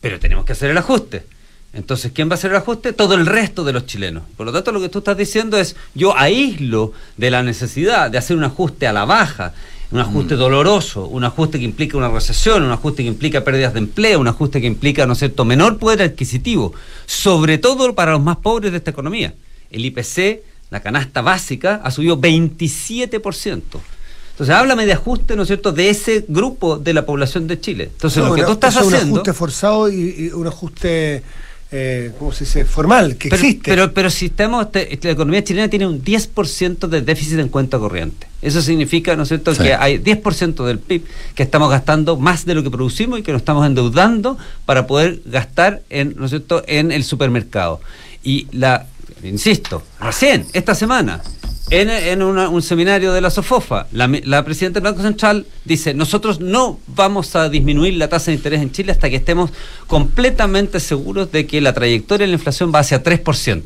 pero 0.01 0.19
tenemos 0.19 0.45
que 0.45 0.53
hacer 0.53 0.71
el 0.71 0.79
ajuste. 0.79 1.25
Entonces, 1.73 2.13
¿quién 2.15 2.29
va 2.29 2.33
a 2.33 2.35
hacer 2.35 2.51
el 2.51 2.57
ajuste? 2.57 2.93
Todo 2.93 3.15
el 3.15 3.27
resto 3.27 3.63
de 3.63 3.73
los 3.73 3.87
chilenos. 3.87 4.23
Por 4.37 4.47
lo 4.47 4.53
tanto, 4.53 4.73
lo 4.73 4.81
que 4.81 4.89
tú 4.89 4.99
estás 4.99 5.17
diciendo 5.17 5.59
es, 5.59 5.77
yo 5.95 6.17
aíslo 6.17 6.93
de 7.17 7.31
la 7.31 7.43
necesidad 7.43 8.11
de 8.11 8.19
hacer 8.19 8.37
un 8.37 8.45
ajuste 8.45 8.87
a 8.87 8.93
la 8.93 9.05
baja, 9.05 9.53
un 9.91 10.01
ajuste 10.01 10.35
doloroso, 10.35 11.07
un 11.07 11.25
ajuste 11.25 11.59
que 11.59 11.65
implica 11.65 11.97
una 11.97 12.09
recesión, 12.11 12.63
un 12.63 12.73
ajuste 12.73 13.03
que 13.03 13.09
implica 13.09 13.43
pérdidas 13.43 13.73
de 13.73 13.79
empleo, 13.81 14.21
un 14.21 14.29
ajuste 14.29 14.61
que 14.61 14.67
implica, 14.67 15.07
¿no 15.07 15.15
es 15.15 15.19
cierto?, 15.19 15.45
menor 15.45 15.79
poder 15.79 16.03
adquisitivo, 16.03 16.75
sobre 17.07 17.59
todo 17.59 17.95
para 17.95 18.13
los 18.13 18.23
más 18.23 18.37
pobres 18.39 18.73
de 18.73 18.79
esta 18.79 18.91
economía. 18.91 19.35
El 19.71 19.85
IPC, 19.85 20.43
la 20.71 20.81
canasta 20.81 21.23
básica, 21.23 21.81
ha 21.83 21.91
subido 21.91 22.19
27%. 22.19 23.63
Entonces, 24.39 24.55
háblame 24.55 24.87
de 24.87 24.93
ajuste, 24.93 25.37
¿no 25.37 25.43
es 25.43 25.49
cierto?, 25.49 25.73
de 25.73 25.91
ese 25.91 26.25
grupo 26.29 26.79
de 26.79 26.93
la 26.93 27.07
población 27.07 27.47
de 27.47 27.59
Chile. 27.59 27.91
Entonces, 27.93 28.23
No, 28.23 28.29
lo 28.29 28.35
que 28.35 28.45
tú 28.45 28.53
estás 28.53 28.75
eso 28.75 28.83
es 28.83 28.95
haciendo... 28.95 29.15
Un 29.15 29.19
ajuste 29.19 29.33
forzado 29.33 29.91
y, 29.91 30.15
y 30.19 30.29
un 30.33 30.47
ajuste, 30.47 31.23
eh, 31.71 32.13
¿cómo 32.19 32.33
se 32.33 32.45
dice? 32.45 32.65
Formal, 32.65 33.17
que 33.17 33.29
pero, 33.29 33.43
existe. 33.43 33.71
Pero, 33.71 33.93
pero 33.93 34.09
si 34.11 34.27
estamos, 34.27 34.73
te- 34.73 34.99
la 35.03 35.11
economía 35.11 35.45
chilena 35.45 35.69
tiene 35.69 35.87
un 35.87 36.03
10% 36.03 36.89
de 36.89 37.03
déficit 37.03 37.39
en 37.39 37.49
cuenta 37.49 37.79
corriente. 37.79 38.27
Eso 38.41 38.63
significa, 38.63 39.17
¿no 39.17 39.25
es 39.25 39.29
cierto?, 39.29 39.55
Sí. 39.55 39.63
que 39.65 39.75
hay 39.75 39.99
10% 39.99 40.65
del 40.65 40.79
PIB 40.79 41.05
que 41.35 41.43
estamos 41.43 41.69
gastando 41.71 42.17
más 42.17 42.45
de 42.47 42.55
lo 42.55 42.63
que 42.63 42.71
producimos 42.71 43.19
y 43.19 43.23
que 43.23 43.33
nos 43.33 43.43
estamos 43.43 43.67
endeudando 43.67 44.39
para 44.65 44.87
poder 44.87 45.21
gastar 45.27 45.83
en, 45.91 46.15
¿no 46.17 46.25
es 46.25 46.31
cierto?, 46.31 46.63
en 46.67 46.91
el 46.93 47.05
supermercado. 47.05 47.81
Y 48.25 48.47
la, 48.53 48.87
insisto, 49.23 49.83
recién, 50.01 50.47
esta 50.55 50.75
semana, 50.75 51.21
en, 51.71 52.23
un 52.23 52.63
seminario 52.63 53.13
de 53.13 53.21
la 53.21 53.31
SOFOFA, 53.31 53.87
la, 53.93 54.11
la 54.25 54.45
presidenta 54.45 54.81
del 54.81 54.93
Banco 54.93 55.03
Central 55.03 55.47
dice, 55.65 55.95
nosotros 55.95 56.41
no 56.41 56.79
vamos 56.87 57.35
a 57.37 57.49
disminuir 57.49 57.95
la 57.95 58.09
tasa 58.09 58.31
de 58.31 58.37
interés 58.37 58.63
en 58.63 58.73
Chile 58.73 58.93
hasta 58.93 59.11
que 59.11 59.17
estemos 59.17 59.51
completamente 59.87 60.81
seguros 60.81 61.31
de 61.33 61.47
que 61.47 61.61
la 61.61 61.73
trayectoria 61.73 62.27
de 62.27 62.33
la 62.33 62.37
inflación 62.37 62.73
va 62.75 62.81
hacia 62.81 63.03
3%. 63.03 63.63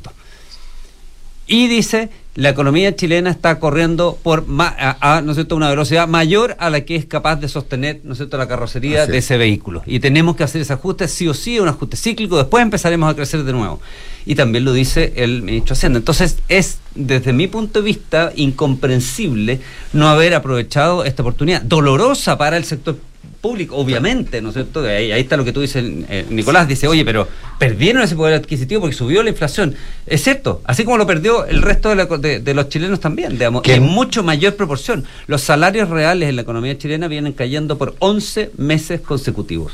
Y 1.46 1.68
dice, 1.68 2.10
la 2.34 2.48
economía 2.48 2.96
chilena 2.96 3.28
está 3.30 3.58
corriendo 3.58 4.18
por 4.22 4.46
ma- 4.46 4.74
a, 4.78 5.16
a, 5.16 5.20
¿no 5.20 5.32
es 5.32 5.36
cierto? 5.36 5.54
una 5.54 5.68
velocidad 5.68 6.08
mayor 6.08 6.56
a 6.58 6.70
la 6.70 6.80
que 6.82 6.96
es 6.96 7.04
capaz 7.04 7.36
de 7.36 7.48
sostener 7.48 8.00
¿no 8.04 8.12
es 8.12 8.18
cierto? 8.18 8.38
la 8.38 8.48
carrocería 8.48 9.02
Así 9.02 9.12
de 9.12 9.18
es. 9.18 9.24
ese 9.26 9.36
vehículo. 9.36 9.82
Y 9.84 10.00
tenemos 10.00 10.34
que 10.36 10.42
hacer 10.44 10.62
ese 10.62 10.72
ajuste 10.72 11.08
sí 11.08 11.28
o 11.28 11.34
sí, 11.34 11.60
un 11.60 11.68
ajuste 11.68 11.96
cíclico, 11.98 12.38
después 12.38 12.62
empezaremos 12.62 13.10
a 13.10 13.14
crecer 13.14 13.44
de 13.44 13.52
nuevo. 13.52 13.80
Y 14.24 14.34
también 14.34 14.64
lo 14.64 14.72
dice 14.72 15.12
el 15.16 15.42
ministro 15.42 15.74
Hacienda. 15.74 15.98
Entonces 15.98 16.38
es, 16.48 16.78
desde 16.94 17.32
mi 17.32 17.48
punto 17.48 17.80
de 17.80 17.84
vista, 17.84 18.32
incomprensible 18.34 19.60
no 19.92 20.08
haber 20.08 20.34
aprovechado 20.34 21.04
esta 21.04 21.22
oportunidad, 21.22 21.60
dolorosa 21.62 22.38
para 22.38 22.56
el 22.56 22.64
sector 22.64 22.96
público, 23.42 23.76
obviamente, 23.76 24.40
¿no 24.40 24.50
es 24.50 24.54
cierto? 24.54 24.84
Ahí, 24.84 25.10
ahí 25.10 25.20
está 25.20 25.36
lo 25.36 25.44
que 25.44 25.52
tú 25.52 25.60
dices, 25.60 25.84
eh, 26.08 26.24
Nicolás, 26.30 26.68
dice, 26.68 26.86
oye, 26.86 27.04
pero 27.04 27.28
perdieron 27.58 28.00
ese 28.02 28.14
poder 28.14 28.34
adquisitivo 28.34 28.80
porque 28.80 28.96
subió 28.96 29.22
la 29.22 29.30
inflación. 29.30 29.74
Es 30.06 30.22
cierto, 30.22 30.62
así 30.64 30.84
como 30.84 30.96
lo 30.96 31.06
perdió 31.06 31.44
el 31.44 31.60
resto 31.60 31.90
de, 31.90 31.96
la 31.96 32.06
de 32.06 32.54
los 32.54 32.68
chilenos 32.68 33.00
también, 33.00 33.32
digamos, 33.32 33.62
¿Qué? 33.62 33.74
en 33.74 33.82
mucho 33.82 34.22
mayor 34.22 34.54
proporción. 34.54 35.04
Los 35.26 35.42
salarios 35.42 35.90
reales 35.90 36.28
en 36.28 36.36
la 36.36 36.42
economía 36.42 36.78
chilena 36.78 37.08
vienen 37.08 37.32
cayendo 37.32 37.76
por 37.76 37.96
11 37.98 38.52
meses 38.56 39.00
consecutivos. 39.00 39.72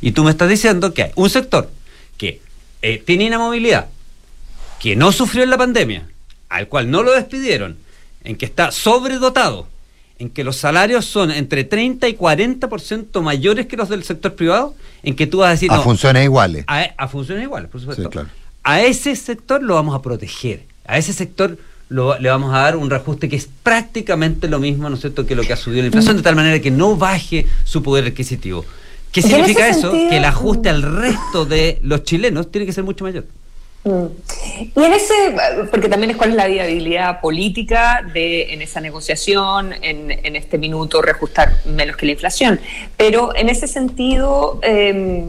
Y 0.00 0.12
tú 0.12 0.24
me 0.24 0.30
estás 0.30 0.48
diciendo 0.48 0.94
que 0.94 1.04
hay 1.04 1.10
un 1.14 1.28
sector 1.28 1.70
que 2.16 2.40
eh, 2.80 3.02
tiene 3.04 3.24
inamovilidad, 3.24 3.88
que 4.80 4.96
no 4.96 5.12
sufrió 5.12 5.44
en 5.44 5.50
la 5.50 5.58
pandemia, 5.58 6.08
al 6.48 6.68
cual 6.68 6.90
no 6.90 7.02
lo 7.02 7.12
despidieron, 7.12 7.76
en 8.24 8.36
que 8.36 8.46
está 8.46 8.72
sobredotado, 8.72 9.68
en 10.20 10.28
que 10.30 10.44
los 10.44 10.56
salarios 10.56 11.06
son 11.06 11.30
entre 11.30 11.64
30 11.64 12.06
y 12.08 12.14
40% 12.14 13.22
mayores 13.22 13.66
que 13.66 13.76
los 13.76 13.88
del 13.88 14.04
sector 14.04 14.34
privado, 14.34 14.74
en 15.02 15.16
que 15.16 15.26
tú 15.26 15.38
vas 15.38 15.48
a 15.48 15.50
decir, 15.52 15.72
A 15.72 15.76
no, 15.76 15.82
funciones 15.82 16.24
iguales. 16.24 16.64
a, 16.68 16.82
a 16.96 17.08
funciones 17.08 17.42
iguales, 17.44 17.70
por 17.70 17.80
supuesto. 17.80 18.02
Sí, 18.04 18.08
claro. 18.10 18.28
A 18.62 18.82
ese 18.82 19.16
sector 19.16 19.62
lo 19.62 19.74
vamos 19.76 19.94
a 19.94 20.02
proteger, 20.02 20.64
a 20.86 20.98
ese 20.98 21.14
sector 21.14 21.56
lo- 21.88 22.18
le 22.18 22.28
vamos 22.28 22.54
a 22.54 22.58
dar 22.58 22.76
un 22.76 22.90
reajuste 22.90 23.28
que 23.30 23.36
es 23.36 23.48
prácticamente 23.62 24.46
lo 24.46 24.58
mismo, 24.58 24.88
¿no 24.90 24.94
es 24.96 25.00
cierto?, 25.00 25.24
que 25.26 25.34
lo 25.34 25.42
que 25.42 25.54
ha 25.54 25.56
subido 25.56 25.80
la 25.82 25.86
inflación, 25.86 26.16
de 26.18 26.22
tal 26.22 26.36
manera 26.36 26.60
que 26.60 26.70
no 26.70 26.96
baje 26.96 27.46
su 27.64 27.82
poder 27.82 28.04
adquisitivo. 28.04 28.64
¿Qué 29.12 29.22
significa 29.22 29.68
eso? 29.68 29.90
sentido- 29.90 30.10
Que 30.10 30.18
el 30.18 30.24
ajuste 30.26 30.68
al 30.68 30.82
resto 30.82 31.46
de 31.46 31.78
los 31.82 32.04
chilenos 32.04 32.52
tiene 32.52 32.66
que 32.66 32.72
ser 32.72 32.84
mucho 32.84 33.04
mayor. 33.04 33.24
Mm. 33.84 34.06
Y 34.76 34.84
en 34.84 34.92
ese, 34.92 35.14
porque 35.70 35.88
también 35.88 36.10
es 36.10 36.16
cuál 36.16 36.30
es 36.30 36.36
la 36.36 36.46
viabilidad 36.46 37.20
política 37.20 38.04
de 38.12 38.52
en 38.52 38.60
esa 38.60 38.80
negociación, 38.80 39.72
en, 39.80 40.36
este 40.36 40.58
minuto 40.58 41.00
reajustar 41.00 41.52
menos 41.64 41.96
que 41.96 42.06
la 42.06 42.12
inflación. 42.12 42.60
Pero 42.96 43.34
en 43.34 43.48
ese 43.48 43.66
sentido, 43.66 44.60
eh, 44.62 45.24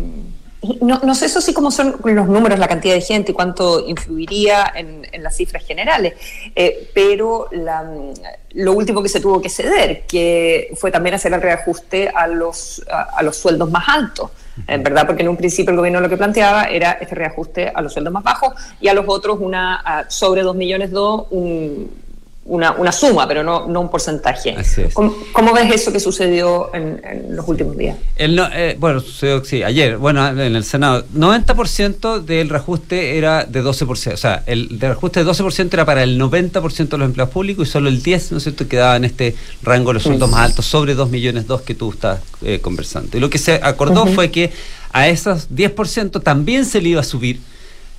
no, 0.82 1.00
no 1.04 1.16
sé 1.16 1.26
eso 1.26 1.42
sí 1.42 1.54
cómo 1.54 1.72
son 1.72 1.96
los 2.04 2.28
números, 2.28 2.60
la 2.60 2.68
cantidad 2.68 2.94
de 2.94 3.02
gente 3.02 3.32
y 3.32 3.36
cuánto 3.36 3.88
influiría 3.88 4.72
en, 4.76 5.02
las 5.24 5.38
cifras 5.38 5.66
generales, 5.66 6.14
eh, 6.56 6.90
pero 6.94 7.48
lo 7.52 8.74
último 8.74 9.04
que 9.04 9.10
se 9.10 9.20
tuvo 9.20 9.42
que 9.42 9.50
ceder, 9.50 10.04
que 10.08 10.74
fue 10.76 10.92
también 10.92 11.16
hacer 11.16 11.34
el 11.34 11.42
reajuste 11.42 12.10
a 12.10 12.28
los, 12.28 12.84
a 12.90 13.22
los 13.24 13.38
sueldos 13.38 13.70
más 13.70 13.88
altos. 13.88 14.32
En 14.68 14.84
verdad, 14.84 15.06
porque 15.06 15.24
en 15.24 15.30
un 15.30 15.38
principio 15.38 15.72
el 15.72 15.78
gobierno 15.78 16.00
lo 16.00 16.10
que 16.10 16.18
planteaba 16.18 16.66
era 16.66 16.92
este 16.94 17.16
reajuste 17.16 17.72
a 17.74 17.82
los 17.82 17.94
sueldos 17.94 18.14
más 18.14 18.24
bajos 18.24 18.54
y 18.80 18.88
a 18.88 18.94
los 18.94 19.06
otros 19.08 19.40
una 19.40 19.76
a 19.76 20.10
sobre 20.10 20.42
2 20.42 20.56
millones 20.56 20.92
2 20.92 21.28
un, 21.32 22.01
una, 22.44 22.72
una 22.72 22.92
suma, 22.92 23.28
pero 23.28 23.44
no, 23.44 23.68
no 23.68 23.82
un 23.82 23.90
porcentaje. 23.92 24.56
Así 24.58 24.82
es. 24.82 24.94
¿Cómo, 24.96 25.16
cómo 25.32 25.54
ves 25.54 25.72
eso 25.74 25.92
que 25.94 26.00
sucedió 26.00 26.74
en, 26.74 27.00
en 27.06 27.36
los 27.36 27.48
últimos 27.48 27.78
días? 27.78 27.98
El 28.16 28.36
no- 28.36 28.50
eh, 28.52 28.76
bueno, 28.80 29.00
sucedió, 29.00 29.44
sí, 29.46 29.62
ayer, 29.64 29.98
bueno, 29.98 30.28
en 30.28 30.40
el 30.40 30.64
Senado, 30.64 31.06
90% 31.16 32.20
del 32.24 32.50
reajuste 32.50 33.18
era 33.18 33.46
de 33.46 33.64
12%, 33.64 34.14
o 34.14 34.18
sea, 34.18 34.44
el 34.48 34.80
de 34.80 34.88
reajuste 34.88 35.24
de 35.24 35.30
12% 35.32 35.70
era 35.74 35.86
para 35.86 36.02
el 36.04 36.20
90% 36.20 36.88
de 36.90 36.98
los 36.98 37.06
empleados 37.06 37.32
públicos 37.34 37.68
y 37.68 37.72
solo 37.72 37.90
el 37.90 38.02
10%, 38.02 38.32
¿no 38.32 38.38
es 38.38 38.44
cierto?, 38.44 38.68
quedaba 38.68 38.96
en 38.96 39.06
este 39.06 39.36
rango 39.62 39.90
de 39.92 39.96
los 39.96 40.04
sueldos 40.04 40.30
más 40.30 40.42
altos, 40.42 40.66
sobre 40.66 40.96
2 40.96 41.10
millones 41.10 41.46
2 41.48 41.62
que 41.62 41.76
tú 41.76 41.92
estás 41.92 42.20
eh, 42.42 42.60
conversando. 42.60 43.16
Y 43.18 43.20
lo 43.20 43.30
que 43.30 43.38
se 43.38 43.56
acordó 43.62 44.06
fue 44.08 44.32
que 44.32 44.52
a 44.92 45.08
esos 45.08 45.50
10% 45.52 46.22
también 46.24 46.66
se 46.66 46.82
le 46.82 46.90
iba 46.90 47.02
a 47.02 47.04
subir 47.06 47.40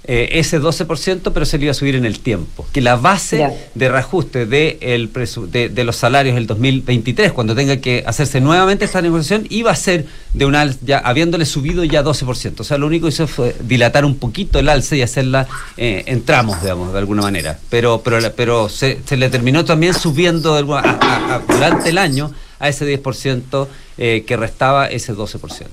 eh, 0.05 0.30
ese 0.32 0.61
12%, 0.61 1.30
pero 1.32 1.46
se 1.46 1.59
le 1.59 1.64
iba 1.66 1.70
a 1.70 1.74
subir 1.74 1.94
en 1.94 2.05
el 2.05 2.18
tiempo. 2.18 2.66
Que 2.72 2.80
la 2.80 2.96
base 2.96 3.38
de 3.74 3.88
reajuste 3.88 4.46
de, 4.46 4.78
el 4.80 5.12
presu- 5.12 5.46
de, 5.46 5.68
de 5.68 5.84
los 5.84 5.94
salarios 5.96 6.34
del 6.34 6.46
2023, 6.48 7.32
cuando 7.32 7.55
tenga 7.55 7.76
que 7.76 8.03
hacerse 8.07 8.40
nuevamente 8.40 8.84
esta 8.84 9.00
negociación, 9.00 9.46
iba 9.50 9.70
a 9.70 9.76
ser 9.76 10.07
de 10.34 10.44
un 10.44 10.57
alza, 10.57 10.78
ya 10.82 10.98
habiéndole 10.98 11.44
subido 11.46 11.84
ya 11.84 12.03
12%. 12.03 12.61
O 12.61 12.64
sea, 12.64 12.78
lo 12.78 12.86
único 12.88 13.07
que 13.07 13.12
hizo 13.14 13.26
fue 13.28 13.55
dilatar 13.62 14.05
un 14.05 14.16
poquito 14.16 14.59
el 14.59 14.68
alza 14.68 14.96
y 14.96 15.03
hacerla 15.03 15.46
eh, 15.76 16.03
en 16.07 16.24
tramos, 16.24 16.61
digamos, 16.62 16.92
de 16.92 16.98
alguna 16.98 17.22
manera. 17.22 17.59
Pero, 17.70 18.03
pero, 18.05 18.18
pero 18.34 18.68
se, 18.68 18.98
se 19.07 19.16
le 19.16 19.30
terminó 19.30 19.64
también 19.64 19.94
subiendo 19.94 20.55
de 20.57 20.72
a- 20.74 21.36
a- 21.36 21.42
durante 21.46 21.90
el 21.90 21.98
año 21.98 22.32
a 22.59 22.68
ese 22.68 22.86
10% 23.00 23.68
eh, 23.98 24.24
que 24.26 24.36
restaba 24.36 24.86
ese 24.86 25.14
12%. 25.14 25.66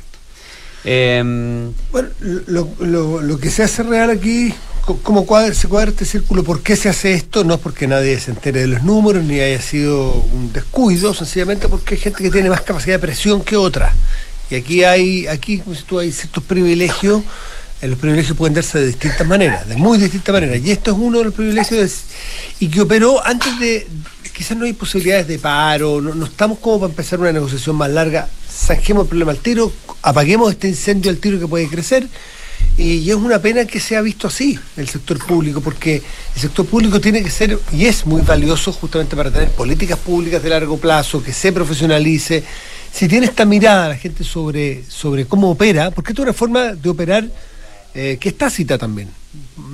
Em, 0.83 1.73
Bueno, 1.91 2.09
lo, 2.47 3.39
que 3.39 3.49
se 3.49 3.63
hace 3.63 3.83
real 3.83 4.09
aquí, 4.09 4.53
¿cómo 5.03 5.25
se 5.53 5.67
cuadra 5.67 5.89
este 5.89 6.05
círculo? 6.05 6.43
¿Por 6.43 6.61
qué 6.61 6.75
se 6.75 6.89
hace 6.89 7.13
esto? 7.13 7.43
No 7.43 7.55
es 7.55 7.59
porque 7.59 7.87
nadie 7.87 8.19
se 8.19 8.31
entere 8.31 8.61
de 8.61 8.67
los 8.67 8.83
números, 8.83 9.23
ni 9.23 9.39
haya 9.39 9.61
sido 9.61 10.13
un 10.13 10.53
descuido, 10.53 11.13
sencillamente 11.13 11.67
porque 11.67 11.95
hay 11.95 12.01
gente 12.01 12.23
que 12.23 12.31
tiene 12.31 12.49
más 12.49 12.61
capacidad 12.61 12.95
de 12.95 12.99
presión 12.99 13.41
que 13.43 13.57
otra. 13.57 13.93
Y 14.49 14.55
aquí 14.55 14.83
hay, 14.83 15.27
aquí, 15.27 15.59
como 15.59 15.75
si 15.75 15.83
tú 15.83 15.99
hay 15.99 16.11
ciertos 16.11 16.43
privilegios, 16.43 17.21
eh, 17.81 17.87
los 17.87 17.99
privilegios 17.99 18.35
pueden 18.35 18.55
darse 18.55 18.79
de 18.79 18.87
distintas 18.87 19.27
maneras, 19.27 19.67
de 19.67 19.75
muy 19.75 19.97
distintas 19.97 20.33
maneras. 20.33 20.59
Y 20.63 20.71
esto 20.71 20.91
es 20.91 20.97
uno 20.97 21.19
de 21.19 21.25
los 21.25 21.33
privilegios 21.33 22.01
y 22.59 22.67
que 22.67 22.81
operó 22.81 23.23
antes 23.25 23.59
de, 23.59 23.87
quizás 24.33 24.57
no 24.57 24.65
hay 24.65 24.73
posibilidades 24.73 25.27
de 25.27 25.37
paro, 25.39 26.01
no 26.01 26.25
estamos 26.25 26.57
como 26.59 26.79
para 26.79 26.89
empezar 26.89 27.19
una 27.19 27.31
negociación 27.31 27.75
más 27.75 27.91
larga, 27.91 28.27
zanjemos 28.59 29.03
el 29.03 29.09
problema 29.09 29.31
al 29.31 29.39
tiro, 29.39 29.71
apaguemos 30.01 30.51
este 30.51 30.67
incendio 30.67 31.11
al 31.11 31.17
tiro 31.17 31.39
que 31.39 31.47
puede 31.47 31.67
crecer. 31.67 32.07
Y, 32.77 33.09
es 33.09 33.15
una 33.15 33.41
pena 33.41 33.65
que 33.65 33.79
se 33.79 33.95
ha 33.95 34.01
visto 34.01 34.27
así 34.27 34.57
el 34.77 34.87
sector 34.87 35.17
público, 35.25 35.61
porque 35.61 36.01
el 36.35 36.41
sector 36.41 36.65
público 36.65 36.99
tiene 36.99 37.23
que 37.23 37.29
ser 37.29 37.57
y 37.71 37.85
es 37.85 38.05
muy 38.05 38.21
valioso 38.21 38.71
justamente 38.71 39.15
para 39.15 39.31
tener 39.31 39.49
políticas 39.51 39.97
públicas 39.97 40.41
de 40.43 40.49
largo 40.49 40.77
plazo, 40.77 41.21
que 41.23 41.33
se 41.33 41.51
profesionalice. 41.51 42.43
Si 42.91 43.07
tiene 43.07 43.27
esta 43.27 43.45
mirada 43.45 43.89
la 43.89 43.95
gente 43.95 44.23
sobre, 44.23 44.83
sobre 44.87 45.25
cómo 45.25 45.51
opera, 45.51 45.91
porque 45.91 46.11
esto 46.11 46.21
es 46.23 46.27
una 46.27 46.33
forma 46.33 46.73
de 46.73 46.89
operar 46.89 47.27
eh, 47.93 48.17
que 48.19 48.29
es 48.29 48.37
tácita 48.37 48.77
también. 48.77 49.09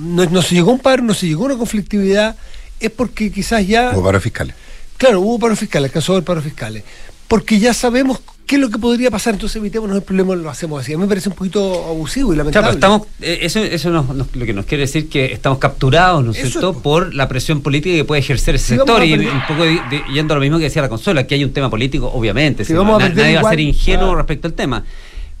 No, 0.00 0.24
no 0.26 0.42
se 0.42 0.54
llegó 0.54 0.70
a 0.70 0.74
un 0.74 0.80
paro, 0.80 1.02
no 1.02 1.14
se 1.14 1.26
llegó 1.26 1.44
a 1.44 1.46
una 1.46 1.56
conflictividad, 1.56 2.36
es 2.80 2.90
porque 2.90 3.30
quizás 3.30 3.66
ya... 3.66 3.92
O 3.94 4.02
para 4.02 4.20
fiscales. 4.20 4.54
Claro, 4.96 5.20
hubo 5.20 5.38
paros 5.38 5.58
fiscales, 5.58 5.90
alcanzó 5.90 6.12
haber 6.12 6.24
paros 6.24 6.44
fiscales. 6.44 6.82
Porque 7.28 7.58
ya 7.58 7.74
sabemos 7.74 8.20
qué 8.46 8.54
es 8.54 8.60
lo 8.60 8.70
que 8.70 8.78
podría 8.78 9.10
pasar, 9.10 9.34
entonces 9.34 9.56
evitémonos 9.56 9.96
el 9.96 10.02
problema, 10.02 10.34
lo 10.36 10.48
hacemos 10.48 10.80
así. 10.80 10.92
A 10.92 10.96
mí 10.96 11.02
me 11.02 11.08
parece 11.08 11.28
un 11.28 11.34
poquito 11.34 11.84
abusivo 11.88 12.32
y 12.32 12.36
Claro, 12.36 12.50
lamentable. 12.52 12.66
pero 12.66 12.74
estamos, 12.74 13.08
eh, 13.20 13.38
eso 13.42 13.58
eso 13.60 13.90
nos- 13.90 14.08
nos- 14.14 14.34
lo 14.36 14.46
que 14.46 14.52
nos 14.54 14.64
quiere 14.66 14.82
decir 14.82 15.08
que 15.08 15.32
estamos 15.32 15.58
capturados, 15.58 16.24
¿no 16.24 16.30
es 16.30 16.38
cierto?, 16.38 16.70
es, 16.70 16.76
por 16.78 17.14
la 17.14 17.28
presión 17.28 17.60
política 17.60 17.96
que 17.96 18.04
puede 18.04 18.20
ejercer 18.20 18.54
ese 18.54 18.64
Si 18.64 18.76
sector. 18.76 19.04
Y 19.04 19.14
un 19.14 19.46
poco 19.48 19.64
de- 19.64 19.80
de- 19.90 20.02
yendo 20.14 20.34
a 20.34 20.36
lo 20.36 20.40
mismo 20.40 20.58
que 20.58 20.64
decía 20.64 20.80
la 20.82 20.88
consola, 20.88 21.22
aquí 21.22 21.34
hay 21.34 21.44
un 21.44 21.52
tema 21.52 21.68
político, 21.68 22.10
obviamente. 22.14 22.64
Si 22.64 22.72
vamos 22.72 23.02
a 23.02 23.08
nadie 23.08 23.34
va 23.40 23.48
a 23.48 23.50
ser 23.50 23.60
ingenuo 23.60 24.00
claro. 24.06 24.16
respecto 24.16 24.46
al 24.48 24.54
tema. 24.54 24.84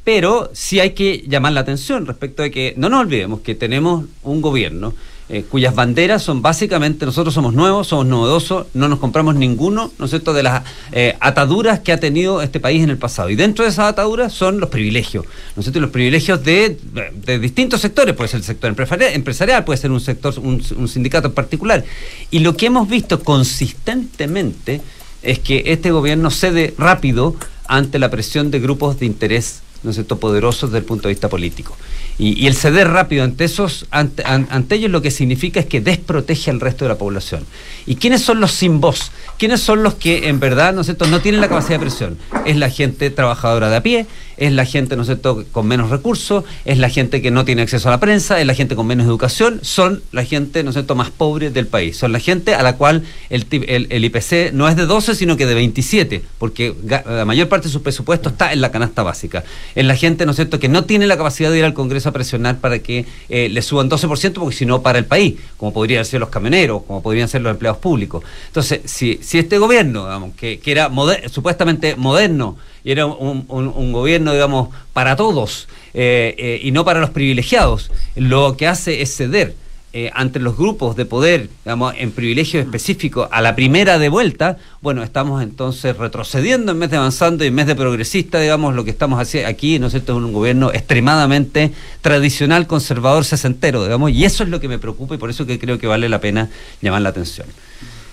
Pero 0.04 0.50
sí 0.52 0.78
hay 0.80 0.90
que 0.90 1.24
llamar 1.26 1.52
la 1.52 1.60
atención 1.60 2.06
respecto 2.06 2.42
de 2.42 2.50
que 2.50 2.74
no 2.76 2.88
nos 2.88 3.00
olvidemos 3.00 3.40
que 3.40 3.54
tenemos 3.56 4.04
un 4.22 4.40
gobierno 4.40 4.94
eh, 5.28 5.42
cuyas 5.42 5.74
banderas 5.74 6.22
son 6.22 6.40
básicamente 6.40 7.04
nosotros 7.04 7.34
somos 7.34 7.52
nuevos, 7.52 7.88
somos 7.88 8.06
novedosos, 8.06 8.66
no 8.74 8.88
nos 8.88 9.00
compramos 9.00 9.34
ninguno, 9.34 9.90
¿no 9.98 10.04
es 10.04 10.10
cierto?, 10.10 10.32
de 10.32 10.44
las 10.44 10.62
eh, 10.92 11.16
ataduras 11.20 11.80
que 11.80 11.92
ha 11.92 11.98
tenido 11.98 12.42
este 12.42 12.60
país 12.60 12.82
en 12.82 12.90
el 12.90 12.98
pasado. 12.98 13.28
Y 13.30 13.34
dentro 13.34 13.64
de 13.64 13.70
esas 13.70 13.90
ataduras 13.90 14.32
son 14.32 14.60
los 14.60 14.70
privilegios, 14.70 15.24
¿no 15.56 15.60
es 15.60 15.64
cierto?, 15.64 15.80
los 15.80 15.90
privilegios 15.90 16.44
de, 16.44 16.78
de 17.24 17.38
distintos 17.40 17.80
sectores, 17.80 18.14
puede 18.14 18.28
ser 18.28 18.38
el 18.38 18.44
sector 18.44 18.70
empresarial, 18.70 19.64
puede 19.64 19.78
ser 19.78 19.90
un 19.90 20.00
sector, 20.00 20.34
un, 20.38 20.62
un 20.76 20.88
sindicato 20.88 21.28
en 21.28 21.34
particular. 21.34 21.84
Y 22.30 22.38
lo 22.38 22.56
que 22.56 22.66
hemos 22.66 22.88
visto 22.88 23.20
consistentemente 23.20 24.80
es 25.22 25.40
que 25.40 25.64
este 25.66 25.90
gobierno 25.90 26.30
cede 26.30 26.72
rápido 26.78 27.34
ante 27.66 27.98
la 27.98 28.10
presión 28.10 28.52
de 28.52 28.60
grupos 28.60 29.00
de 29.00 29.06
interés 29.06 29.62
¿no 29.82 29.90
es 29.90 29.96
cierto?, 29.96 30.18
poderosos 30.18 30.70
desde 30.70 30.78
el 30.80 30.84
punto 30.84 31.08
de 31.08 31.14
vista 31.14 31.28
político. 31.28 31.76
Y, 32.18 32.42
y 32.42 32.46
el 32.46 32.54
ceder 32.54 32.88
rápido 32.88 33.24
ante 33.24 33.44
esos, 33.44 33.86
ante, 33.90 34.22
an- 34.24 34.48
ante 34.50 34.76
ellos 34.76 34.90
lo 34.90 35.02
que 35.02 35.10
significa 35.10 35.60
es 35.60 35.66
que 35.66 35.82
desprotege 35.82 36.50
al 36.50 36.60
resto 36.60 36.84
de 36.86 36.88
la 36.88 36.96
población. 36.98 37.44
¿Y 37.84 37.96
quiénes 37.96 38.22
son 38.22 38.40
los 38.40 38.52
sin 38.52 38.80
voz? 38.80 39.10
¿Quiénes 39.38 39.60
son 39.60 39.82
los 39.82 39.94
que 39.96 40.28
en 40.28 40.40
verdad, 40.40 40.72
¿no 40.72 40.80
es 40.80 40.86
cierto?, 40.86 41.06
no 41.06 41.20
tienen 41.20 41.42
la 41.42 41.48
capacidad 41.48 41.78
de 41.78 41.84
presión? 41.86 42.18
Es 42.46 42.56
la 42.56 42.70
gente 42.70 43.10
trabajadora 43.10 43.68
de 43.68 43.76
a 43.76 43.82
pie, 43.82 44.06
es 44.36 44.52
la 44.52 44.64
gente, 44.64 44.96
¿no 44.96 45.02
es 45.02 45.08
cierto?, 45.08 45.44
con 45.52 45.66
menos 45.66 45.90
recursos, 45.90 46.44
es 46.64 46.78
la 46.78 46.88
gente 46.88 47.22
que 47.22 47.30
no 47.30 47.44
tiene 47.44 47.62
acceso 47.62 47.88
a 47.88 47.92
la 47.92 48.00
prensa, 48.00 48.40
es 48.40 48.46
la 48.46 48.54
gente 48.54 48.76
con 48.76 48.86
menos 48.86 49.06
educación, 49.06 49.60
son 49.62 50.02
la 50.12 50.24
gente, 50.24 50.62
¿no 50.62 50.70
es 50.70 50.74
cierto?, 50.74 50.94
más 50.94 51.10
pobre 51.10 51.50
del 51.50 51.66
país. 51.66 51.96
Son 51.96 52.12
la 52.12 52.20
gente 52.20 52.54
a 52.54 52.62
la 52.62 52.76
cual 52.76 53.02
el, 53.30 53.46
el, 53.50 54.04
IPC 54.04 54.52
no 54.52 54.68
es 54.68 54.76
de 54.76 54.86
12, 54.86 55.14
sino 55.14 55.36
que 55.36 55.46
de 55.46 55.54
27, 55.54 56.22
porque 56.38 56.74
la 56.84 57.24
mayor 57.24 57.48
parte 57.48 57.68
de 57.68 57.72
su 57.72 57.82
presupuesto 57.82 58.28
está 58.28 58.52
en 58.52 58.60
la 58.60 58.70
canasta 58.70 59.02
básica. 59.02 59.44
Es 59.74 59.84
la 59.84 59.96
gente, 59.96 60.26
¿no 60.26 60.32
es 60.32 60.36
cierto?, 60.36 60.58
que 60.58 60.68
no 60.68 60.84
tiene 60.84 61.06
la 61.06 61.16
capacidad 61.16 61.50
de 61.50 61.58
ir 61.58 61.64
al 61.64 61.74
Congreso 61.74 62.08
a 62.08 62.12
presionar 62.12 62.58
para 62.58 62.78
que 62.80 63.06
eh, 63.28 63.48
le 63.48 63.62
suban 63.62 63.90
12%, 63.90 64.32
porque 64.34 64.56
si 64.56 64.66
no, 64.66 64.82
para 64.82 64.98
el 64.98 65.06
país, 65.06 65.36
como 65.56 65.72
podrían 65.72 66.04
ser 66.04 66.20
los 66.20 66.28
camioneros, 66.28 66.82
como 66.82 67.02
podrían 67.02 67.28
ser 67.28 67.42
los 67.42 67.50
empleados 67.50 67.78
públicos. 67.78 68.22
Entonces, 68.48 68.80
si, 68.84 69.18
si 69.22 69.38
este 69.38 69.58
gobierno, 69.58 70.04
digamos, 70.04 70.34
que, 70.34 70.58
que 70.58 70.72
era 70.72 70.90
supuestamente 71.30 71.96
moderno, 71.96 72.56
y 72.86 72.92
era 72.92 73.04
un, 73.04 73.92
gobierno, 73.92 74.32
digamos, 74.32 74.68
para 74.92 75.16
todos 75.16 75.66
eh, 75.92 76.36
eh, 76.38 76.60
y 76.62 76.70
no 76.70 76.84
para 76.84 77.00
los 77.00 77.10
privilegiados, 77.10 77.90
lo 78.14 78.56
que 78.56 78.68
hace 78.68 79.02
es 79.02 79.16
ceder 79.16 79.56
eh, 79.92 80.12
ante 80.14 80.38
los 80.38 80.56
grupos 80.56 80.94
de 80.94 81.04
poder, 81.04 81.48
digamos, 81.64 81.94
en 81.98 82.12
privilegios 82.12 82.64
específicos, 82.64 83.28
a 83.32 83.40
la 83.40 83.56
primera 83.56 83.98
de 83.98 84.08
vuelta, 84.08 84.58
bueno, 84.82 85.02
estamos 85.02 85.42
entonces 85.42 85.96
retrocediendo 85.96 86.70
en 86.70 86.78
vez 86.78 86.90
de 86.92 86.98
avanzando 86.98 87.42
y 87.42 87.48
en 87.48 87.56
vez 87.56 87.66
de 87.66 87.74
progresista, 87.74 88.38
digamos, 88.38 88.72
lo 88.76 88.84
que 88.84 88.90
estamos 88.90 89.20
haciendo 89.20 89.50
aquí, 89.50 89.80
¿no 89.80 89.86
es 89.86 89.92
cierto?, 89.92 90.12
es 90.12 90.24
un 90.24 90.32
gobierno 90.32 90.70
extremadamente 90.72 91.72
tradicional, 92.02 92.68
conservador, 92.68 93.24
sesentero, 93.24 93.82
digamos, 93.82 94.12
y 94.12 94.24
eso 94.24 94.44
es 94.44 94.48
lo 94.48 94.60
que 94.60 94.68
me 94.68 94.78
preocupa 94.78 95.16
y 95.16 95.18
por 95.18 95.28
eso 95.28 95.44
que 95.44 95.58
creo 95.58 95.80
que 95.80 95.88
vale 95.88 96.08
la 96.08 96.20
pena 96.20 96.50
llamar 96.80 97.02
la 97.02 97.08
atención. 97.08 97.48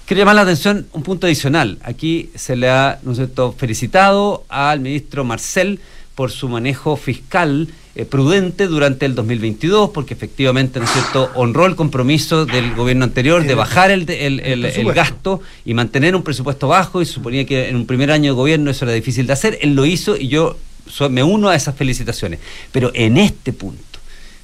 Quiero 0.06 0.20
llamar 0.22 0.36
la 0.36 0.42
atención 0.42 0.86
un 0.94 1.02
punto 1.04 1.28
adicional. 1.28 1.78
Aquí 1.84 2.30
se 2.36 2.56
le 2.56 2.70
ha, 2.70 3.00
¿no 3.04 3.12
es 3.12 3.18
cierto?, 3.18 3.54
felicitado 3.58 4.44
al 4.50 4.80
ministro 4.82 5.24
Marcel 5.24 5.80
por 6.16 6.30
su 6.30 6.50
manejo 6.50 6.96
fiscal 6.98 7.70
eh, 7.96 8.06
prudente 8.06 8.68
durante 8.68 9.06
el 9.06 9.16
2022, 9.16 9.92
porque 9.92 10.14
efectivamente, 10.14 10.80
¿no 10.80 10.86
es 10.86 10.92
cierto?, 10.92 11.30
honró 11.36 11.66
el 11.68 11.76
compromiso 11.76 12.46
del 12.46 12.76
gobierno 12.76 13.06
anterior 13.06 13.44
de 13.46 13.56
bajar 13.56 13.92
el, 13.92 14.06
de- 14.06 14.28
el- 14.28 14.40
el- 14.42 14.66
el 14.66 14.72
presupuesto. 14.74 14.94
gasto 15.02 15.42
y 15.64 15.74
mantener 15.74 16.16
un 16.16 16.24
presupuesto 16.24 16.68
bajo, 16.68 17.02
y 17.02 17.06
suponía 17.06 17.46
que 17.46 17.70
en 17.70 17.76
un 17.78 17.86
primer 17.86 18.12
año 18.12 18.32
de 18.34 18.36
gobierno 18.36 18.72
eso 18.72 18.86
era 18.86 18.94
difícil 18.94 19.26
de 19.26 19.34
hacer. 19.34 19.58
Él 19.62 19.74
lo 19.76 19.86
hizo 19.86 20.18
y 20.18 20.28
yo 20.28 20.58
so- 20.90 21.10
me 21.10 21.24
uno 21.24 21.50
a 21.50 21.56
esas 21.56 21.76
felicitaciones. 21.76 22.40
Pero 22.72 22.92
en 22.94 23.18
este 23.18 23.54
punto, 23.54 24.00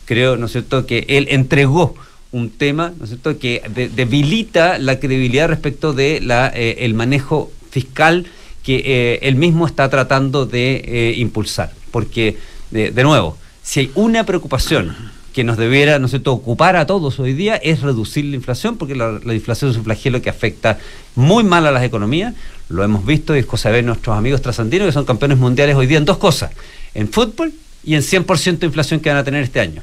creo, 0.06 0.38
¿no 0.38 0.46
es 0.46 0.54
cierto?, 0.54 0.86
que 0.86 1.06
él 1.10 1.28
entregó 1.30 1.96
un 2.32 2.50
tema, 2.52 2.94
¿no 2.98 3.04
es 3.06 3.10
cierto?, 3.12 3.38
que 3.40 3.62
de- 3.74 3.90
debilita 3.90 4.78
la 4.78 5.00
credibilidad 5.00 5.48
respecto 5.48 5.94
de 5.94 6.22
la, 6.22 6.52
eh, 6.54 6.78
el 6.80 6.94
manejo 6.94 7.52
fiscal 7.72 8.26
que 8.64 8.84
eh, 8.86 9.20
él 9.24 9.36
mismo 9.36 9.66
está 9.66 9.90
tratando 9.90 10.46
de 10.46 10.84
eh, 10.86 11.14
impulsar. 11.18 11.74
Porque, 11.92 12.38
de, 12.72 12.92
de 12.92 13.04
nuevo, 13.04 13.38
si 13.64 13.80
hay 13.82 13.92
una 13.96 14.26
preocupación 14.26 14.96
que 15.34 15.44
nos 15.44 15.58
debiera, 15.58 15.98
¿no 16.00 16.06
es 16.06 16.12
cierto?, 16.12 16.34
ocupar 16.34 16.76
a 16.76 16.86
todos 16.86 17.20
hoy 17.20 17.34
día 17.34 17.56
es 17.56 17.82
reducir 17.82 18.26
la 18.26 18.36
inflación, 18.36 18.78
porque 18.78 18.96
la, 18.96 19.20
la 19.24 19.34
inflación 19.34 19.72
es 19.72 19.78
un 19.78 19.84
flagelo 19.86 20.22
que 20.22 20.30
afecta 20.30 20.78
muy 21.16 21.44
mal 21.44 21.66
a 21.66 21.72
las 21.72 21.84
economías. 21.84 22.34
Lo 22.68 22.84
hemos 22.84 23.06
visto 23.06 23.36
y 23.36 23.40
es 23.40 23.46
cosa 23.46 23.72
de 23.72 23.82
nuestros 23.82 24.16
amigos 24.18 24.42
trasandinos 24.42 24.88
que 24.88 24.92
son 24.92 25.06
campeones 25.06 25.38
mundiales 25.38 25.76
hoy 25.76 25.88
día 25.88 25.98
en 25.98 26.06
dos 26.06 26.18
cosas, 26.18 26.52
en 26.94 27.08
fútbol 27.10 27.52
y 27.84 27.96
en 27.96 28.02
100% 28.02 28.60
de 28.60 28.66
inflación 28.68 29.00
que 29.00 29.10
van 29.10 29.18
a 29.18 29.24
tener 29.24 29.44
este 29.44 29.60
año. 29.60 29.82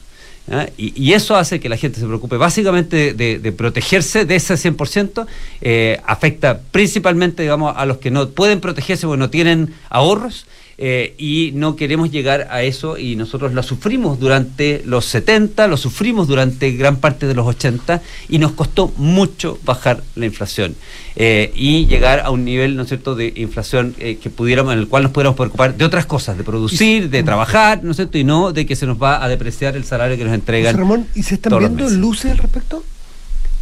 ¿Ah? 0.50 0.66
Y, 0.76 1.12
eso 1.12 1.36
hace 1.36 1.60
que 1.60 1.68
la 1.68 1.76
gente 1.76 2.00
se 2.00 2.06
preocupe 2.06 2.36
básicamente 2.36 2.96
de, 2.96 3.14
de- 3.14 3.38
de 3.38 3.52
protegerse 3.52 4.24
de 4.24 4.36
ese 4.36 4.54
100%, 4.54 5.26
eh, 5.60 6.00
afecta 6.06 6.60
principalmente 6.70 7.42
digamos, 7.42 7.74
a 7.76 7.86
los 7.86 7.98
que 7.98 8.10
no 8.10 8.28
pueden 8.30 8.60
protegerse 8.60 9.06
porque 9.06 9.18
no 9.18 9.30
tienen 9.30 9.74
ahorros. 9.90 10.46
Eh, 10.78 11.14
y 11.16 11.52
no 11.54 11.74
queremos 11.74 12.10
llegar 12.10 12.48
a 12.50 12.62
eso 12.62 12.98
y 12.98 13.16
nosotros 13.16 13.54
lo 13.54 13.62
sufrimos 13.62 14.20
durante 14.20 14.82
los 14.84 15.06
70, 15.06 15.68
lo 15.68 15.78
sufrimos 15.78 16.28
durante 16.28 16.72
gran 16.72 16.96
parte 16.96 17.26
de 17.26 17.34
los 17.34 17.46
80 17.46 18.02
y 18.28 18.38
nos 18.38 18.52
costó 18.52 18.92
mucho 18.98 19.58
bajar 19.64 20.02
la 20.16 20.26
inflación 20.26 20.74
eh, 21.16 21.50
y 21.56 21.86
llegar 21.86 22.20
a 22.20 22.30
un 22.30 22.44
nivel, 22.44 22.76
¿no 22.76 22.82
es 22.82 22.88
cierto?, 22.88 23.14
de 23.14 23.32
inflación 23.36 23.94
eh, 23.98 24.18
que 24.22 24.28
pudiéramos, 24.28 24.74
en 24.74 24.80
el 24.80 24.88
cual 24.88 25.04
nos 25.04 25.12
pudiéramos 25.12 25.36
preocupar 25.36 25.74
de 25.74 25.84
otras 25.84 26.04
cosas, 26.04 26.36
de 26.36 26.44
producir, 26.44 27.08
de 27.08 27.22
trabajar, 27.22 27.82
¿no 27.82 27.92
es 27.92 27.96
cierto?, 27.96 28.18
y 28.18 28.24
no 28.24 28.52
de 28.52 28.66
que 28.66 28.76
se 28.76 28.84
nos 28.86 29.02
va 29.02 29.24
a 29.24 29.28
depreciar 29.28 29.76
el 29.76 29.84
salario 29.84 30.18
que 30.18 30.24
nos 30.24 30.34
entregan. 30.34 30.72
José 30.72 30.78
Ramón, 30.78 31.06
¿y 31.14 31.22
se 31.22 31.36
están 31.36 31.58
viendo 31.58 31.88
luces 31.88 32.32
al 32.32 32.38
respecto? 32.38 32.84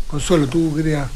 Consuelo, 0.08 0.48
tú 0.48 0.74
querías. 0.74 1.08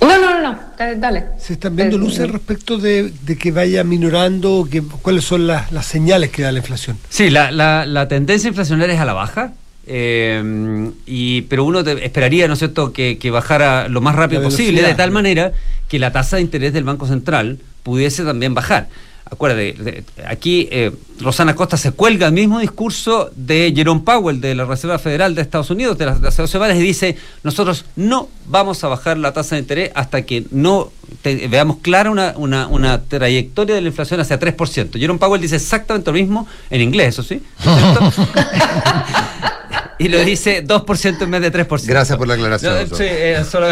No, 0.00 0.18
no, 0.18 0.40
no, 0.42 0.58
dale. 0.96 1.24
¿Se 1.38 1.52
están 1.52 1.76
viendo 1.76 1.96
Eh, 1.96 1.98
luces 2.00 2.20
al 2.20 2.30
respecto 2.30 2.78
de, 2.78 3.12
de 3.22 3.36
que 3.36 3.52
vaya 3.52 3.84
minorando? 3.84 4.66
Que, 4.70 4.82
¿Cuáles 4.82 5.24
son 5.24 5.46
las, 5.46 5.70
las 5.72 5.84
señales 5.86 6.30
que 6.30 6.42
da 6.42 6.52
la 6.52 6.58
inflación? 6.58 6.96
Sí, 7.10 7.28
la, 7.30 7.50
la, 7.50 7.84
la 7.86 8.08
tendencia 8.08 8.48
inflacionaria 8.48 8.94
es 8.94 9.00
a 9.00 9.04
la 9.04 9.12
baja. 9.12 9.52
eh, 9.86 10.90
y, 11.06 11.42
pero 11.42 11.64
uno 11.64 11.84
te- 11.84 12.04
esperaría, 12.04 12.46
¿no 12.46 12.54
es 12.54 12.58
cierto?, 12.60 12.92
que, 12.92 13.18
que 13.18 13.30
bajara 13.30 13.88
lo 13.88 14.00
más 14.00 14.14
rápido 14.14 14.42
posible, 14.42 14.82
de 14.82 14.94
tal 14.94 15.10
manera 15.10 15.52
que 15.88 15.98
la 15.98 16.12
tasa 16.12 16.36
de 16.36 16.42
interés 16.42 16.72
del 16.72 16.84
Banco 16.84 17.06
Central 17.06 17.58
pudiese 17.82 18.24
también 18.24 18.54
bajar. 18.54 18.88
Acuérdate, 19.32 20.04
aquí 20.26 20.68
eh, 20.72 20.90
Rosana 21.20 21.54
Costa 21.54 21.76
se 21.76 21.92
cuelga 21.92 22.26
el 22.26 22.32
mismo 22.32 22.58
discurso 22.58 23.30
de 23.36 23.72
Jerome 23.74 24.00
Powell 24.00 24.40
de 24.40 24.54
la 24.56 24.64
Reserva 24.64 24.98
Federal 24.98 25.34
de 25.36 25.42
Estados 25.42 25.70
Unidos 25.70 25.96
de 25.98 26.06
las, 26.06 26.20
de 26.20 26.28
hace 26.28 26.42
dos 26.42 26.50
semanas 26.50 26.76
y 26.76 26.80
dice, 26.82 27.16
nosotros 27.44 27.84
no 27.94 28.28
vamos 28.46 28.82
a 28.82 28.88
bajar 28.88 29.18
la 29.18 29.32
tasa 29.32 29.54
de 29.54 29.60
interés 29.60 29.90
hasta 29.94 30.22
que 30.22 30.44
no 30.50 30.90
te- 31.22 31.46
veamos 31.46 31.76
clara 31.78 32.10
una, 32.10 32.34
una, 32.36 32.66
una 32.66 33.02
trayectoria 33.02 33.76
de 33.76 33.82
la 33.82 33.88
inflación 33.88 34.18
hacia 34.20 34.40
3%. 34.40 34.98
Jerome 34.98 35.20
Powell 35.20 35.40
dice 35.40 35.56
exactamente 35.56 36.10
lo 36.10 36.14
mismo, 36.18 36.48
en 36.68 36.80
inglés, 36.80 37.10
eso 37.10 37.22
sí, 37.22 37.40
¿cierto? 37.62 38.12
y 40.00 40.08
lo 40.08 40.24
dice 40.24 40.66
2% 40.66 41.22
en 41.22 41.30
vez 41.30 41.42
de 41.42 41.52
3%. 41.52 41.86
Gracias 41.86 42.18
por 42.18 42.26
la 42.26 42.34
aclaración. 42.34 42.88
No, 42.88 42.96
sí, 42.96 43.04
eh, 43.06 43.44
solo 43.48 43.68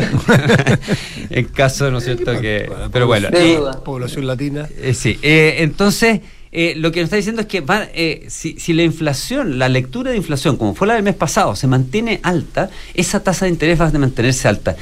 en 1.30 1.44
caso, 1.46 1.90
¿no 1.90 1.98
es 1.98 2.04
cierto? 2.04 2.40
que 2.40 2.70
Pero 2.92 3.06
bueno. 3.06 3.28
Población 3.84 4.26
latina. 4.26 4.68
eh, 4.78 4.94
sí, 4.94 5.18
eh, 5.22 5.56
entonces 5.60 6.20
eh, 6.52 6.74
lo 6.76 6.92
que 6.92 7.00
nos 7.00 7.06
está 7.06 7.16
diciendo 7.16 7.42
es 7.42 7.48
que 7.48 7.60
van, 7.60 7.88
eh, 7.94 8.26
si, 8.28 8.58
si 8.58 8.72
la 8.72 8.82
inflación, 8.82 9.58
la 9.58 9.68
lectura 9.68 10.10
de 10.10 10.16
inflación, 10.16 10.56
como 10.56 10.74
fue 10.74 10.86
la 10.86 10.94
del 10.94 11.02
mes 11.02 11.14
pasado, 11.14 11.56
se 11.56 11.66
mantiene 11.66 12.20
alta, 12.22 12.70
esa 12.94 13.20
tasa 13.20 13.44
de 13.44 13.50
interés 13.50 13.80
va 13.80 13.86
a 13.86 13.90
mantenerse 13.92 14.48
alta. 14.48 14.76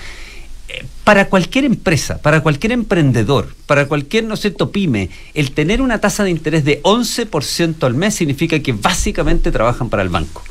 Para 1.04 1.28
cualquier 1.28 1.64
empresa, 1.64 2.18
para 2.18 2.40
cualquier 2.40 2.72
emprendedor, 2.72 3.54
para 3.66 3.86
cualquier, 3.86 4.24
¿no 4.24 4.34
es 4.34 4.40
cierto?, 4.40 4.72
pyme, 4.72 5.10
el 5.34 5.52
tener 5.52 5.80
una 5.80 6.00
tasa 6.00 6.24
de 6.24 6.30
interés 6.30 6.64
de 6.64 6.82
11% 6.82 7.84
al 7.84 7.94
mes 7.94 8.14
significa 8.14 8.58
que 8.58 8.72
básicamente 8.72 9.52
trabajan 9.52 9.88
para 9.88 10.02
el 10.02 10.08
banco. 10.08 10.42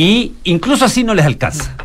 Y 0.00 0.32
incluso 0.44 0.86
así 0.86 1.04
no 1.04 1.12
les 1.14 1.26
alcanza. 1.26 1.76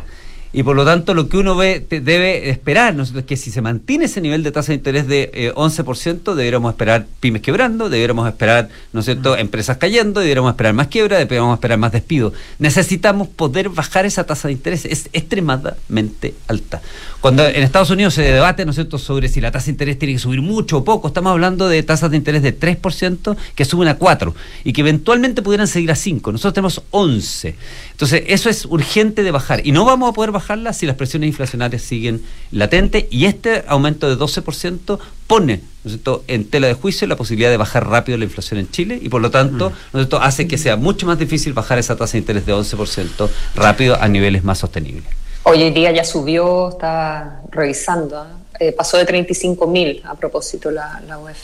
Y 0.52 0.62
por 0.62 0.74
lo 0.74 0.86
tanto, 0.86 1.12
lo 1.12 1.28
que 1.28 1.36
uno 1.36 1.54
ve, 1.54 1.80
te- 1.80 2.00
debe 2.00 2.48
esperar 2.48 2.94
¿no 2.94 3.02
es 3.02 3.12
que 3.26 3.36
si 3.36 3.50
se 3.50 3.60
mantiene 3.60 4.06
ese 4.06 4.22
nivel 4.22 4.42
de 4.42 4.52
tasa 4.52 4.68
de 4.68 4.76
interés 4.76 5.06
de 5.06 5.30
eh, 5.34 5.52
11%, 5.54 6.34
deberíamos 6.34 6.72
esperar 6.72 7.06
pymes 7.20 7.42
quebrando, 7.42 7.90
deberíamos 7.90 8.26
esperar 8.26 8.70
¿no 8.94 9.00
es 9.00 9.04
cierto? 9.04 9.36
empresas 9.36 9.76
cayendo, 9.76 10.20
deberíamos 10.20 10.50
esperar 10.52 10.72
más 10.72 10.86
quiebra, 10.86 11.18
deberíamos 11.18 11.56
esperar 11.58 11.76
más 11.76 11.92
despido. 11.92 12.32
Necesitamos 12.58 13.28
poder 13.28 13.68
bajar 13.68 14.06
esa 14.06 14.24
tasa 14.24 14.48
de 14.48 14.52
interés, 14.54 14.86
es 14.86 15.10
extremadamente 15.12 16.32
alta. 16.48 16.80
Cuando 17.20 17.46
en 17.46 17.62
Estados 17.62 17.90
Unidos 17.90 18.14
se 18.14 18.22
debate 18.22 18.64
¿no 18.64 18.70
es 18.70 18.76
cierto? 18.76 18.96
sobre 18.96 19.28
si 19.28 19.42
la 19.42 19.50
tasa 19.50 19.66
de 19.66 19.72
interés 19.72 19.98
tiene 19.98 20.14
que 20.14 20.20
subir 20.20 20.40
mucho 20.40 20.78
o 20.78 20.84
poco, 20.84 21.08
estamos 21.08 21.32
hablando 21.32 21.68
de 21.68 21.82
tasas 21.82 22.10
de 22.10 22.16
interés 22.16 22.42
de 22.42 22.58
3% 22.58 23.36
que 23.54 23.64
suben 23.66 23.88
a 23.88 23.98
4% 23.98 24.32
y 24.64 24.72
que 24.72 24.80
eventualmente 24.80 25.42
pudieran 25.42 25.68
seguir 25.68 25.90
a 25.90 25.94
5%. 25.96 26.32
Nosotros 26.32 26.54
tenemos 26.54 26.82
11%. 26.92 27.54
Entonces, 27.96 28.24
eso 28.26 28.50
es 28.50 28.66
urgente 28.66 29.22
de 29.22 29.30
bajar. 29.30 29.66
Y 29.66 29.72
no 29.72 29.86
vamos 29.86 30.10
a 30.10 30.12
poder 30.12 30.30
bajarla 30.30 30.74
si 30.74 30.84
las 30.84 30.96
presiones 30.96 31.28
inflacionarias 31.28 31.80
siguen 31.80 32.22
latentes. 32.50 33.06
Y 33.08 33.24
este 33.24 33.64
aumento 33.66 34.06
de 34.06 34.22
12% 34.22 34.98
pone 35.26 35.56
¿no 35.82 35.88
es 35.88 35.92
cierto? 35.92 36.22
en 36.28 36.44
tela 36.44 36.66
de 36.66 36.74
juicio 36.74 37.06
la 37.06 37.16
posibilidad 37.16 37.48
de 37.48 37.56
bajar 37.56 37.88
rápido 37.88 38.18
la 38.18 38.24
inflación 38.24 38.60
en 38.60 38.70
Chile 38.70 38.98
y 39.00 39.08
por 39.08 39.22
lo 39.22 39.30
tanto 39.30 39.70
¿no 39.70 40.00
es 40.00 40.04
cierto? 40.08 40.20
hace 40.20 40.46
que 40.46 40.58
sea 40.58 40.76
mucho 40.76 41.06
más 41.06 41.18
difícil 41.18 41.54
bajar 41.54 41.78
esa 41.78 41.96
tasa 41.96 42.12
de 42.12 42.18
interés 42.18 42.44
de 42.44 42.52
11% 42.52 43.30
rápido 43.54 43.96
a 43.98 44.06
niveles 44.08 44.44
más 44.44 44.58
sostenibles. 44.58 45.04
Hoy 45.44 45.62
en 45.62 45.72
día 45.72 45.90
ya 45.90 46.04
subió, 46.04 46.68
está 46.68 47.40
revisando, 47.50 48.18
¿ah? 48.18 48.28
Eh, 48.60 48.72
pasó 48.72 48.98
de 48.98 49.06
35 49.06 49.66
mil 49.68 50.02
a 50.04 50.14
propósito 50.16 50.70
la, 50.70 51.00
la 51.08 51.18
UEF. 51.18 51.38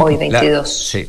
Hoy 0.00 0.14
La- 0.30 0.40
22. 0.40 0.72
sí. 0.72 1.08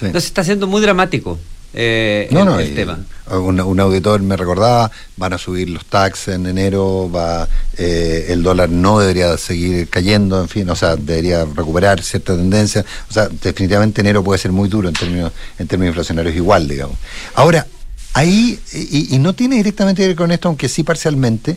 Entonces 0.00 0.24
está 0.24 0.42
siendo 0.44 0.66
muy 0.66 0.80
dramático. 0.80 1.38
Eh, 1.74 2.28
No, 2.30 2.40
el, 2.40 2.46
no, 2.46 2.58
el 2.60 2.72
y 2.72 2.74
tema. 2.74 2.98
Un, 3.30 3.60
un 3.60 3.80
auditor 3.80 4.22
me 4.22 4.36
recordaba, 4.36 4.90
van 5.16 5.32
a 5.32 5.38
subir 5.38 5.68
los 5.68 5.84
tax 5.86 6.28
en 6.28 6.46
enero, 6.46 7.10
va 7.10 7.48
eh, 7.76 8.26
el 8.28 8.42
dólar 8.42 8.70
no 8.70 9.00
debería 9.00 9.36
seguir 9.36 9.88
cayendo, 9.88 10.40
en 10.40 10.48
fin, 10.48 10.68
o 10.70 10.76
sea, 10.76 10.96
debería 10.96 11.44
recuperar 11.44 12.02
cierta 12.02 12.36
tendencia. 12.36 12.84
O 13.10 13.12
sea, 13.12 13.28
definitivamente 13.28 14.00
enero 14.00 14.22
puede 14.22 14.38
ser 14.38 14.52
muy 14.52 14.68
duro 14.68 14.88
en 14.88 14.94
términos, 14.94 15.32
en 15.58 15.66
términos 15.66 15.92
inflacionarios 15.92 16.36
igual, 16.36 16.68
digamos. 16.68 16.96
Ahora, 17.34 17.66
ahí, 18.12 18.58
y, 18.72 19.14
y 19.14 19.18
no 19.18 19.34
tiene 19.34 19.56
directamente 19.56 20.02
que 20.02 20.08
ver 20.08 20.16
con 20.16 20.30
esto, 20.30 20.48
aunque 20.48 20.68
sí 20.68 20.84
parcialmente, 20.84 21.56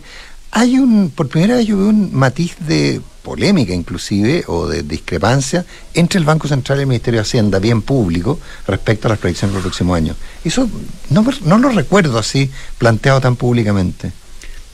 hay 0.51 0.79
un, 0.79 1.11
por 1.11 1.29
primera 1.29 1.55
vez 1.55 1.65
yo 1.67 1.77
veo 1.77 1.87
un 1.89 2.13
matiz 2.13 2.55
de 2.67 3.01
polémica 3.33 3.73
inclusive 3.73 4.43
o 4.47 4.67
de 4.67 4.81
discrepancia 4.81 5.63
entre 5.93 6.17
el 6.19 6.25
Banco 6.25 6.47
Central 6.47 6.79
y 6.79 6.81
el 6.81 6.87
Ministerio 6.87 7.19
de 7.19 7.21
Hacienda, 7.21 7.59
bien 7.59 7.81
público, 7.83 8.39
respecto 8.67 9.07
a 9.07 9.09
las 9.09 9.19
proyecciones 9.19 9.53
del 9.53 9.61
próximo 9.61 9.93
año. 9.93 10.15
Eso 10.43 10.67
no, 11.11 11.21
me- 11.21 11.33
no 11.45 11.57
lo 11.59 11.69
recuerdo 11.69 12.17
así 12.17 12.49
planteado 12.79 13.21
tan 13.21 13.35
públicamente. 13.35 14.11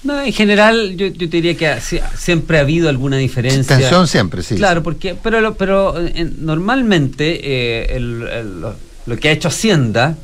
No, 0.03 0.21
en 0.21 0.31
general 0.31 0.95
yo, 0.95 1.07
yo 1.07 1.27
te 1.29 1.41
diría 1.41 1.57
que 1.57 1.67
siempre 2.15 2.59
ha 2.59 2.61
habido 2.61 2.87
alguna 2.87 3.17
diferencia. 3.17 3.75
Tensión 3.77 4.07
siempre, 4.07 4.41
sí. 4.43 4.55
Claro, 4.55 4.81
porque 4.83 5.15
pero 5.21 5.41
lo- 5.41 5.55
pero 5.55 5.99
eh, 5.99 6.31
normalmente 6.37 7.23
eh, 7.43 7.95
el- 7.97 8.23
el- 8.31 8.61
lo, 9.07 9.17
que 9.19 9.29
ha 9.29 9.31
hecho 9.31 9.49
Hacienda, 9.49 10.15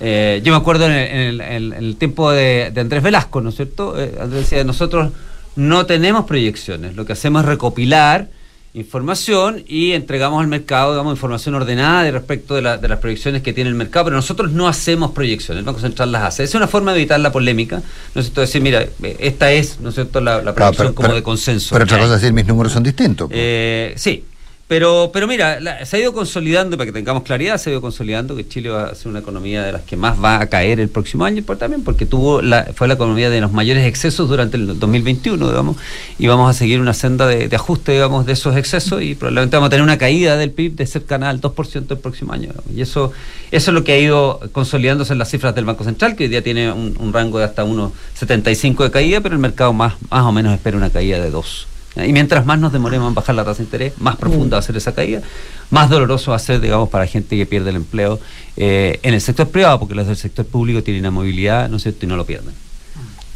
eh, 0.00 0.40
yo 0.42 0.52
me 0.52 0.58
acuerdo 0.58 0.86
en 0.86 0.92
el, 0.92 1.40
en 1.40 1.50
el- 1.52 1.72
en 1.74 1.94
tiempo 1.96 2.32
de, 2.32 2.70
de 2.74 2.80
Andrés 2.80 3.02
Velasco, 3.02 3.40
¿no 3.40 3.50
es 3.50 3.56
cierto? 3.56 3.94
Eh, 4.00 4.12
Andrés 4.20 4.42
decía, 4.50 4.64
nosotros 4.64 5.12
no 5.56 5.86
tenemos 5.86 6.24
proyecciones, 6.26 6.94
lo 6.96 7.04
que 7.04 7.12
hacemos 7.14 7.42
es 7.42 7.48
recopilar 7.48 8.28
información 8.74 9.64
y 9.66 9.92
entregamos 9.92 10.40
al 10.42 10.48
mercado, 10.48 10.92
digamos, 10.92 11.14
información 11.14 11.54
ordenada 11.54 12.02
de 12.02 12.10
respecto 12.10 12.54
de, 12.54 12.60
la- 12.62 12.76
de 12.76 12.88
las 12.88 12.98
proyecciones 12.98 13.40
que 13.42 13.54
tiene 13.54 13.70
el 13.70 13.74
mercado, 13.76 14.04
pero 14.06 14.16
nosotros 14.16 14.52
no 14.52 14.68
hacemos 14.68 15.12
proyecciones, 15.12 15.60
el 15.60 15.64
Banco 15.64 15.80
Central 15.80 16.12
las 16.12 16.24
hace. 16.24 16.44
Es 16.44 16.54
una 16.54 16.68
forma 16.68 16.92
de 16.92 16.98
evitar 16.98 17.18
la 17.20 17.32
polémica, 17.32 17.82
¿no 18.14 18.20
es 18.20 18.26
cierto? 18.26 18.42
Decir, 18.42 18.60
mira, 18.60 18.82
eh, 18.82 19.16
esta 19.18 19.50
es, 19.50 19.80
¿no 19.80 19.88
es 19.88 19.94
cierto?, 19.94 20.20
la, 20.20 20.36
la 20.42 20.52
Claro, 20.52 20.54
proyección 20.54 20.86
pero- 20.88 20.94
como 20.94 21.06
pero- 21.08 21.16
de 21.16 21.22
consenso. 21.22 21.74
Pero 21.74 21.84
otra 21.84 21.96
que 21.96 22.02
cosa 22.02 22.14
es 22.16 22.20
decir, 22.20 22.34
mis 22.34 22.46
números 22.46 22.72
son 22.72 22.82
distintos. 22.82 23.30
Eh, 23.32 23.94
sí, 23.96 24.24
pero, 24.68 25.10
pero 25.12 25.28
mira, 25.28 25.60
la- 25.60 25.86
se 25.86 25.96
ha 25.96 26.00
ido 26.00 26.12
consolidando, 26.12 26.76
para 26.76 26.86
que 26.86 26.92
tengamos 26.92 27.22
claridad, 27.22 27.56
se 27.56 27.70
ha 27.70 27.72
ido 27.74 27.80
consolidando 27.80 28.34
que 28.34 28.48
Chile 28.48 28.68
va 28.70 28.86
a 28.86 28.94
ser 28.96 29.08
una 29.08 29.20
economía 29.20 29.62
de 29.62 29.70
las 29.70 29.82
que 29.82 29.96
más 29.96 30.22
va 30.22 30.40
a 30.40 30.46
caer 30.48 30.80
el 30.80 30.88
próximo 30.88 31.24
año, 31.24 31.42
por, 31.44 31.56
también 31.56 31.84
porque 31.84 32.04
tuvo 32.04 32.42
la, 32.42 32.64
fue 32.74 32.88
la 32.88 32.94
economía 32.94 33.30
de 33.30 33.40
los 33.40 33.52
mayores 33.52 33.86
excesos 33.86 34.28
durante 34.28 34.56
el 34.56 34.78
2021, 34.78 35.48
digamos, 35.48 35.76
y 36.18 36.26
vamos 36.26 36.50
a 36.50 36.58
seguir 36.58 36.80
una 36.80 36.94
senda 36.94 37.28
de, 37.28 37.46
de 37.48 37.54
ajuste, 37.56 37.92
digamos, 37.92 38.26
de 38.26 38.32
esos 38.32 38.56
excesos 38.56 39.02
y 39.02 39.14
probablemente 39.14 39.56
vamos 39.56 39.68
a 39.68 39.70
tener 39.70 39.84
una 39.84 39.98
caída 39.98 40.36
del 40.36 40.50
PIB 40.50 40.74
de 40.74 40.86
cercana 40.86 41.30
al 41.30 41.40
2% 41.40 41.86
el 41.92 41.98
próximo 41.98 42.32
año. 42.32 42.50
Y 42.74 42.80
eso, 42.80 43.12
eso 43.52 43.70
es 43.70 43.74
lo 43.74 43.84
que 43.84 43.92
ha 43.92 43.98
ido 43.98 44.40
consolidándose 44.50 45.12
en 45.12 45.20
las 45.20 45.30
cifras 45.30 45.54
del 45.54 45.64
Banco 45.64 45.84
Central, 45.84 46.16
que 46.16 46.24
hoy 46.24 46.28
día 46.30 46.42
tiene 46.42 46.72
un, 46.72 46.96
un 46.98 47.12
rango 47.12 47.38
de 47.38 47.44
hasta 47.44 47.62
unos 47.62 47.92
75 48.14 48.82
de 48.82 48.90
caída, 48.90 49.20
pero 49.20 49.36
el 49.36 49.40
mercado 49.40 49.72
más, 49.72 49.94
más 50.10 50.22
o 50.24 50.32
menos 50.32 50.52
espera 50.52 50.76
una 50.76 50.90
caída 50.90 51.20
de 51.20 51.30
2. 51.30 51.68
Y 52.04 52.12
mientras 52.12 52.44
más 52.44 52.58
nos 52.58 52.72
demoremos 52.72 53.08
en 53.08 53.14
bajar 53.14 53.34
la 53.34 53.44
tasa 53.44 53.58
de 53.58 53.64
interés, 53.64 53.92
más 53.98 54.16
profunda 54.16 54.56
va 54.56 54.58
a 54.58 54.62
ser 54.62 54.76
esa 54.76 54.94
caída, 54.94 55.22
más 55.70 55.88
doloroso 55.88 56.32
va 56.32 56.36
a 56.36 56.40
ser, 56.40 56.60
digamos, 56.60 56.88
para 56.88 57.06
gente 57.06 57.36
que 57.36 57.46
pierde 57.46 57.70
el 57.70 57.76
empleo 57.76 58.20
eh, 58.56 58.98
en 59.02 59.14
el 59.14 59.20
sector 59.20 59.48
privado, 59.48 59.78
porque 59.78 59.94
los 59.94 60.06
del 60.06 60.16
sector 60.16 60.44
público 60.46 60.82
tienen 60.82 61.02
una 61.02 61.10
movilidad, 61.10 61.68
¿no 61.68 61.76
es 61.76 61.82
cierto?, 61.84 62.04
y 62.04 62.08
no 62.08 62.16
lo 62.16 62.26
pierden. 62.26 62.54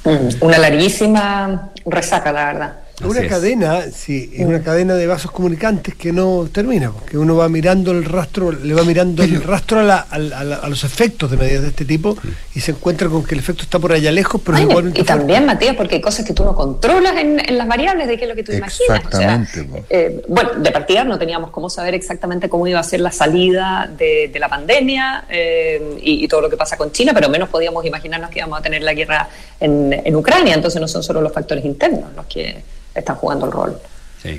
Mm, 0.04 0.44
Una 0.44 0.58
larguísima 0.58 1.70
resaca, 1.86 2.32
la 2.32 2.44
verdad. 2.46 2.76
Una 3.09 3.20
es. 3.20 3.28
cadena, 3.28 3.82
sí, 3.92 4.30
es 4.34 4.44
una 4.46 4.62
cadena 4.62 4.94
de 4.94 5.07
vasos 5.07 5.30
comunicantes 5.30 5.94
que 5.94 6.12
no 6.12 6.48
termina, 6.53 6.90
porque 6.92 7.16
uno 7.18 7.36
va 7.36 7.48
mirando 7.48 7.92
el 7.92 8.05
rastro, 8.05 8.53
le 8.53 8.74
va 8.74 8.82
mirando 8.84 9.22
el 9.22 9.42
rastro 9.42 9.80
a, 9.80 9.82
la- 9.82 9.98
a 10.11 10.18
la- 10.18 10.38
a 10.38 10.44
la- 10.44 10.57
a 10.57 10.68
los 10.68 10.84
efectos 10.84 11.30
de 11.30 11.36
medidas 11.36 11.62
de 11.62 11.68
este 11.68 11.84
tipo 11.84 12.16
y 12.55 12.61
se 12.61 12.72
encuentra 12.72 13.09
con 13.09 13.24
que 13.24 13.34
el 13.34 13.40
efecto 13.40 13.62
está 13.62 13.78
por 13.78 13.92
allá 13.92 14.11
lejos, 14.12 14.40
pero 14.44 14.59
Ay, 14.59 14.64
igualmente 14.64 15.01
y 15.01 15.05
también, 15.05 15.46
Matías, 15.46 15.76
porque 15.76 15.96
hay 15.96 16.01
cosas 16.01 16.24
que 16.26 16.34
tú 16.34 16.44
no 16.44 16.55
controlas 16.55 17.16
en, 17.16 17.40
en 17.40 17.57
las 17.59 17.66
variables 17.66 18.07
de 18.09 18.16
qué 18.18 18.24
es 18.24 18.28
lo 18.28 18.36
que 18.36 18.42
tú 18.44 18.53
imaginas. 18.53 19.03
O 19.07 19.16
sea, 19.16 19.46
eh, 19.88 20.22
bueno, 20.28 20.51
de 20.57 20.70
partida 20.70 21.05
no 21.05 21.18
teníamos 21.18 21.51
cómo 21.51 21.70
saber 21.70 21.94
exactamente 21.94 22.48
cómo 22.48 22.66
iba 22.66 22.80
a 22.80 22.84
ser 22.84 23.01
la 23.01 23.12
salida 23.12 23.90
de, 23.98 24.28
de 24.32 24.38
la 24.38 24.48
pandemia 24.48 25.24
eh, 25.28 25.98
y, 26.03 26.24
y 26.24 26.28
todo 26.28 26.40
lo 26.42 26.51
que 26.51 26.57
pasa 26.57 26.76
con 26.76 26.92
China, 26.92 27.12
pero 27.14 27.28
menos 27.28 27.48
podíamos 27.48 27.84
imaginarnos 27.84 28.30
que 28.30 28.38
íbamos 28.40 28.59
a 28.59 28.62
tener 28.62 28.82
la 28.82 28.92
guerra 28.94 29.28
en, 29.59 29.92
en 30.05 30.16
Ucrania. 30.16 30.55
Entonces 30.55 30.80
no 30.80 30.88
son 30.88 31.03
solo 31.03 31.20
los 31.20 31.32
factores 31.32 31.64
internos 31.64 32.11
los 32.14 32.26
que 32.26 32.62
están 32.95 33.16
jugando 33.16 33.47
el 33.47 33.53
rol. 33.53 33.76
Sí. 34.22 34.38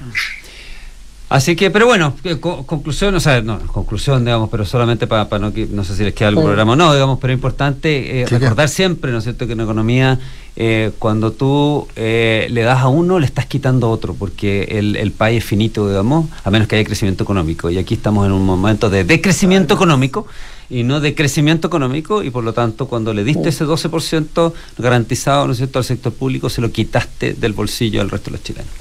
Así 1.29 1.55
que, 1.55 1.71
pero 1.71 1.85
bueno, 1.85 2.13
co- 2.41 2.65
conclusión, 2.65 3.15
o 3.15 3.19
sea, 3.21 3.41
no, 3.41 3.57
conclusión, 3.67 4.25
digamos, 4.25 4.49
pero 4.49 4.65
solamente 4.65 5.07
para 5.07 5.39
no, 5.39 5.53
que- 5.53 5.65
no 5.65 5.85
sé 5.85 5.95
si 5.95 6.03
les 6.03 6.13
queda 6.13 6.27
algún 6.27 6.43
Sí. 6.43 6.47
programa 6.47 6.73
o 6.73 6.75
no, 6.75 6.93
digamos, 6.93 7.19
pero 7.21 7.31
es 7.31 7.37
importante 7.37 8.21
eh, 8.21 8.25
Sí, 8.27 8.35
recordar 8.37 8.67
siempre, 8.67 9.13
¿no 9.13 9.19
es 9.19 9.23
cierto?, 9.23 9.47
que 9.47 9.53
en 9.53 9.61
economía, 9.61 10.19
eh, 10.57 10.91
cuando 10.99 11.31
tú 11.31 11.87
eh, 11.95 12.47
le 12.49 12.63
das 12.63 12.79
a 12.81 12.89
uno, 12.89 13.17
le 13.17 13.25
estás 13.25 13.45
quitando 13.45 13.87
a 13.87 13.91
otro, 13.91 14.13
porque 14.13 14.63
el, 14.71 14.97
el 14.97 15.11
país 15.13 15.37
es 15.41 15.45
finito, 15.45 15.87
digamos, 15.87 16.25
a 16.43 16.51
menos 16.51 16.67
que 16.67 16.75
haya 16.75 16.83
crecimiento 16.85 17.23
económico. 17.23 17.69
Y 17.69 17.77
aquí 17.77 17.93
estamos 17.93 18.25
en 18.25 18.33
un 18.33 18.45
momento 18.45 18.89
de 18.89 19.05
decrecimiento 19.05 19.73
económico 19.73 20.27
y 20.71 20.83
no 20.83 21.01
de 21.01 21.13
crecimiento 21.13 21.67
económico, 21.67 22.23
y 22.23 22.29
por 22.29 22.43
lo 22.45 22.53
tanto, 22.53 22.87
cuando 22.87 23.13
le 23.13 23.25
diste 23.25 23.49
ese 23.49 23.65
12% 23.65 24.53
garantizado, 24.77 25.45
¿no 25.45 25.51
es 25.51 25.57
cierto?, 25.57 25.79
al 25.79 25.85
sector 25.85 26.13
público, 26.13 26.49
se 26.49 26.61
lo 26.61 26.71
quitaste 26.71 27.33
del 27.33 27.51
bolsillo 27.51 27.99
al 28.01 28.09
resto 28.09 28.31
de 28.31 28.37
los 28.37 28.43
chilenos. 28.43 28.71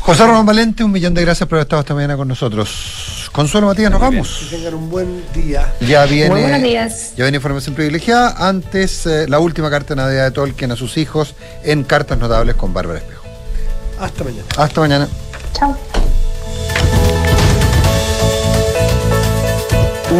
José 0.00 0.26
Román 0.26 0.44
Valente, 0.44 0.84
un 0.84 0.92
millón 0.92 1.14
de 1.14 1.22
gracias 1.22 1.48
por 1.48 1.56
haber 1.56 1.64
estado 1.64 1.80
esta 1.80 1.94
mañana 1.94 2.14
con 2.18 2.28
nosotros. 2.28 3.30
Consuelo 3.32 3.68
Matías, 3.68 3.90
nos 3.90 4.00
vamos. 4.02 4.46
que 4.50 4.56
tengan 4.56 4.74
un 4.74 4.90
buen 4.90 5.22
día. 5.32 5.72
Ya 5.80 6.04
viene, 6.04 6.28
Muy 6.28 6.42
buenos 6.42 6.62
días. 6.62 7.14
ya 7.16 7.24
viene 7.24 7.36
información 7.36 7.74
privilegiada. 7.74 8.46
Antes, 8.46 9.06
eh, 9.06 9.26
la 9.26 9.38
última 9.38 9.70
carta 9.70 9.94
de 9.94 10.02
Navidad 10.02 10.24
de 10.24 10.30
Tolkien 10.32 10.70
a 10.72 10.76
sus 10.76 10.98
hijos 10.98 11.34
en 11.62 11.84
Cartas 11.84 12.18
Notables 12.18 12.54
con 12.56 12.74
Bárbara 12.74 12.98
Espejo. 12.98 13.24
Hasta 13.98 14.24
mañana. 14.24 14.44
Hasta 14.58 14.80
mañana. 14.82 15.08
Chao. 15.54 15.74